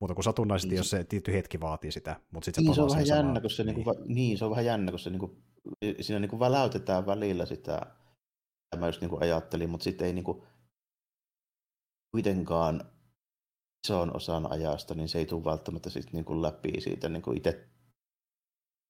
[0.00, 2.82] Mutta kuin satunnaisesti, niin jos se tietty hetki vaatii sitä, mutta sitten se niin, se
[2.82, 3.76] on vähän jännä, kun se, niin.
[3.76, 5.42] Niinku, niin, se on vähän jännä, kun se niinku,
[6.00, 7.80] siinä niinku väläytetään välillä sitä,
[8.64, 10.46] mitä mä just niinku ajattelin, mutta sitten ei niinku,
[12.10, 12.97] kuitenkaan
[13.88, 17.68] ison osan ajasta, niin se ei tule välttämättä sit niinku läpi siitä niinku itse.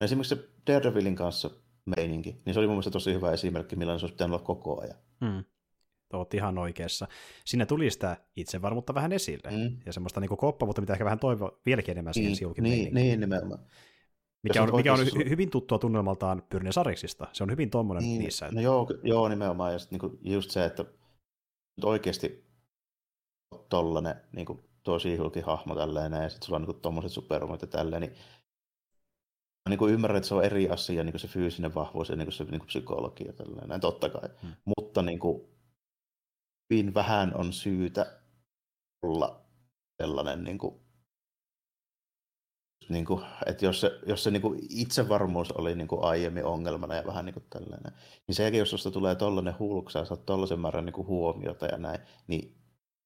[0.01, 1.51] Esimerkiksi se Daredevilin kanssa
[1.97, 4.81] meininki, niin se oli mun mielestä tosi hyvä esimerkki, millainen se olisi pitänyt olla koko
[4.81, 4.97] ajan.
[5.25, 5.45] Hmm.
[6.13, 7.09] Olet ihan oikeassa.
[7.45, 9.77] Siinä tuli sitä itsevarmuutta vähän esille, mm.
[9.87, 13.61] ja semmoista niin koppavuutta, mitä ehkä vähän toivo vieläkin enemmän siihen niin, niin, niin, nimenomaan.
[14.43, 17.29] Mikä on, mikä on hy- hyvin tuttua tunnelmaltaan Pyrne Sariksista.
[17.33, 18.49] Se on hyvin tuommoinen niin, niissä.
[18.53, 19.73] No joo, joo nimenomaan.
[19.73, 20.83] Ja niinku just se, että
[21.77, 22.45] nyt oikeasti
[23.69, 27.69] tollanen niin kuin tuo Siihulkin hahmo tälleen, ja sitten sulla on niin tuommoiset supervoimat ja
[27.69, 31.75] tälleen, niin mä niin kuin ymmärrän, että se on eri asia, niin kuin se fyysinen
[31.75, 34.29] vahvuus ja niin kuin se niin kuin psykologia, tälleen, totta kai.
[34.43, 34.53] Hmm.
[34.65, 35.49] Mutta niin kuin,
[36.71, 38.21] hyvin vähän on syytä
[39.03, 39.41] olla
[40.03, 40.81] sellainen, niin kuin,
[42.89, 46.95] niin kuin, että jos se, jos se niin kuin itsevarmuus oli niin kuin aiemmin ongelmana
[46.95, 47.93] ja vähän niin kuin tällainen,
[48.27, 51.67] niin sen jälkeen, jos susta tulee tollainen hulksa ja saat tollaisen määrän niin kuin huomiota
[51.67, 52.58] ja näin, niin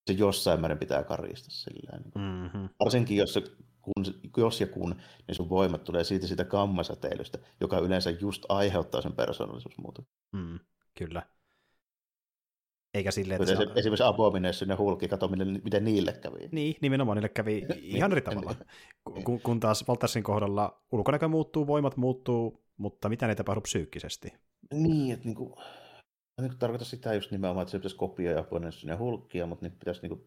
[0.07, 2.03] se jossain määrin pitää karista silleen.
[2.03, 2.69] Niin mm-hmm.
[2.81, 3.43] Varsinkin jos, se,
[3.83, 4.05] kun,
[4.37, 4.97] jos ja kun,
[5.29, 10.15] niin sun voimat tulee siitä siitä kammasäteilystä, joka yleensä just aiheuttaa sen persoonallisuusmuutoksen.
[10.33, 10.59] Mm,
[10.99, 11.23] kyllä.
[12.95, 13.55] Eikä silleen, että...
[13.55, 13.73] Se, se...
[13.75, 15.29] Esimerkiksi Abomination ja Hulk, kato
[15.65, 16.49] miten niille kävi.
[16.53, 18.55] Niin, nimenomaan niille kävi ihan eri tavalla.
[19.25, 24.33] kun, kun taas Valtersin kohdalla ulkonäkö muuttuu, voimat muuttuu, mutta mitä ne tapahtuu psyykkisesti?
[24.75, 25.57] Niin, että niinku,
[26.41, 30.03] niin tarkoita sitä just nimenomaan, että se pitäisi kopioida Abomination ja Hulkia, mutta niin pitäisi
[30.03, 30.27] niinku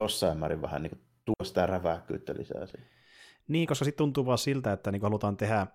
[0.00, 2.90] jossain määrin vähän niinku tuoda sitä räväkkyyttä lisää siihen.
[3.48, 5.66] Niin, koska sitten tuntuu vaan siltä, että niinku halutaan tehdä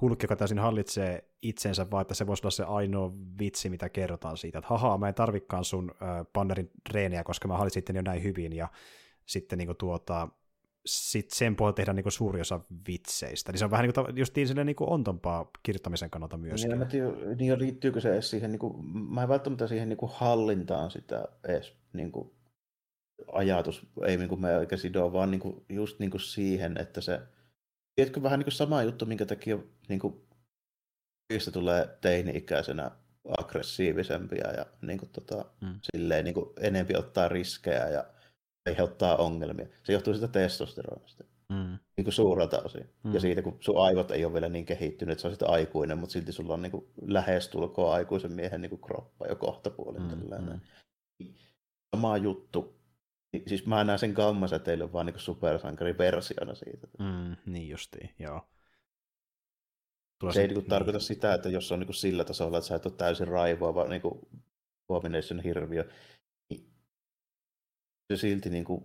[0.00, 4.36] Hulk, joka täysin hallitsee itsensä, vaan että se voisi olla se ainoa vitsi, mitä kerrotaan
[4.36, 8.22] siitä, että haha, mä en tarvikaan sun äh, Bannerin treeniä, koska mä hallitsin jo näin
[8.22, 8.68] hyvin, ja
[9.26, 10.28] sitten niin kuin, tuota,
[10.88, 13.52] sit sen pohjalta tehdään niin suuri osa vitseistä.
[13.52, 16.64] Niin se on vähän niin kuin, just niin, niin kuin ontompaa kirjoittamisen kannalta myös.
[16.64, 17.08] Niin, tiedä,
[17.38, 21.24] niin liittyykö se edes siihen, niin kuin, mä en välttämättä siihen niin kuin hallintaan sitä
[21.48, 22.30] edes niin kuin,
[23.32, 27.00] ajatus, ei niin kuin me eikä sidoa, vaan niin kuin, just niin kuin siihen, että
[27.00, 27.20] se
[27.98, 29.58] Tiedätkö vähän niin kuin sama juttu, minkä takia
[29.88, 30.14] niin kuin,
[31.52, 32.90] tulee teini-ikäisenä
[33.38, 35.78] aggressiivisempia ja niin kuin, tota, mm.
[35.82, 38.04] silleen, niin kuin, enempi ottaa riskejä ja
[38.68, 39.66] aiheuttaa ongelmia.
[39.82, 41.24] Se johtuu siitä testosteronista.
[41.48, 41.78] Mm.
[41.96, 42.90] Niin kuin suurelta osin.
[43.04, 43.14] Mm.
[43.14, 46.12] Ja siitä, kun sun aivot ei ole vielä niin kehittynyt, että sä olisit aikuinen, mutta
[46.12, 50.02] silti sulla on niin kuin, lähestulkoon aikuisen miehen niin kuin, kroppa jo kohta puolin.
[50.02, 50.52] Mm.
[50.52, 50.60] Mm.
[51.96, 52.78] Sama juttu
[53.32, 56.86] niin, siis mä näen sen gammasäteilyn vaan niin supersankariversiona siitä.
[56.98, 58.48] Mm, niin justiin, joo.
[60.20, 62.86] Tuo se ei niin tarkoita sitä, että jos on niin sillä tasolla, että sä et
[62.86, 64.02] ole täysin raivoava niin
[64.88, 65.84] Abomination hirviö,
[68.08, 68.84] se silti niin kuin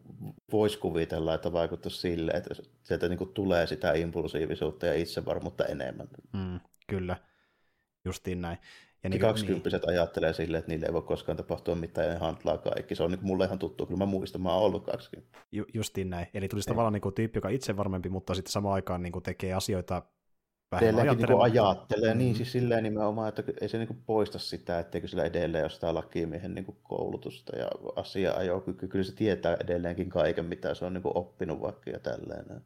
[0.52, 6.08] voisi kuvitella, että vaikuttaisi sille, että sieltä niin kuin tulee sitä impulsiivisuutta ja itsevarmuutta enemmän.
[6.34, 7.18] Mm, kyllä,
[8.06, 8.58] justiin näin.
[9.04, 9.90] Ja niin, kaksikymppiset niin.
[9.90, 12.96] ajattelee silleen, että niille ei voi koskaan tapahtua mitään ja ne hantlaa kaikki.
[12.96, 15.38] Se on niin mulle ihan tuttu, kyllä mä muistan, mä oon ollut 20.
[15.52, 16.28] Ju, justiin näin.
[16.34, 19.24] Eli tulisi tavallaan niin kuin tyyppi, joka itse varmempi, mutta sitten samaan aikaan niin kuin
[19.24, 20.02] tekee asioita
[20.74, 22.18] vähän niin ajattelee, mm.
[22.18, 25.94] niin siis silleen nimenomaan, että ei se niin poista sitä, etteikö sillä edelleen ole sitä
[25.94, 28.88] lakimiehen niin koulutusta ja asia-ajokyky.
[28.88, 32.62] Kyllä se tietää edelleenkin kaiken, mitä se on niin oppinut vaikka ja tälleen.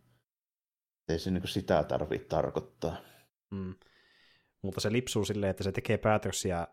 [1.09, 2.97] Ei se niin sitä tarvitse tarkoittaa.
[3.51, 3.73] Mm
[4.61, 6.67] mutta se lipsuu silleen, että se tekee päätöksiä,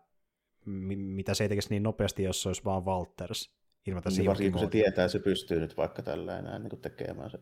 [0.95, 3.55] mitä se ei tekisi niin nopeasti, jos se olisi vaan Walters.
[3.87, 7.39] Ilman, niin, varsinkin kun se tietää, se pystyy nyt vaikka tällä enää niin tekemään se.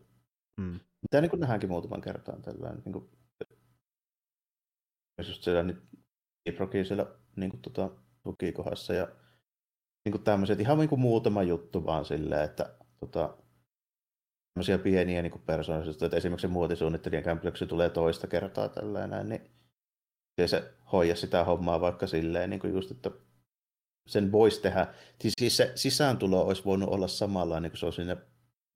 [0.56, 0.80] Mm.
[1.02, 3.10] Mitä niin nähdäänkin muutaman kertaan tällä niin kuin,
[5.18, 5.82] just siellä nyt
[6.46, 7.90] Iprokin siellä niin kuin, tota,
[8.22, 9.08] tukikohdassa ja
[10.04, 13.38] niin kuin tämmöiset, ihan niin kuin muutama juttu vaan silleen, että tota,
[14.54, 19.50] tämmöisiä pieniä niin persoonallisuuksia, että esimerkiksi muotisuunnittelijan kämpelyksi tulee toista kertaa tällainen, niin
[20.38, 23.10] ja se hoida sitä hommaa vaikka silleen, niin kuin just, että
[24.06, 24.94] sen voisi tehdä.
[25.38, 28.16] Siis se sisääntulo olisi voinut olla samanlainen kuin se on sinne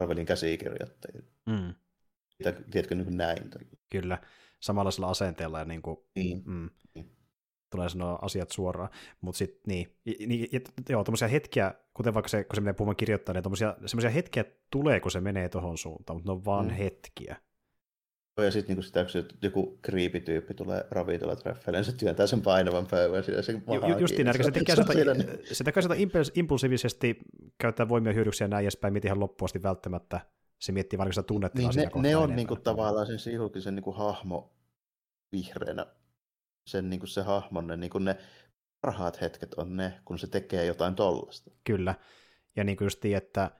[0.01, 1.31] Marvelin käsikirjoittajille.
[1.47, 1.75] Mm.
[2.71, 3.51] Tiedätkö niin kuin näin?
[3.91, 4.19] Kyllä,
[4.61, 5.59] samanlaisella asenteella.
[5.59, 6.43] Ja niin kuin, niin.
[6.47, 6.71] Mm.
[6.95, 7.11] niin.
[7.71, 8.91] tulee sanoa asiat suoraan.
[9.21, 12.97] Mutta sitten niin, niin ja, joo, tuommoisia hetkiä, kuten vaikka se, kun se menee puhumaan
[12.97, 13.45] kirjoittaa, niin
[13.87, 16.71] semmoisia hetkiä tulee, kun se menee tuohon suuntaan, mutta ne on vaan mm.
[16.71, 17.37] hetkiä.
[18.45, 23.25] Ja sitten niinku sitä, kun joku kriipityyppi tulee ravintolatreffeille, niin se työntää sen painavan pöydän
[23.25, 24.95] siinä sen Ju, Justiin näin, se tekee sitä,
[25.53, 25.95] se tekee sitä
[26.35, 27.19] impulsiivisesti,
[27.59, 30.21] käyttää voimia hyödyksiä ja näin edespäin, mieti ihan loppuun asti välttämättä.
[30.59, 34.53] Se miettii vain sitä tunnetta niin, ne, ne on niinku tavallaan sen Sihulkisen niinku hahmo
[35.33, 35.87] vihreänä,
[36.67, 38.17] sen niinku se hahmon, ne, niinku ne
[38.81, 41.51] parhaat hetket on ne, kun se tekee jotain tollasta.
[41.65, 41.95] Kyllä,
[42.57, 43.51] ja niin kuin justiin, että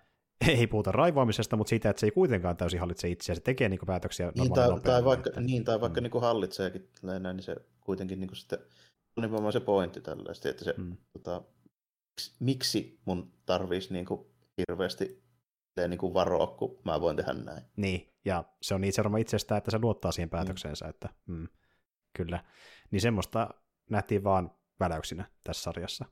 [0.49, 3.81] ei puhuta raivaamisesta, mutta siitä, että se ei kuitenkaan täysin hallitse itseä, se tekee niin
[3.87, 6.03] päätöksiä niin, tai, tai vaikka, niin, tai vaikka mm.
[6.03, 8.59] niin kuin hallitseekin, näin, niin se kuitenkin niin kuin sitten,
[9.17, 10.97] on nimenomaan se pointti tällaista, että se, mm.
[11.13, 11.43] tota,
[12.41, 14.27] miksi mun tarvitsisi niin kuin
[14.59, 15.28] hirveästi
[15.87, 17.63] niin kuin varoa, kun mä voin tehdä näin.
[17.77, 20.91] Niin, ja se on itse varmaan itsestään, että se luottaa siihen päätökseensä, mm.
[20.91, 21.49] että mm,
[22.17, 22.45] kyllä.
[22.91, 23.49] Niin semmoista
[23.91, 24.51] nähtiin vaan
[24.81, 26.05] väläyksinä tässä sarjassa.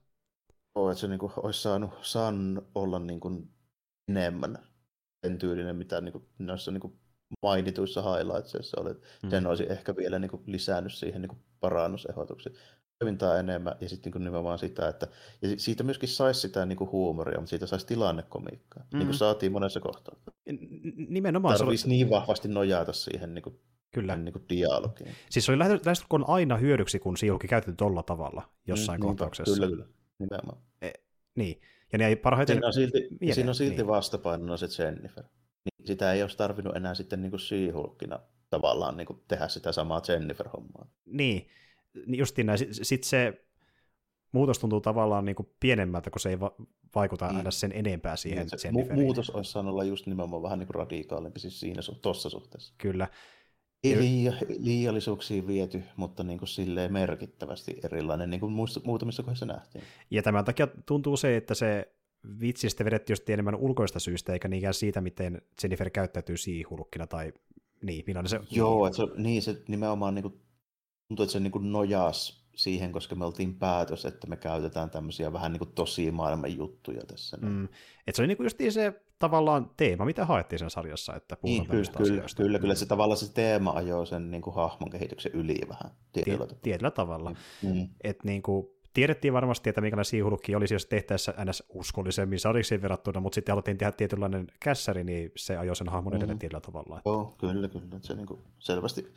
[0.74, 3.50] Oo, että se niin kuin, olisi saanut, saanut olla niin kuin
[4.08, 4.58] enemmän
[5.26, 7.00] sen tyylinen, mitä niin kuin, noissa niin kuin
[7.42, 8.92] mainituissa highlightsissa oli.
[8.92, 9.30] Mm.
[9.30, 12.52] Sen olisi ehkä vielä niin kuin, lisännyt siihen niin kuin, parannusehdotuksia
[12.98, 15.06] toimintaa enemmän ja sitten niin nimenomaan sitä, että
[15.42, 18.98] ja siitä myöskin saisi sitä niin kuin huumoria, mutta siitä saisi tilannekomiikkaa, mm.
[18.98, 20.16] niin kuin saatiin monessa kohtaa.
[21.08, 21.58] Nimenomaan.
[21.58, 21.94] Tarvitsisi oli...
[21.94, 23.60] niin vahvasti nojata siihen niin kuin,
[23.94, 24.16] Kyllä.
[24.16, 25.14] Niin kuin dialogiin.
[25.30, 29.54] Siis se oli lähestulkoon aina hyödyksi, kun Siulki käytetty tolla tavalla jossain mm, kohtauksessa.
[29.54, 29.86] Kyllä, kyllä.
[30.18, 30.58] Nimenomaan.
[30.82, 30.90] E,
[31.34, 31.60] niin.
[31.92, 32.54] Ja ne ei parhaiten...
[32.54, 33.86] Siinä on silti, viedä, siinä on silti niin.
[33.86, 35.24] vastapainona se Jennifer.
[35.64, 38.10] Niin sitä ei olisi tarvinnut enää sitten niin kuin
[38.50, 40.88] tavallaan niin kuin tehdä sitä samaa Jennifer-hommaa.
[41.04, 41.48] Niin
[42.06, 42.58] justiin näin.
[42.72, 43.46] Sitten se
[44.32, 46.56] muutos tuntuu tavallaan niin kuin pienemmältä, kun se ei va-
[46.94, 47.36] vaikuta niin.
[47.36, 49.04] aina sen enempää siihen niin, se Jenniferiin.
[49.04, 52.74] Muutos olisi saanut olla just nimenomaan vähän niin kuin radikaalimpi siis siinä tuossa suhteessa.
[52.78, 53.08] Kyllä.
[53.84, 58.52] Ei liia, liiallisuuksiin viety, mutta niin kuin silleen merkittävästi erilainen, niin kuin
[58.84, 59.84] muutamissa kohdissa nähtiin.
[60.10, 61.92] Ja tämän takia tuntuu se, että se
[62.40, 67.32] vitsi sitten vedettiin just enemmän ulkoista syystä, eikä niinkään siitä, miten Jennifer käyttäytyy siihulkkina tai
[67.82, 68.40] niin, millainen se...
[68.50, 70.40] Joo, että se, niin se nimenomaan niin kuin,
[71.08, 75.52] tuntuu, että se niin nojas siihen, koska me oltiin päätös, että me käytetään tämmöisiä vähän
[75.52, 77.36] niin kuin tosi maailman juttuja tässä.
[77.36, 77.64] Mm.
[78.06, 81.68] Että se oli niin kuin just se tavallaan teema, mitä haettiin sen sarjassa, että puhutaan
[81.68, 82.42] niin, kyllä, kyllä, asioista.
[82.42, 86.38] Kyllä, kyllä, se tavallaan se teema ajoi sen niin kuin hahmon kehityksen yli vähän tietyllä
[86.38, 86.58] tavalla.
[86.62, 87.34] Tietyllä tavalla.
[87.62, 87.88] Mm.
[88.04, 91.62] Et niin kuin, tiedettiin varmasti, että minkälainen siihulukki olisi, jos tehtäessä ns.
[91.68, 96.36] uskollisemmin sariksi verrattuna, mutta sitten haluttiin tehdä tietynlainen kässäri, niin se ajoi sen hahmon edelleen
[96.36, 96.38] mm.
[96.38, 97.02] tietyllä tavalla.
[97.04, 97.86] Joo, kyllä, kyllä.
[98.00, 99.12] Se niin kuin selvästi,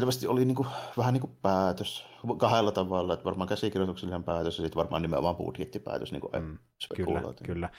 [0.00, 2.04] selvästi oli niin kuin, vähän niin kuin päätös
[2.38, 6.58] kahdella tavalla, että varmaan käsikirjoituksellinen päätös ja sitten varmaan nimenomaan budjettipäätös, niin kuin mm,
[6.96, 7.70] kyllä, kyllä.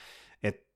[0.42, 0.66] Et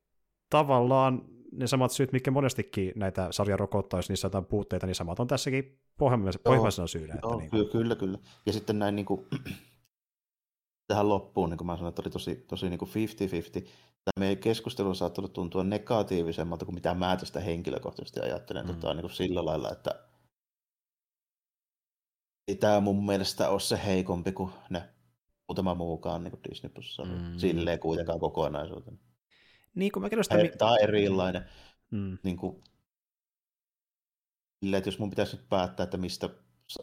[0.50, 4.94] tavallaan ne samat syyt, mitkä monestikin näitä sarja rokottaa, jos niissä on jotain puutteita, niin
[4.94, 7.14] samat on tässäkin pohjimmaisena syynä.
[7.14, 7.68] Että joo, niin kuin...
[7.68, 8.18] kyllä, kyllä.
[8.46, 9.26] Ja sitten näin niin kuin,
[10.88, 12.92] tähän loppuun, niin kuin mä sanoin, että oli tosi, tosi niin kuin 50-50.
[14.04, 18.66] Tämä meidän keskustelu on saattanut tuntua negatiivisemmalta kuin mitä mä tästä henkilökohtaisesti ajattelen.
[18.66, 18.74] Mm.
[18.74, 19.94] Tota, niin kuin sillä lailla, että
[22.48, 24.88] ei tämä mun mielestä ole se heikompi kuin ne
[25.48, 27.38] muutama muukaan niin kuin Disney Plus mm.
[27.38, 28.96] silleen kuitenkaan kokonaisuutena.
[29.74, 30.36] Niin kuin mäkin sitä...
[30.58, 31.44] Tämä on erilainen.
[31.90, 32.18] Mm.
[32.22, 32.62] Niin kuin,
[34.72, 36.28] että jos mun pitäisi nyt päättää, että mistä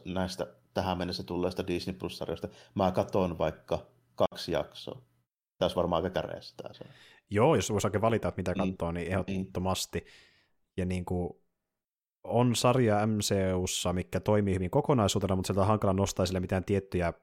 [0.06, 5.02] näistä tähän mennessä tulleista Disney Plus-sarjoista mä katson vaikka kaksi jaksoa.
[5.58, 6.86] Tässä varmaan aika käreessä tämä se.
[7.30, 10.00] Joo, jos voisi oikein valita, että mitä katsoa, niin, niin ehdottomasti.
[10.00, 10.10] Niin.
[10.78, 11.42] Ja niin kuin,
[12.24, 17.14] on sarja MCUssa, mikä toimii hyvin kokonaisuutena, mutta sieltä on hankala nostaa sille mitään tiettyjä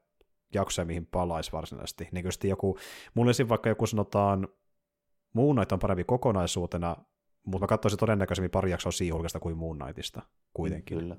[0.54, 2.08] jaksoja, mihin palaisi varsinaisesti.
[2.12, 2.78] Niin kuin joku,
[3.14, 4.48] mulla olisi vaikka joku sanotaan,
[5.32, 6.96] Moon Knight on parempi kokonaisuutena,
[7.46, 10.22] mutta mä katsoisin todennäköisemmin pari jaksoa Seahulkista kuin Moon Knightista
[10.54, 10.98] kuitenkin.
[10.98, 11.16] Kyllä.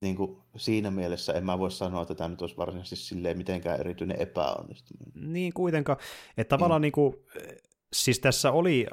[0.00, 3.80] Niin kuin siinä mielessä en mä voi sanoa, että tämä nyt olisi varsinaisesti silleen mitenkään
[3.80, 5.32] erityinen epäonnistuminen.
[5.32, 5.98] Niin kuitenkaan.
[6.36, 6.82] Että tavallaan mm.
[6.82, 7.16] niin kuin,
[7.92, 8.86] siis tässä oli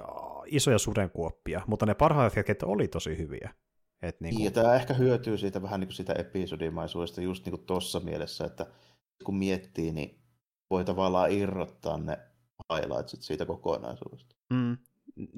[0.45, 3.53] isoja sudenkuoppia, mutta ne parhaat hetket oli tosi hyviä.
[4.03, 4.45] Et niin kuin...
[4.45, 8.45] Ja tämä ehkä hyötyy siitä vähän niin kuin sitä episodimaisuudesta just niin kuin tuossa mielessä,
[8.45, 8.65] että
[9.23, 10.19] kun miettii, niin
[10.69, 12.17] voi tavallaan irrottaa ne
[12.73, 14.35] highlightsit siitä kokonaisuudesta.
[14.53, 14.77] Mm,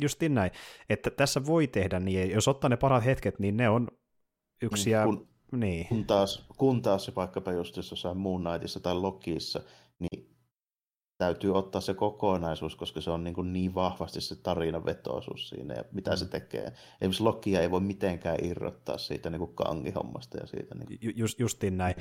[0.02, 0.52] justin näin.
[0.90, 3.88] Että tässä voi tehdä niin, jos ottaa ne parhaat hetket, niin ne on
[4.62, 5.04] yksi ja...
[5.04, 5.88] Kun, niin.
[5.88, 9.62] kun, taas, kun taas se vaikkapa just jossain Moon Knightissa tai Lokiissa,
[10.00, 10.35] niin
[11.18, 15.84] täytyy ottaa se kokonaisuus, koska se on niin, kuin niin vahvasti se tarinavetoisuus siinä ja
[15.92, 16.18] mitä mm.
[16.18, 16.74] se tekee.
[17.02, 20.76] Esimerkiksi Lokia ei voi mitenkään irrottaa siitä niin kuin kangihommasta ja siitä.
[20.76, 21.14] Niin kuin...
[21.16, 21.96] Just, justiin näin.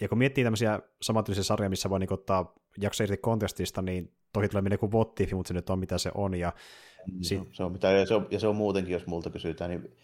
[0.00, 4.48] Ja kun miettii tämmöisiä samantyylisiä sarjoja, missä voi niin ottaa jakso irti kontestista, niin toki
[4.48, 6.34] tulee mieleen kuin what if, mutta se nyt on mitä se on.
[6.34, 6.52] Ja,
[7.12, 9.70] no, si- se on mitä, ja, se on, ja se on muutenkin, jos multa kysytään,
[9.70, 9.96] niin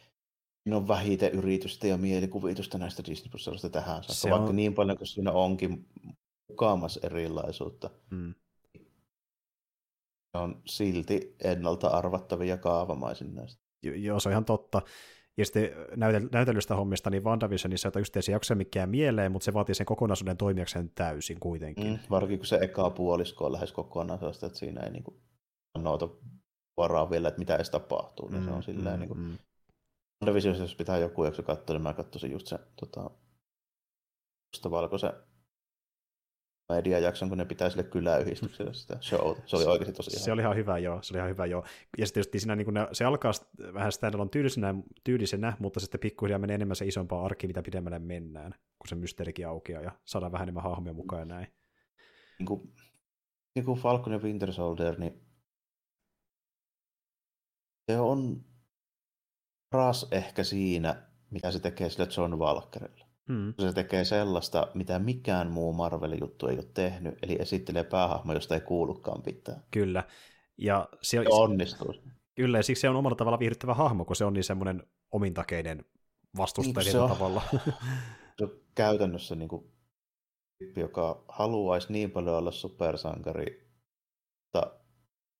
[0.62, 4.56] siinä on vähiten yritystä ja mielikuvitusta näistä Disney Plus tähän saakka, vaikka on...
[4.56, 5.86] niin paljon kuin siinä onkin
[6.48, 7.90] loukkaamassa erilaisuutta.
[8.10, 8.34] Mm.
[10.34, 13.62] Ne on silti ennalta arvattavia kaavamaisin näistä.
[13.82, 14.82] Jo- Joo, se on ihan totta.
[15.36, 19.52] Ja sitten näytel- näytellystä hommista, niin WandaVisionissa ei just se jakso mikään mieleen, mutta se
[19.54, 21.86] vaatii sen kokonaisuuden toimijakseen täysin kuitenkin.
[21.86, 25.20] Mm, varsinkin kun se eka puolisko on lähes kokonaan sellaista, että siinä ei niinku
[25.78, 26.08] noita
[26.76, 28.28] varaa vielä, että mitä edes tapahtuu.
[28.28, 29.38] Niin se on silleen, niinku, mm.
[30.22, 33.10] WandaVisionissa, jos pitää joku jakso katsoa, niin mä katsoisin just se tota,
[34.70, 35.12] valkoisen
[36.68, 39.42] mediajakson, kun ne pitää sille kyläyhdistykselle sitä showta.
[39.46, 41.02] Se oli oikeasti tosi Se oli ihan hyvä, joo.
[41.02, 41.64] Se oli ihan hyvä, joo.
[41.98, 43.32] Ja sitten tietysti siinä niin kuin ne, se alkaa
[43.74, 44.74] vähän standalone tyylisenä,
[45.04, 49.48] tyylisenä, mutta sitten pikkuhiljaa menee enemmän se isompaa arki, mitä pidemmälle mennään, kun se mysteerikin
[49.48, 51.46] aukeaa ja saadaan vähän enemmän hahmoja mukaan ja näin.
[52.38, 52.74] niin kuin,
[53.54, 55.28] niin kuin Falcon ja Winter Soldier, niin
[57.90, 58.44] se on
[59.70, 63.07] paras ehkä siinä, mitä se tekee sille John Walkerille.
[63.28, 63.54] Mm.
[63.58, 68.60] Se tekee sellaista, mitä mikään muu Marvel-juttu ei ole tehnyt, eli esittelee päähahmo, josta ei
[68.60, 69.60] kuulukaan pitää.
[69.70, 70.04] Kyllä.
[70.58, 71.94] Ja se, Se onnistuu.
[72.34, 74.82] Kyllä, ja siksi se on omalla tavalla viihdyttävä hahmo, kun se on niin semmoinen
[75.12, 75.84] omintakeinen
[76.36, 77.10] vastustaja Niin, se on.
[77.10, 77.42] tavalla.
[78.38, 79.72] Se on käytännössä niin kuin,
[80.76, 83.67] joka haluaisi niin paljon olla supersankari,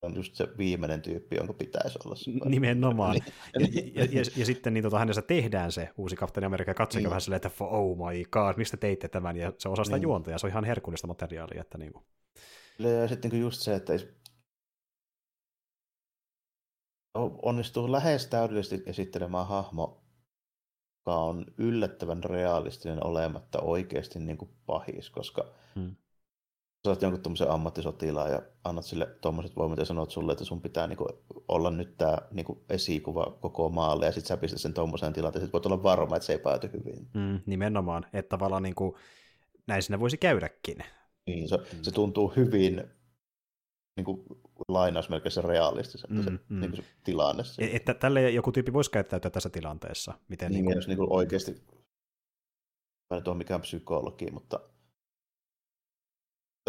[0.01, 2.49] on just se viimeinen tyyppi, jonka pitäisi olla supersankari.
[2.49, 3.15] Nimenomaan.
[3.59, 3.95] Niin.
[3.95, 7.03] Ja, ja, ja, ja sitten niin tota, hänessä tehdään se uusi Kapteeni Amerikka, ja katsoikin
[7.03, 7.09] Niin.
[7.09, 10.03] vähän silleen, että oh my god, mistä teitte tämän, ja se osaa sitä Niin.
[10.03, 12.05] juonta, ja se on ihan herkullista materiaalia, että niin kuin,
[12.79, 13.93] Ja sitten niin just se, että
[17.41, 20.03] onnistuu lähes täydellisesti esittelemään hahmo,
[20.99, 25.45] joka on yllättävän realistinen olematta oikeasti niin kuin pahis, koska
[25.75, 25.95] Hmm.
[26.85, 30.61] Sä oot jonkun tommosen ammattisotilaan ja annat sille tuommoiset voimat ja sanot sulle, että sun
[30.61, 31.07] pitää niinku
[31.47, 35.53] olla nyt tämä niinku esikuva koko maalle ja sit sä pistät sen tuommoiseen tilanteeseen, että
[35.53, 37.07] voit olla varma, että se ei pääty hyvin.
[37.13, 38.95] mm, nimenomaan, että tavallaan niin kuin,
[39.67, 40.77] näin sinne voisi käydäkin.
[41.27, 42.83] Niin, se, se tuntuu hyvin
[43.97, 44.25] niinku
[44.67, 46.59] lainausmerkeissä realistiselta se, Mm, mm.
[46.59, 47.43] niinku se tilanne.
[47.59, 50.13] E- Että tälle joku tyyppi voisi käyttäytyä tässä tilanteessa.
[50.27, 51.51] Miten, Niin, niin kuin, jos niinku oikeasti,
[53.09, 54.59] mä en ole mikään psykologi, mutta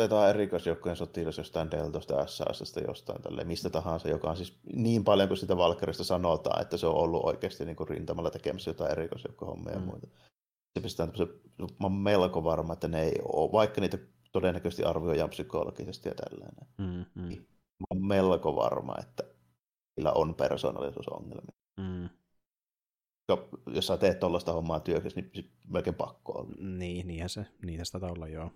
[0.00, 5.28] otetaan erikoisjoukkojen sotilas jostain Deltosta, SASsta, jostain tälle, mistä tahansa, joka on siis niin paljon
[5.28, 9.74] kuin sitä Valkerista sanotaan, että se on ollut oikeasti niin kuin rintamalla tekemässä jotain erikoisjoukkohommia
[9.74, 9.80] mm.
[9.80, 10.06] Ja muita.
[10.74, 13.98] Se pistetään tämmöisen, mä oon melko varma, että ne ei ole, vaikka niitä
[14.32, 16.66] todennäköisesti arvioidaan psykologisesti ja tällainen.
[16.78, 17.36] mm, mm,
[17.80, 19.22] Mä oon melko varma, että
[19.96, 21.56] niillä on persoonallisuusongelmia.
[21.80, 22.08] mm,
[23.66, 26.78] Jos sä teet tuollaista hommaa työksessä, niin melkein pakko on.
[26.78, 28.50] niin, niinhän se, niinhän sitä olla, joo.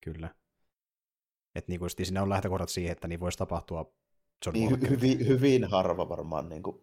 [0.00, 0.34] Kyllä.
[1.54, 3.92] Että niin kuin siinä on lähtökohdat siihen, että niin voisi tapahtua
[4.46, 6.82] John Niin, hy- hyvin, hyvin harva varmaan niin kuin,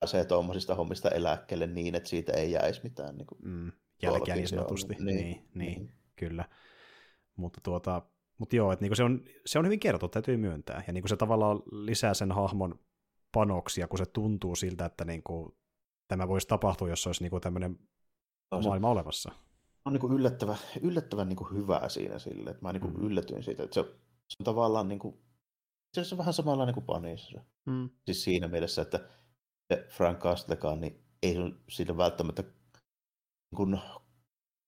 [0.00, 3.16] pääsee tuommoisista hommista eläkkeelle niin, että siitä ei jäisi mitään.
[3.16, 3.72] Niin kuin, mm,
[4.02, 4.94] jälkeä niin sanotusti.
[4.94, 5.92] Niin, Niin, niin, niin, niin.
[6.16, 6.44] kyllä.
[7.36, 8.02] Mutta, tuota,
[8.38, 10.82] mutta joo, että niinku se, on, se on hyvin kerrottu, täytyy myöntää.
[10.86, 12.78] Ja niinku se tavallaan lisää sen hahmon
[13.32, 15.58] panoksia, kun se tuntuu siltä, että niinku,
[16.08, 17.78] tämä voisi tapahtua, jos olisi niinku tämmöinen
[18.64, 19.32] maailma olemassa.
[19.86, 23.06] On niin kuin yllättävän, yllättävän niin kuin hyvä siinä sille, että mä niin kuin Mm.
[23.06, 23.82] yllätyin siitä, että se,
[24.28, 25.18] se on tavallaan niin kuin,
[26.00, 27.40] se on vähän samanlainen kuin Punisher.
[27.66, 27.90] Mm.
[28.04, 29.08] Siis siinä mielessä, että
[29.88, 32.44] Frank Castlekaan, niin ei se siitä välttämättä,
[33.56, 33.80] kun,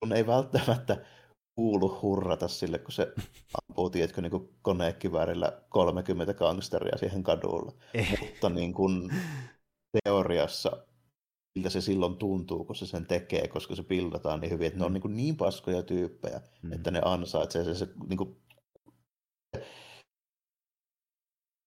[0.00, 1.04] kun ei välttämättä
[1.54, 3.12] kuulu hurrata sille, kun se
[3.68, 7.72] ampuu, tiedätkö, niin konekiväärillä 30 gangsteria siihen kadulla.
[7.94, 9.10] Eh, Mutta niin kuin
[10.04, 10.86] teoriassa,
[11.58, 14.84] miltä se silloin tuntuu, kun se sen tekee, koska se pildataan niin hyvin, että ne
[14.84, 14.94] on Mm.
[14.94, 16.72] niin, kuin niin paskoja tyyppejä, mm.
[16.72, 18.36] että ne ansaitsee se, se, se niin kuin,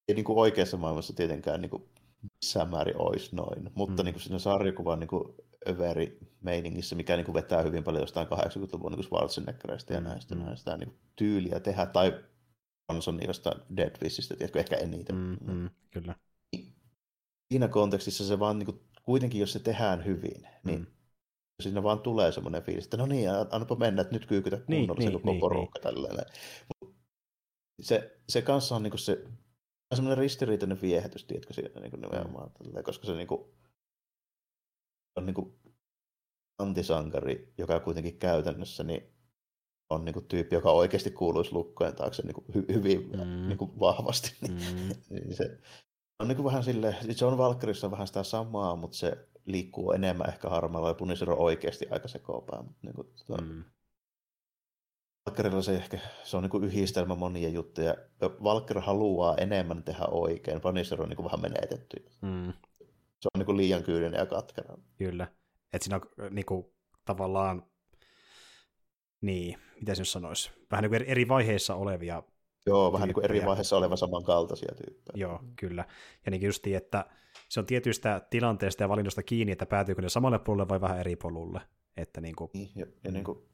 [0.07, 1.83] ei niin kuin oikeassa maailmassa tietenkään niin kuin
[2.41, 4.05] missään määrin olisi noin, mutta Mm.
[4.05, 5.23] niin kuin siinä sarjakuvan niin kuin
[5.69, 10.07] överi meiningissä, mikä niin kuin vetää hyvin paljon jostain 80-luvun niin kuin Schwarzeneggeristä ja Mm,
[10.07, 10.41] näistä, mm.
[10.41, 12.23] näistä niin kuin tyyliä tehdä, tai
[12.89, 15.15] Johnson jostain Deadfishistä, tiedätkö, ehkä eniten.
[15.15, 16.15] Mm, mm, kyllä.
[17.53, 20.85] Siinä kontekstissa se vaan niin kuin, kuitenkin, jos se tehdään hyvin, niin Mm.
[21.63, 25.01] siinä vaan tulee semmoinen fiilis, että no niin, annapa mennä, että nyt kyykytä Niin, kunnolla
[25.01, 26.25] se niin, koko niin, porukka tällainen.
[26.81, 26.95] Mut
[27.81, 29.23] Se, se kanssa on niinku se,
[29.95, 32.53] semmoinen ristiriitainen viehätys, tiedätkö, siinä niinku nimenomaan, Mm.
[32.53, 33.53] tälleen, koska se niinku,
[35.15, 35.59] on niinku
[36.59, 39.13] antisankari, joka kuitenkin käytännössä niin
[39.89, 43.47] on niinku tyyppi, joka oikeasti kuuluisi lukkojen taakse niinku hy, hyvin Mm.
[43.47, 44.35] niinku vahvasti.
[44.41, 44.89] Niin, Mm.
[45.09, 45.59] niin se
[46.21, 50.49] on niinku vähän silleen, John Valkyrissa on vähän sitä samaa, mutta se liikkuu enemmän ehkä
[50.49, 52.61] harmaalla ja Punisher on oikeasti aika sekopää.
[52.61, 53.63] Mutta niinku, tota, Mm.
[55.25, 57.95] Valkkerilla se ehkä se on niinku yhdistelmä monia juttuja.
[58.43, 62.05] Valker haluaa enemmän tehdä oikein, Punisher on niinku vähän menetetty.
[62.21, 62.53] Mm.
[63.19, 64.77] Se on niinku liian kyyninen ja katkera.
[64.97, 65.27] Kyllä.
[65.73, 66.65] Että siinä on niin kuin,
[67.05, 67.65] tavallaan
[69.21, 72.23] niin, miten se nyt sanoisi, vähän niin kuin eri vaiheissa olevia
[72.65, 75.13] Joo, vähän niin kuin eri vaiheessa oleva samankaltaisia tyyppejä.
[75.15, 75.85] Joo, kyllä.
[76.25, 77.05] Ja niin justiin, että
[77.49, 81.15] se on tietystä tilanteesta ja valinnosta kiinni, että päätyykö ne samalle polulle vai vähän eri
[81.15, 81.61] polulle.
[81.97, 82.51] Että niin kuin...
[82.75, 83.51] Ja, ja niin kuin,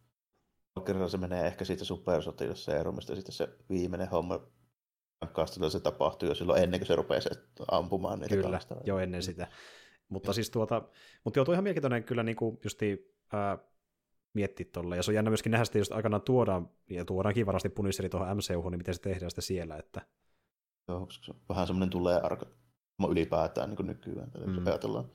[0.86, 4.40] kerralla se menee ehkä siitä supersotilasseerumista, sitten se viimeinen homma
[5.34, 7.30] kastilla se tapahtuu jo silloin ennen kuin se rupeaa se
[7.72, 9.48] ampumaan niitä Kyllä, jo ennen sitä.
[10.10, 10.34] Mutta ja.
[10.34, 10.82] siis tuota,
[11.24, 13.58] mutta joo, tuo ihan mielenkiintoinen kyllä niin kuin justi, ää,
[14.38, 14.96] miettiä tuolla.
[14.96, 18.38] Ja se on jännä myöskin nähdä sitten, jos aikanaan tuodaan, ja tuodaankin varasti punisseri tuohon
[18.38, 19.76] MCU, niin miten se tehdään sitten siellä.
[19.76, 20.02] Että...
[20.88, 22.46] Joo, koska se vähän semmoinen tulee arka
[23.10, 24.32] ylipäätään niin nykyään.
[24.46, 24.68] Mm.
[24.68, 25.10] Ajatellaan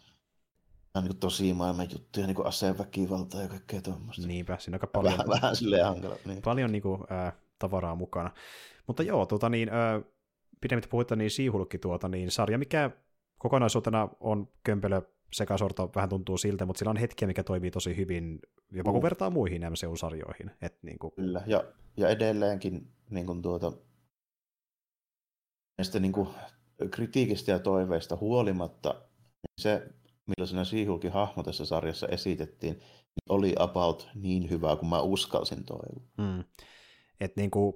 [0.95, 4.27] Nämä niin tosi maailman juttuja, niin aseväkivaltaa ja kaikkea tuommoista.
[4.27, 6.17] Niinpä, siinä on aika paljon, vähän, vähän silleen hankala.
[6.27, 6.43] Niin.
[6.43, 8.31] Paljon niin kuin, ää, tavaraa mukana.
[8.87, 10.01] Mutta joo, tuota, niin, ää,
[10.61, 12.91] pidemmittä puhetta, niin Siihulkki tuota, niin sarja, mikä
[13.39, 15.03] kokonaisuutena on kömpelö
[15.33, 18.41] sekasorto, vähän tuntuu siltä, mutta sillä on hetkiä, mikä toimii tosi hyvin,
[18.73, 18.95] jopa uh.
[18.95, 20.51] kun vertaa muihin MCU-sarjoihin.
[20.63, 21.13] Et, niin kuin...
[21.15, 21.65] Kyllä, ja,
[21.97, 23.73] ja edelleenkin niin kuin tuota,
[25.79, 26.29] näistä niin kuin,
[26.91, 29.89] kritiikistä ja toiveista huolimatta, niin se
[30.27, 36.07] millaisena Siihulkin hahmo tässä sarjassa esitettiin, niin oli about niin hyvä kuin mä uskalsin toivoa.
[36.19, 36.45] Mm.
[37.21, 37.75] Että niin kuin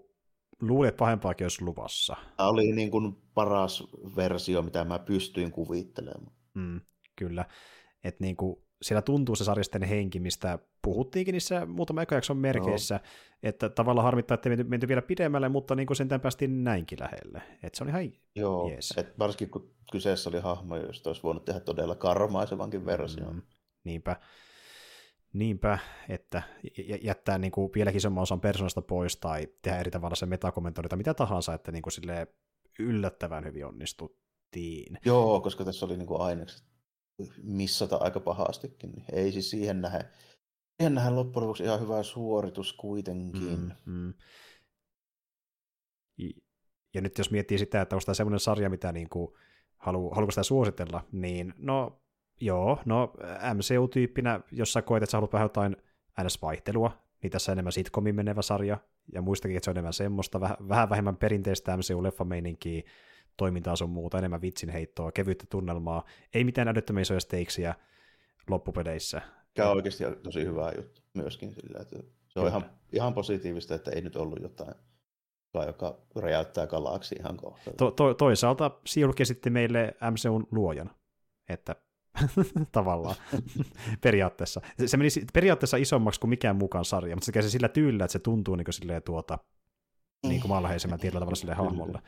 [0.60, 2.16] luulin, että pahempaakin olisi luvassa.
[2.36, 3.84] Tämä oli niin kuin paras
[4.16, 6.32] versio, mitä mä pystyin kuvittelemaan.
[6.54, 6.80] Mm,
[7.16, 7.44] kyllä.
[8.04, 13.00] Että niin kuin siellä tuntuu se sarjasten henki, mistä puhuttiinkin niissä muutama ekajakson merkeissä, no.
[13.42, 17.42] että tavallaan harmittaa, että menty, menty vielä pidemmälle, mutta niin kuin sentään päästiin näinkin lähelle.
[17.62, 18.94] Että se on ihan Joo, jees.
[18.96, 23.34] Et varsinkin kun kyseessä oli hahmo, josta olisi voinut tehdä todella karmaisevankin version.
[23.34, 23.42] Mm,
[23.84, 24.16] niinpä.
[25.32, 25.78] Niinpä,
[26.08, 26.42] että
[27.02, 30.96] jättää niin kuin vieläkin isomman osan persoonasta pois tai tehdä eri tavalla se metakommentoida tai
[30.96, 31.92] mitä tahansa, että niin kuin
[32.78, 34.98] yllättävän hyvin onnistuttiin.
[35.04, 36.75] Joo, koska tässä oli niin kuin ainekset
[37.42, 38.90] missata aika pahastikin.
[38.90, 40.04] Niin ei siis siihen nähden,
[40.76, 43.60] siihen nähden loppujen lopuksi ihan hyvä suoritus kuitenkin.
[43.84, 44.14] Mm, mm.
[46.94, 49.32] Ja nyt jos miettii sitä, että onko tämä semmoinen sarja, mitä niin kuin
[49.76, 52.02] halu, haluaako sitä suositella, niin no
[52.40, 53.12] joo, no
[53.54, 55.76] MCU-tyyppinä, jos sä koet, että sä haluat vähän jotain
[56.20, 56.90] NS-vaihtelua,
[57.22, 58.78] niin tässä on enemmän sitcomin menevä sarja,
[59.12, 62.82] ja muistakin, että se on enemmän semmoista, vähän, vähän vähemmän perinteistä MCU-leffameininkiä,
[63.36, 66.04] toimintaa sun muuta, enemmän vitsin heittoa, kevyttä tunnelmaa,
[66.34, 67.74] ei mitään älyttömiä isoja steiksiä
[68.50, 69.22] loppupeleissä.
[69.54, 71.96] Tämä on oikeasti tosi hyvä juttu myöskin sillä, että
[72.28, 74.74] se on ihan, ihan positiivista, että ei nyt ollut jotain,
[75.66, 77.70] joka räjäyttää galaksi ihan kohta.
[77.78, 80.94] To, to, toisaalta Siulki esitti meille MCUn luojana,
[81.48, 81.76] että
[82.72, 83.16] tavallaan
[84.04, 84.60] periaatteessa.
[84.86, 88.18] Se meni periaatteessa isommaksi kuin mikään mukaan sarja, mutta se käy sillä tyylillä, että se
[88.18, 89.38] tuntuu niin kuin silleen tuota,
[90.28, 90.52] niin kuin
[91.00, 92.02] tietyllä tavalla sille hahmolle.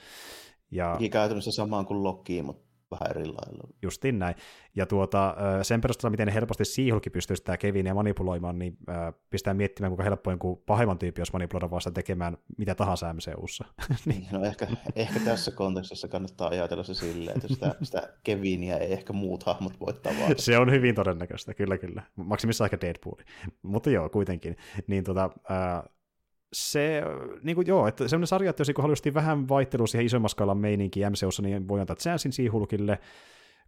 [0.70, 0.99] Ja...
[1.11, 3.69] käytännössä samaan kuin Loki, mutta vähän eri lailla.
[3.82, 4.35] Justin näin.
[4.77, 8.78] Ja tuota, sen perusteella, miten helposti Siihulki pystyy sitä Kevinia manipuloimaan, niin
[9.31, 13.65] pistää miettimään, kuinka helppoa kuin pahemman tyyppi jos manipuloida vasta tekemään mitä tahansa MCUssa.
[14.07, 14.27] niin.
[14.32, 14.66] No ehkä,
[14.97, 19.81] ehkä tässä kontekstissa kannattaa ajatella se silleen, että sitä, sitä Kevinia ei ehkä muut hahmot
[19.81, 20.35] voi tavata.
[20.43, 22.03] se on hyvin todennäköistä, kyllä kyllä.
[22.16, 23.16] Maksimissa ehkä Deadpool.
[23.62, 24.57] Mutta joo, kuitenkin.
[24.86, 25.31] Niin tota,
[26.53, 27.03] se,
[27.43, 30.59] niin kuin, joo, että semmoinen sarja, että jos niin haluaisi vähän vaihtelua siihen isomman skaalan
[30.59, 32.99] meininkiin MCUssa, niin voi antaa chanssin Siihulkille,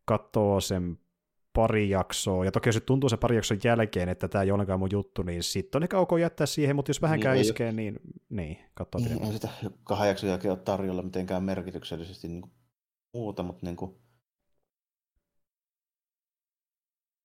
[0.05, 0.99] katsoo sen
[1.53, 4.79] pari jaksoa, ja toki jos tuntuu se pari jakson jälkeen, että tämä ei ole ollenkaan
[4.79, 8.01] mun juttu, niin sitten on ehkä ok jättää siihen, mutta jos vähänkään niin, iskee, niin,
[8.29, 9.49] niin katsoo niin, Ei sitä
[9.85, 12.53] kahden jakson jälkeen ole tarjolla mitenkään merkityksellisesti niin kuin
[13.15, 13.97] muuta, mutta niin kuin,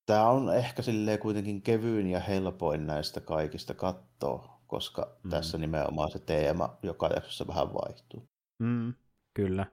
[0.06, 5.30] tämä on ehkä silleen kuitenkin kevyin ja helpoin näistä kaikista katsoa koska mm.
[5.30, 8.28] tässä nimenomaan se teema joka jaksossa vähän vaihtuu.
[8.58, 8.94] Mm,
[9.34, 9.66] kyllä,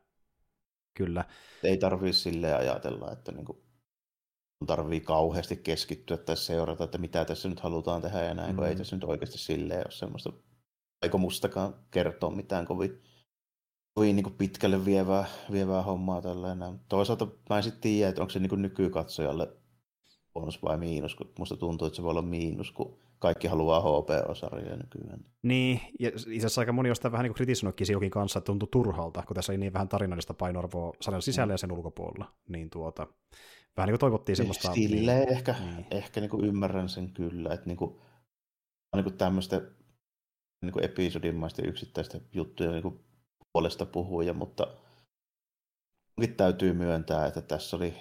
[0.93, 1.25] kyllä.
[1.63, 3.63] Ei tarvitse sille ajatella, että niinku
[4.67, 8.55] tarvii kauheasti keskittyä tai seurata, että mitä tässä nyt halutaan tehdä ja näin, mm.
[8.55, 8.77] kun ei mm.
[8.77, 10.33] tässä nyt oikeasti silleen ole semmoista
[11.01, 13.01] aikomustakaan kertoa mitään kovin,
[13.93, 16.79] kovin niin pitkälle vievää, vievää hommaa tällainen.
[16.89, 19.53] Toisaalta mä en sitten tiedä, että onko se niin nykykatsojalle
[20.33, 24.77] bonus vai miinus, kun musta tuntuu, että se voi olla miinus, kun kaikki haluaa HBO-sarjoja
[24.77, 25.25] nykyään.
[25.43, 29.23] Niin, ja itse asiassa aika moni jostain vähän niin kritisoinutkin Siukin kanssa, että tuntui turhalta,
[29.27, 32.33] kun tässä oli niin vähän tarinallista painoarvoa sarjan sisällä ja sen ulkopuolella.
[32.49, 33.07] Niin tuota,
[33.77, 34.73] vähän niin kuin toivottiin semmoista...
[34.73, 35.85] Silleen niin, ehkä, niin.
[35.91, 38.01] ehkä niin kuin ymmärrän sen kyllä, että niin kuin,
[38.95, 39.61] niin kuin tämmöistä
[40.61, 42.99] niin kuin episodimaista yksittäistä juttuja niin kuin
[43.53, 44.67] puolesta puhuja, mutta
[46.37, 47.93] täytyy myöntää, että tässä oli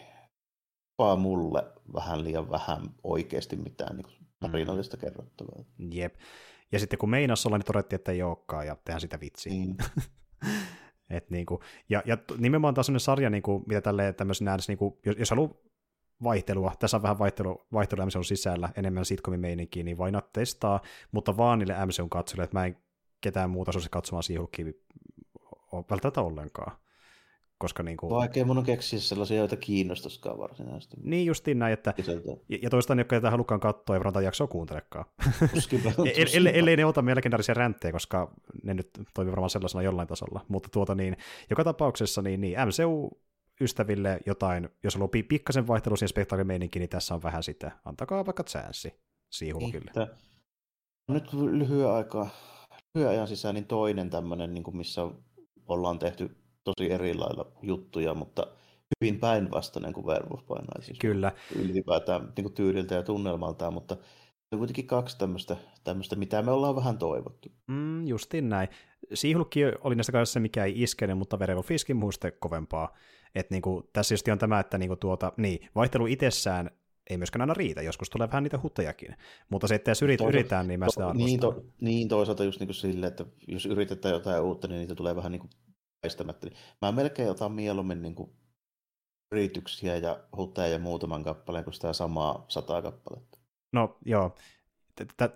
[0.99, 5.65] vaan mulle vähän liian vähän oikeasti mitään niin tarinallista kerrottavaa.
[5.91, 6.15] Jep.
[6.73, 9.53] Ja sitten kun meinas olla, niin todettiin, että ei olekaan, ja tehdään sitä vitsiä.
[9.53, 9.77] Mm.
[11.11, 14.69] Et niin kuin, ja, ja nimenomaan taas sellainen sarja, niin kuin, mitä tälle tämmöisen äänes,
[14.69, 15.55] niin kuin, jos, jos haluaa
[16.23, 16.73] vaihtelua.
[16.79, 20.81] Tässä on vähän vaihtelu, vaihtelu MCUn sisällä, enemmän sitcomin meininkiä, niin vain testaa,
[21.13, 22.77] mutta vaan niille MCUn katsojille, että mä en
[23.21, 24.67] ketään muuta suosi katsomaan Siihulkia
[25.91, 26.77] välttämättä ollenkaan.
[27.63, 28.11] Koska niin kuin...
[28.11, 30.97] Vaikea mun on keksiä sellaisia, joita kiinnostuskaan varsinaisesti.
[31.03, 31.95] Niin justiin näin, että
[32.49, 35.05] ja, ja toistaan, jotka ei halukkaan katsoa, ei varmaan jaksoa kuuntelekaan.
[36.35, 40.45] ellei, ellei ne ota meidän legendaarisia ränttejä, koska ne nyt toimii varmaan sellaisena jollain tasolla.
[40.49, 41.17] Mutta tuota niin,
[41.51, 43.11] joka tapauksessa niin, niin MCU
[43.61, 47.71] ystäville jotain, jos haluaa pikkasen vaihtelu siihen spektaaklimeininkiin, niin tässä on vähän sitä.
[47.85, 48.95] Antakaa vaikka chanssi
[49.33, 49.91] Siihulkille.
[51.09, 52.31] Nyt lyhyen aikaa,
[52.95, 55.03] lyhyen ajan sisään niin toinen tämmöinen, niin kuin missä
[55.69, 58.47] ollaan tehty tosi eri lailla juttuja, mutta
[59.01, 60.83] hyvin päinvastainen kuin Werewolf by Night.
[60.83, 61.33] Siis Kyllä.
[61.57, 63.97] Ylipäätään niin kuin tyyliltä ja tunnelmaltaan, mutta
[64.53, 67.49] on kuitenkin kaksi tämmöistä, tämmöistä, mitä me ollaan vähän toivottu.
[67.67, 68.69] Mm, justiin näin.
[69.15, 72.97] Siihulkki oli näistä kanssa se, mikä ei iskenyt, mutta Werewolf Fiskin muiste kovempaa.
[73.35, 76.71] Et niinku, tässä just on tämä, että niinku tuota, niin, vaihtelu itsessään
[77.11, 79.17] ei myöskään aina riitä, joskus tulee vähän niitä huttejakin,
[79.51, 81.27] mutta se, että jos yrit, toisaalta, yritään, niin mä sitä arvostan.
[81.27, 85.17] Niin, to, niin toisaalta just niin sille, että jos yritetään jotain uutta, niin niitä tulee
[85.17, 85.51] vähän niin kuin
[86.03, 86.47] väistämättä.
[86.83, 88.31] Mä melkein otan mieluummin niin kuin
[89.33, 93.39] yrityksiä ja hutteja ja muutaman kappaleen kuin sitä samaa sataa kappaletta.
[93.73, 94.35] No joo,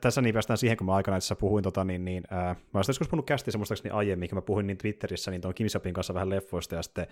[0.00, 2.90] tässä niin päästään siihen, kun mä aikana itse puhuin, tota, niin, niin, ää, mä olisin
[2.90, 6.30] joskus puhunut kästissä muistaakseni aiemmin, kun mä puhuin niin Twitterissä niin tuon Kimisopin kanssa vähän
[6.30, 7.06] leffoista, ja sitten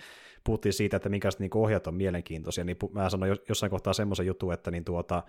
[0.44, 4.52] puhuttiin siitä, että minkälaiset niin ohjat on mielenkiintoisia, niin mä sanoin jossain kohtaa semmoisen jutun,
[4.52, 5.22] että niin tuota,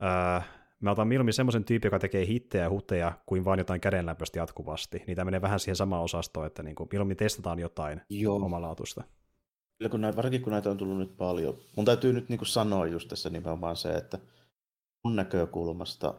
[0.00, 0.42] ää,
[0.80, 5.02] mä otan mieluummin semmoisen tyypin, joka tekee hittejä ja hutteja, kuin vaan jotain kädenlämpöistä jatkuvasti.
[5.14, 8.36] Tämä menee vähän siihen samaan osastoon, että niin kuin, mieluummin testataan jotain Joo.
[8.36, 9.04] omalaatuista.
[9.78, 11.54] Kyllä, kun näitä, varsinkin kun näitä on tullut nyt paljon.
[11.76, 14.18] Mun täytyy nyt niin kuin sanoa just tässä nimenomaan se, että
[15.04, 16.14] mun näkökulmasta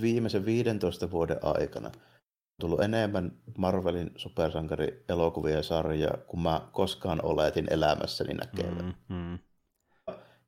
[0.00, 7.66] viimeisen 15 vuoden aikana on tullut enemmän Marvelin supersankari-elokuvia ja sarjaa, kuin mä koskaan oletin
[7.70, 8.94] elämässäni näkevän.
[9.08, 9.38] Mm, mm.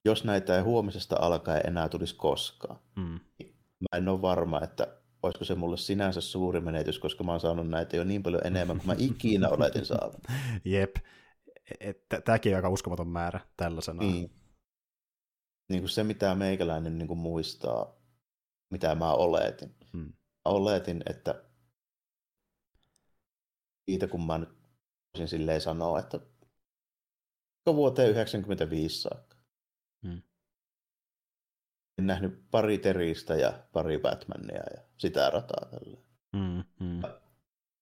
[0.05, 3.21] Jos näitä ei huomisesta alkaen enää tulisi koskaan, mm.
[3.39, 7.41] niin mä en ole varma, että olisiko se mulle sinänsä suuri menetys, koska mä oon
[7.41, 10.21] saanut näitä jo niin paljon enemmän kuin mä ikinä oletin saavan.
[10.65, 10.97] Jep.
[12.25, 14.03] Tämäkin on aika uskomaton määrä tällaisena.
[14.03, 14.31] Niin
[15.73, 17.97] niin kuin se, mitä meikäläinen niin kuin muistaa,
[18.71, 19.75] mitä mä oletin.
[19.93, 20.07] Hmm.
[20.09, 20.13] Mä
[20.45, 21.45] oletin, että
[23.85, 24.49] siitä kun mä nyt
[25.15, 26.21] voisin silleen sanoa, että
[27.67, 29.32] vuoteen 1995 saakka.
[31.99, 35.99] En nähnyt pari Teristä ja pari Batmania ja sitä rataa tällä.
[36.37, 37.03] Hmm, hmm.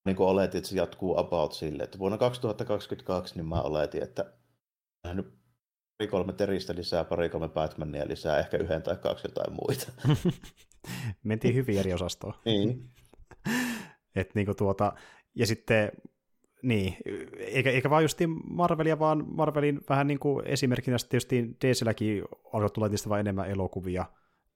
[0.05, 4.33] Niin kuin oletin, että se jatkuu about sille, että vuonna 2022 niin mä oletin, että
[5.05, 5.27] nähnyt
[5.99, 9.93] pari kolme teristä lisää, pari kolme Batmania lisää, ehkä yhden tai kaksi jotain muita.
[11.23, 12.35] Mentiin hyvin eri osastoon.
[12.45, 12.91] niin.
[14.15, 14.93] Et niinku tuota,
[15.35, 15.93] ja sitten
[16.63, 16.97] niin,
[17.39, 22.23] eikä, eikä vaan just Marvelia, vaan Marvelin vähän niin kuin esimerkkinä sitten tietysti DClläkin
[22.53, 24.05] alkoi tulla niistä vain enemmän elokuvia,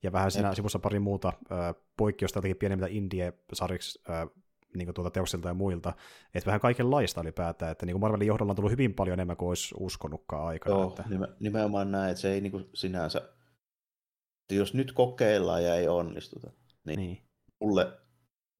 [0.03, 4.29] ja vähän siinä sivussa pari muuta äh, poikkeusta, pienemmiltä indie-sarjiksi äh,
[4.77, 5.93] niin tuota teoksilta ja muilta,
[6.35, 9.49] että vähän kaikenlaista ylipäätään, että niin kuin Marvelin johdolla on tullut hyvin paljon enemmän kuin
[9.49, 10.77] olisi uskonutkaan aikana.
[10.77, 11.05] Joo, että...
[11.41, 16.51] nimenomaan näin, että se ei niin kuin sinänsä, että jos nyt kokeillaan ja ei onnistuta,
[16.85, 17.23] niin, niin.
[17.61, 18.04] mulle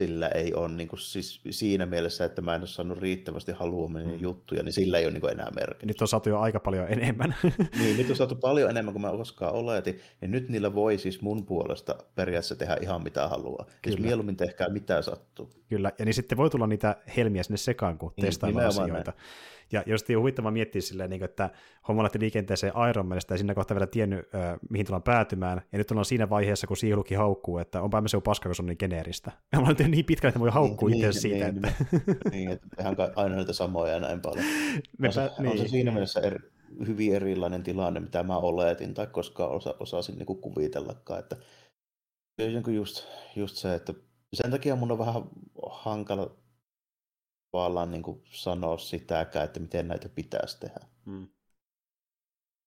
[0.07, 4.07] sillä ei ole niin kuin, siis siinä mielessä, että mä en ole saanut riittävästi haluamia
[4.07, 4.21] mm.
[4.21, 5.87] juttuja, niin sillä ei ole niin kuin enää merkitystä.
[5.87, 7.35] Nyt on saatu jo aika paljon enemmän.
[7.79, 11.23] niin, nyt on saatu paljon enemmän kuin mä koskaan oletin, ja nyt niillä voi siis
[11.23, 13.67] mun puolesta periaatteessa tehdä ihan mitä haluaa.
[13.83, 13.95] Kyllä.
[13.97, 15.51] Jos mieluummin tehkää mitä sattuu.
[15.69, 19.13] Kyllä, ja niin sitten voi tulla niitä helmiä sinne sekaan, kun niin, testaillaan asioita.
[19.17, 19.23] Näin.
[19.73, 21.51] Ja jos on huvittava miettiä silleen, niin kuin, että
[21.89, 25.79] homma lähti liikenteeseen Iron Manista ja sinne kohta vielä tiennyt, äh, mihin tullaan päätymään, ja
[25.79, 28.67] nyt ollaan siinä vaiheessa, kun Siilukin haukkuu, että onpa se on paska, kun se on
[28.67, 29.33] niin geneeristä.
[29.53, 31.53] Ja mä olen niin pitkälle, että voi haukkua niin, itse niin, siitä.
[31.53, 32.31] Niin, että...
[32.31, 34.45] niin, että ihan aina niitä samoja ja näin paljon.
[34.99, 35.53] Me on, se, niin.
[35.53, 36.39] on se siinä mielessä eri,
[36.87, 41.21] hyvin erilainen tilanne, mitä mä oletin tai koskaan osa, osasin niin kuvitellakaan.
[41.21, 41.37] Että
[42.75, 43.05] just,
[43.37, 43.95] just se, että
[44.35, 45.23] sen takia mun on vähän
[45.71, 46.37] hankala
[47.55, 50.81] tavallaan niin kuin sanoa sitäkään, että miten näitä pitäisi tehdä.
[51.07, 51.29] Hmm.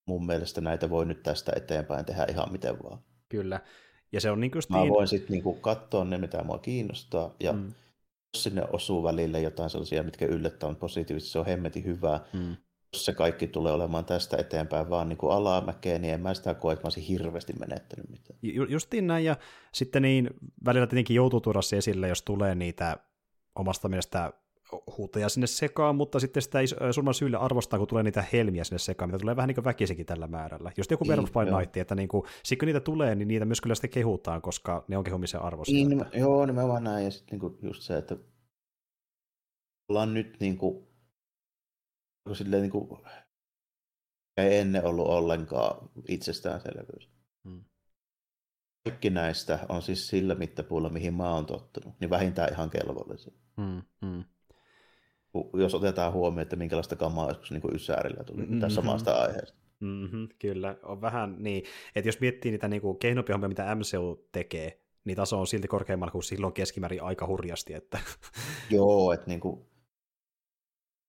[0.05, 2.99] Mun mielestä näitä voi nyt tästä eteenpäin tehdä ihan miten vaan.
[3.29, 3.59] Kyllä.
[4.11, 4.93] Ja se on niin kuin Mä niin...
[4.93, 7.73] voin sitten niin katsoa ne, mitä mua kiinnostaa, ja hmm.
[8.33, 12.25] jos sinne osuu välille jotain sellaisia, mitkä yllättää on positiivisesti, se on hemmetin hyvää.
[12.33, 12.55] Hmm.
[12.93, 16.53] Jos se kaikki tulee olemaan tästä eteenpäin vaan niin kuin alamäkeen, niin en mä sitä
[16.53, 18.39] koe, että mä olisin hirveästi menettänyt mitään.
[18.41, 19.35] Ju- justiin näin, ja
[19.73, 20.29] sitten niin
[20.65, 22.97] välillä tietenkin joutuu tuoda se esille, jos tulee niitä
[23.55, 24.33] omasta mielestä
[24.97, 28.79] huuteja sinne sekaan, mutta sitten sitä ei surman syyllä arvostaa, kun tulee niitä helmiä sinne
[28.79, 30.71] sekaan, mitä tulee vähän niin kuin väkisikin tällä määrällä.
[30.77, 33.61] Just joku Werewolf by Night, että niin kuin, sit kun niitä tulee, niin niitä myös
[33.61, 35.73] kyllä sitten kehutaan, koska ne on kehumisen arvosta.
[35.73, 36.17] Niin, että...
[36.17, 38.17] joo, nimenomaan näin, ja sitten niin just se, että
[39.89, 40.87] ollaan nyt niin kuin,
[42.33, 43.01] silleen niin kuin
[44.37, 47.09] ei ennen ollut ollenkaan itsestäänselvyys.
[47.43, 47.63] Hmm.
[48.89, 53.33] Kaikki näistä on siis sillä mittapuulla, mihin mä oon tottunut, niin vähintään ihan kelvollisia.
[53.61, 53.81] Hmm.
[54.05, 54.23] Hmm.
[55.53, 58.59] Jos otetaan huomioon, että minkälaista kamaa joskus niin Ysärillä tuli mm-hmm.
[58.59, 59.57] tässä samasta aiheesta.
[59.79, 61.63] Mm-hmm, kyllä, on vähän niin,
[61.95, 66.23] että jos miettii niitä niin keinopihommia, mitä MCU tekee, niin taso on silti korkeammalla kuin
[66.23, 67.73] silloin keskimäärin aika hurjasti.
[67.73, 67.99] Että...
[68.69, 69.65] Joo, että niin kuin,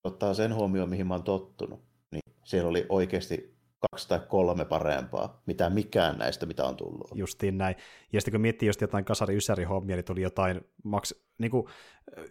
[0.04, 1.80] ottaa sen huomioon, mihin mä oon tottunut,
[2.10, 7.10] niin siellä oli oikeasti kaksi tai kolme parempaa, mitä mikään näistä, mitä on tullut.
[7.14, 7.76] Justiin näin.
[8.12, 11.66] Ja sitten kun miettii just jotain kasari ysäri hommia, niin tuli jotain, maks, niin kuin,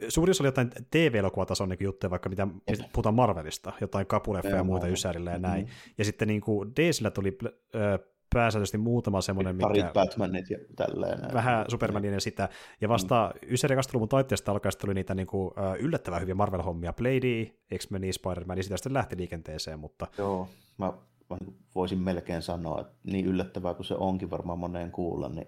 [0.09, 2.47] suuri osa oli jotain TV-elokuvatason niin juttuja, vaikka mitä
[2.93, 5.65] puhutaan Marvelista, jotain kapuleffa ja muita ysärillä ja näin.
[5.65, 5.93] Mm-hmm.
[5.97, 7.37] Ja sitten niin kuin DCllä tuli
[7.75, 7.99] äh,
[8.33, 9.67] pääsääntöisesti muutama semmoinen, mikä...
[9.67, 11.33] Parit Batmanit ja tälleen.
[11.33, 12.49] Vähän Supermanin ja sitä.
[12.81, 13.53] Ja vasta mm.
[13.53, 16.93] Ysäri 20-luvun taitteesta alkaen tuli niitä niin kuin, yllättävän hyviä Marvel-hommia.
[16.93, 20.07] Blade, X-Men, Spider-Man, ja sitä sitten lähti liikenteeseen, mutta...
[20.17, 20.93] Joo, mä
[21.75, 25.47] voisin melkein sanoa, että niin yllättävää kuin se onkin varmaan moneen kuulla, niin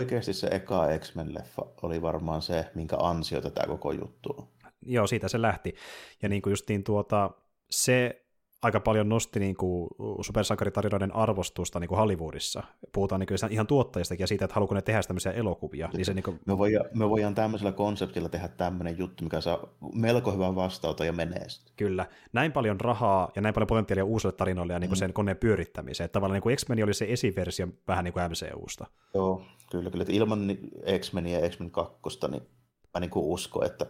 [0.00, 4.48] oikeasti se eka X-Men-leffa oli varmaan se, minkä ansiota tämä koko juttu on.
[4.86, 5.74] Joo, siitä se lähti.
[6.22, 7.30] Ja niin kuin justiin tuota,
[7.70, 8.21] se
[8.62, 9.88] aika paljon nosti niin kuin
[10.20, 12.62] supersankaritarinoiden arvostusta niin kuin Hollywoodissa.
[12.92, 15.90] Puhutaan niin kuin ihan tuottajistakin ja siitä, että haluaako ne tehdä tämmöisiä elokuvia.
[15.92, 16.40] Niin se, niin kuin...
[16.46, 21.12] me, voidaan, me voidaan tämmöisellä konseptilla tehdä tämmöinen juttu, mikä saa melko hyvän vastauta ja
[21.12, 22.06] menee Kyllä.
[22.32, 25.00] Näin paljon rahaa ja näin paljon potentiaalia uusille tarinoille ja niin kuin mm.
[25.00, 26.10] sen koneen pyörittämiseen.
[26.10, 28.86] Tavallaan niin X-Men oli se esiversio vähän niin kuin MCUsta.
[29.14, 29.90] Joo, kyllä.
[29.90, 30.02] kyllä.
[30.02, 30.58] Että ilman
[30.98, 31.98] X-Menia ja X-Men 2,
[32.30, 32.42] niin
[32.94, 33.86] mä niin kuin uskon, että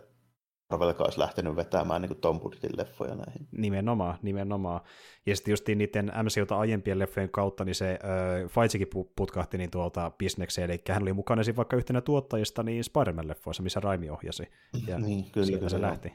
[0.72, 2.40] Marvelka olisi lähtenyt vetämään niin Tom
[2.76, 3.48] leffoja näihin.
[3.52, 4.80] Nimenomaan, nimenomaan.
[5.26, 10.10] Ja sitten just niiden MCUta aiempien leffojen kautta, niin se äh, Faitsikin putkahti niin tuolta
[10.18, 14.48] bisnekseen, eli hän oli mukana vaikka yhtenä tuottajista niin Spider-Man-leffoissa, missä Raimi ohjasi.
[14.86, 16.12] Ja niin, kyllä, kyllä, se lähti.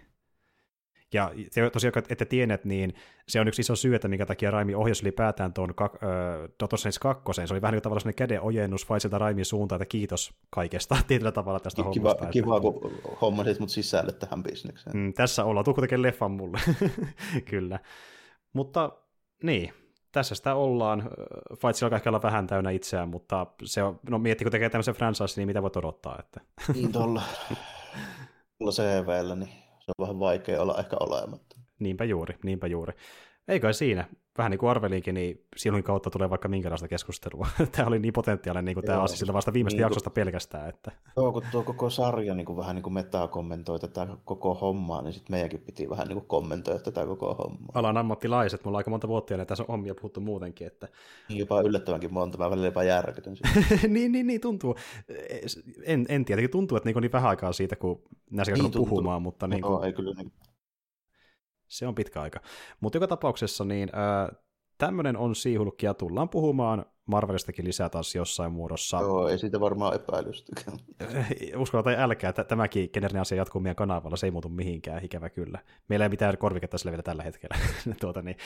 [1.14, 1.32] Ja
[1.74, 2.94] tosiaan, että tiedät, niin
[3.28, 6.80] se on yksi iso syy, että minkä takia Raimi ohjasi ylipäätään tuon kak- äh, Doctor
[6.80, 7.48] Strange 2.
[7.48, 11.32] Se oli vähän niin tavallaan sellainen käden ojennus Faisilta Raimin suuntaan, että kiitos kaikesta tietyllä
[11.32, 12.26] tavalla tästä kiva, hommasta.
[12.26, 12.62] Kiva, että...
[12.62, 14.98] kun hommasit mut sisälle tähän bisnekseen.
[14.98, 16.60] Mm, tässä ollaan, tuu tekemään leffan mulle.
[17.52, 17.80] Kyllä.
[18.54, 18.92] Mutta
[19.44, 19.74] niin,
[20.12, 21.10] tässä sitä ollaan.
[21.60, 24.96] Faitsi alkaa ehkä olla vähän täynnä itseään, mutta se on, no mietti, kun tekee tämmöisen
[24.96, 26.16] franchise, niin mitä voit odottaa?
[26.20, 26.42] Että...
[26.74, 27.22] Niin tuolla,
[28.58, 31.56] tuolla CVllä, niin se on vähän vaikea olla ehkä olematta.
[31.80, 32.94] Niinpä juuri, niinpä juuri.
[33.48, 34.08] Ei kai siinä.
[34.38, 37.48] Vähän niin kuin arvelinkin, niin silloin kautta tulee vaikka minkälaista keskustelua.
[37.72, 40.70] tämä oli niin potentiaalinen niin kuin tämä asia sillä vasta viimeistä niin jaksosta pelkästään.
[40.70, 40.92] Että...
[41.18, 45.02] Joo, kun tuo koko sarja niin kuin vähän niin kuin metaa kommentoi tätä koko hommaa,
[45.02, 47.70] niin sitten meidänkin piti vähän niin kuin kommentoida tätä koko hommaa.
[47.74, 50.68] Alan ammattilaiset, mulla on aika monta vuotta ja tässä on hommia puhuttu muutenkin.
[50.68, 50.88] Että...
[51.30, 53.38] Niin jopa yllättävänkin monta, mä välillä jopa järkytyn
[53.88, 54.76] niin, niin, niin, tuntuu.
[55.84, 58.02] En, en tiedä, tuntuu, että niin, niin vähän aikaa siitä, kun
[58.32, 59.48] näissä niin, puhumaan, mutta...
[59.48, 59.72] Niin kuin...
[59.72, 60.32] no, ei kyllä niin
[61.68, 62.40] se on pitkä aika.
[62.80, 64.38] Mutta joka tapauksessa niin äh,
[64.78, 68.98] tämmöinen on siihulkki ja tullaan puhumaan Marvelistakin lisää taas jossain muodossa.
[68.98, 70.78] Joo, ei siitä varmaan epäilystäkään.
[71.62, 75.30] Uskalla tai älkää, että tämäkin generinen asia jatkuu meidän kanavalla, se ei muutu mihinkään, ikävä
[75.30, 75.60] kyllä.
[75.88, 77.58] Meillä ei mitään korviketta selvitä tällä hetkellä.
[78.02, 78.38] tuota, niin.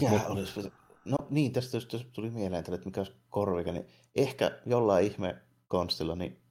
[0.00, 0.22] Ja, Mut...
[0.28, 0.72] olisi,
[1.04, 3.86] no niin, tästä just tuli mieleen, että mikä olisi korvike, niin
[4.16, 5.36] ehkä jollain ihme
[5.68, 6.42] konstilla niin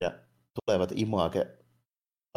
[0.00, 0.12] ja
[0.64, 1.63] tulevat Image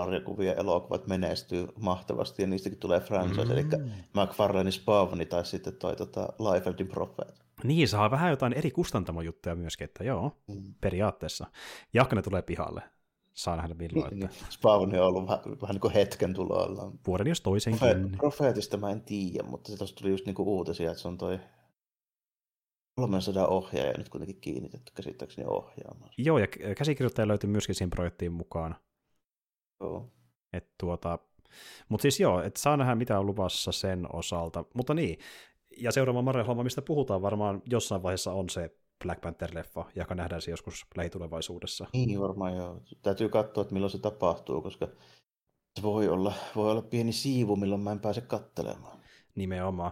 [0.02, 3.52] sarjakuvia elokuvat menestyy mahtavasti ja niistäkin tulee franchise, mm.
[3.52, 3.66] eli
[4.14, 7.46] McFarlanein Spavni tai sitten toi tota, Liefeldin Prophet.
[7.64, 10.74] Niin, saa vähän jotain eri kustantamojuttuja myöskin, että joo, mm.
[10.82, 11.48] periaatteessa.
[12.16, 12.82] Ne tulee pihalle.
[13.34, 14.14] Saa nähdä milloin.
[14.14, 14.28] Että...
[14.28, 16.92] Niin, Spavni on ollut vähän, vähän niin kuin hetken tuloilla.
[17.08, 17.80] Vuoden jos toisenkin.
[17.80, 21.18] Profeet, Profeetista mä en tiedä, mutta se tuli just niin kuin uutisia, että se on
[21.18, 21.40] toi
[22.96, 26.12] 300 ohjaaja nyt kuitenkin kiinnitetty käsittääkseni ohjaamaan.
[26.18, 26.48] Joo, ja
[26.78, 28.76] käsikirjoittaja löytyi myöskin siihen projektiin mukaan.
[29.80, 30.12] Joo.
[30.54, 31.20] Et tuota,
[31.90, 34.66] mutta siis joo, että saa nähdä mitä on luvassa sen osalta.
[34.74, 35.20] Mutta niin,
[35.78, 40.52] ja seuraava Marvel-homma, mistä puhutaan varmaan jossain vaiheessa on se Black Panther-leffa, joka nähdään se
[40.52, 41.88] joskus lähitulevaisuudessa.
[41.94, 42.82] Niin varmaan joo.
[43.02, 44.88] Täytyy katsoa, että milloin se tapahtuu, koska
[45.76, 48.98] se voi olla, voi olla pieni siivu, milloin mä en pääse kattelemaan.
[49.36, 49.92] Nimenomaan.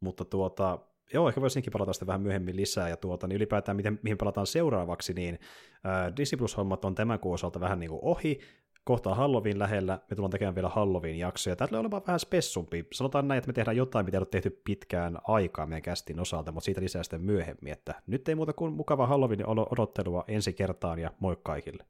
[0.00, 0.78] Mutta tuota,
[1.14, 4.46] joo, ehkä voisinkin palata sitä vähän myöhemmin lisää, ja tuota, niin ylipäätään miten, mihin palataan
[4.46, 5.38] seuraavaksi, niin
[5.86, 8.40] äh, Disney Plus-hommat on tämän kuun osalta vähän niin kuin ohi,
[8.84, 11.56] kohta Halloween lähellä, me tullaan tekemään vielä Halloween-jaksoja.
[11.56, 12.86] Tämä tulee olemaan vähän spessumpi.
[12.92, 16.52] Sanotaan näin, että me tehdään jotain, mitä ei ole tehty pitkään aikaa meidän kästin osalta,
[16.52, 17.72] mutta siitä lisää sitten myöhemmin.
[17.72, 21.86] Että nyt ei muuta kuin mukava Halloween odottelua ensi kertaan ja moi kaikille.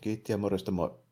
[0.00, 1.05] Kiitti ja morjesta moi.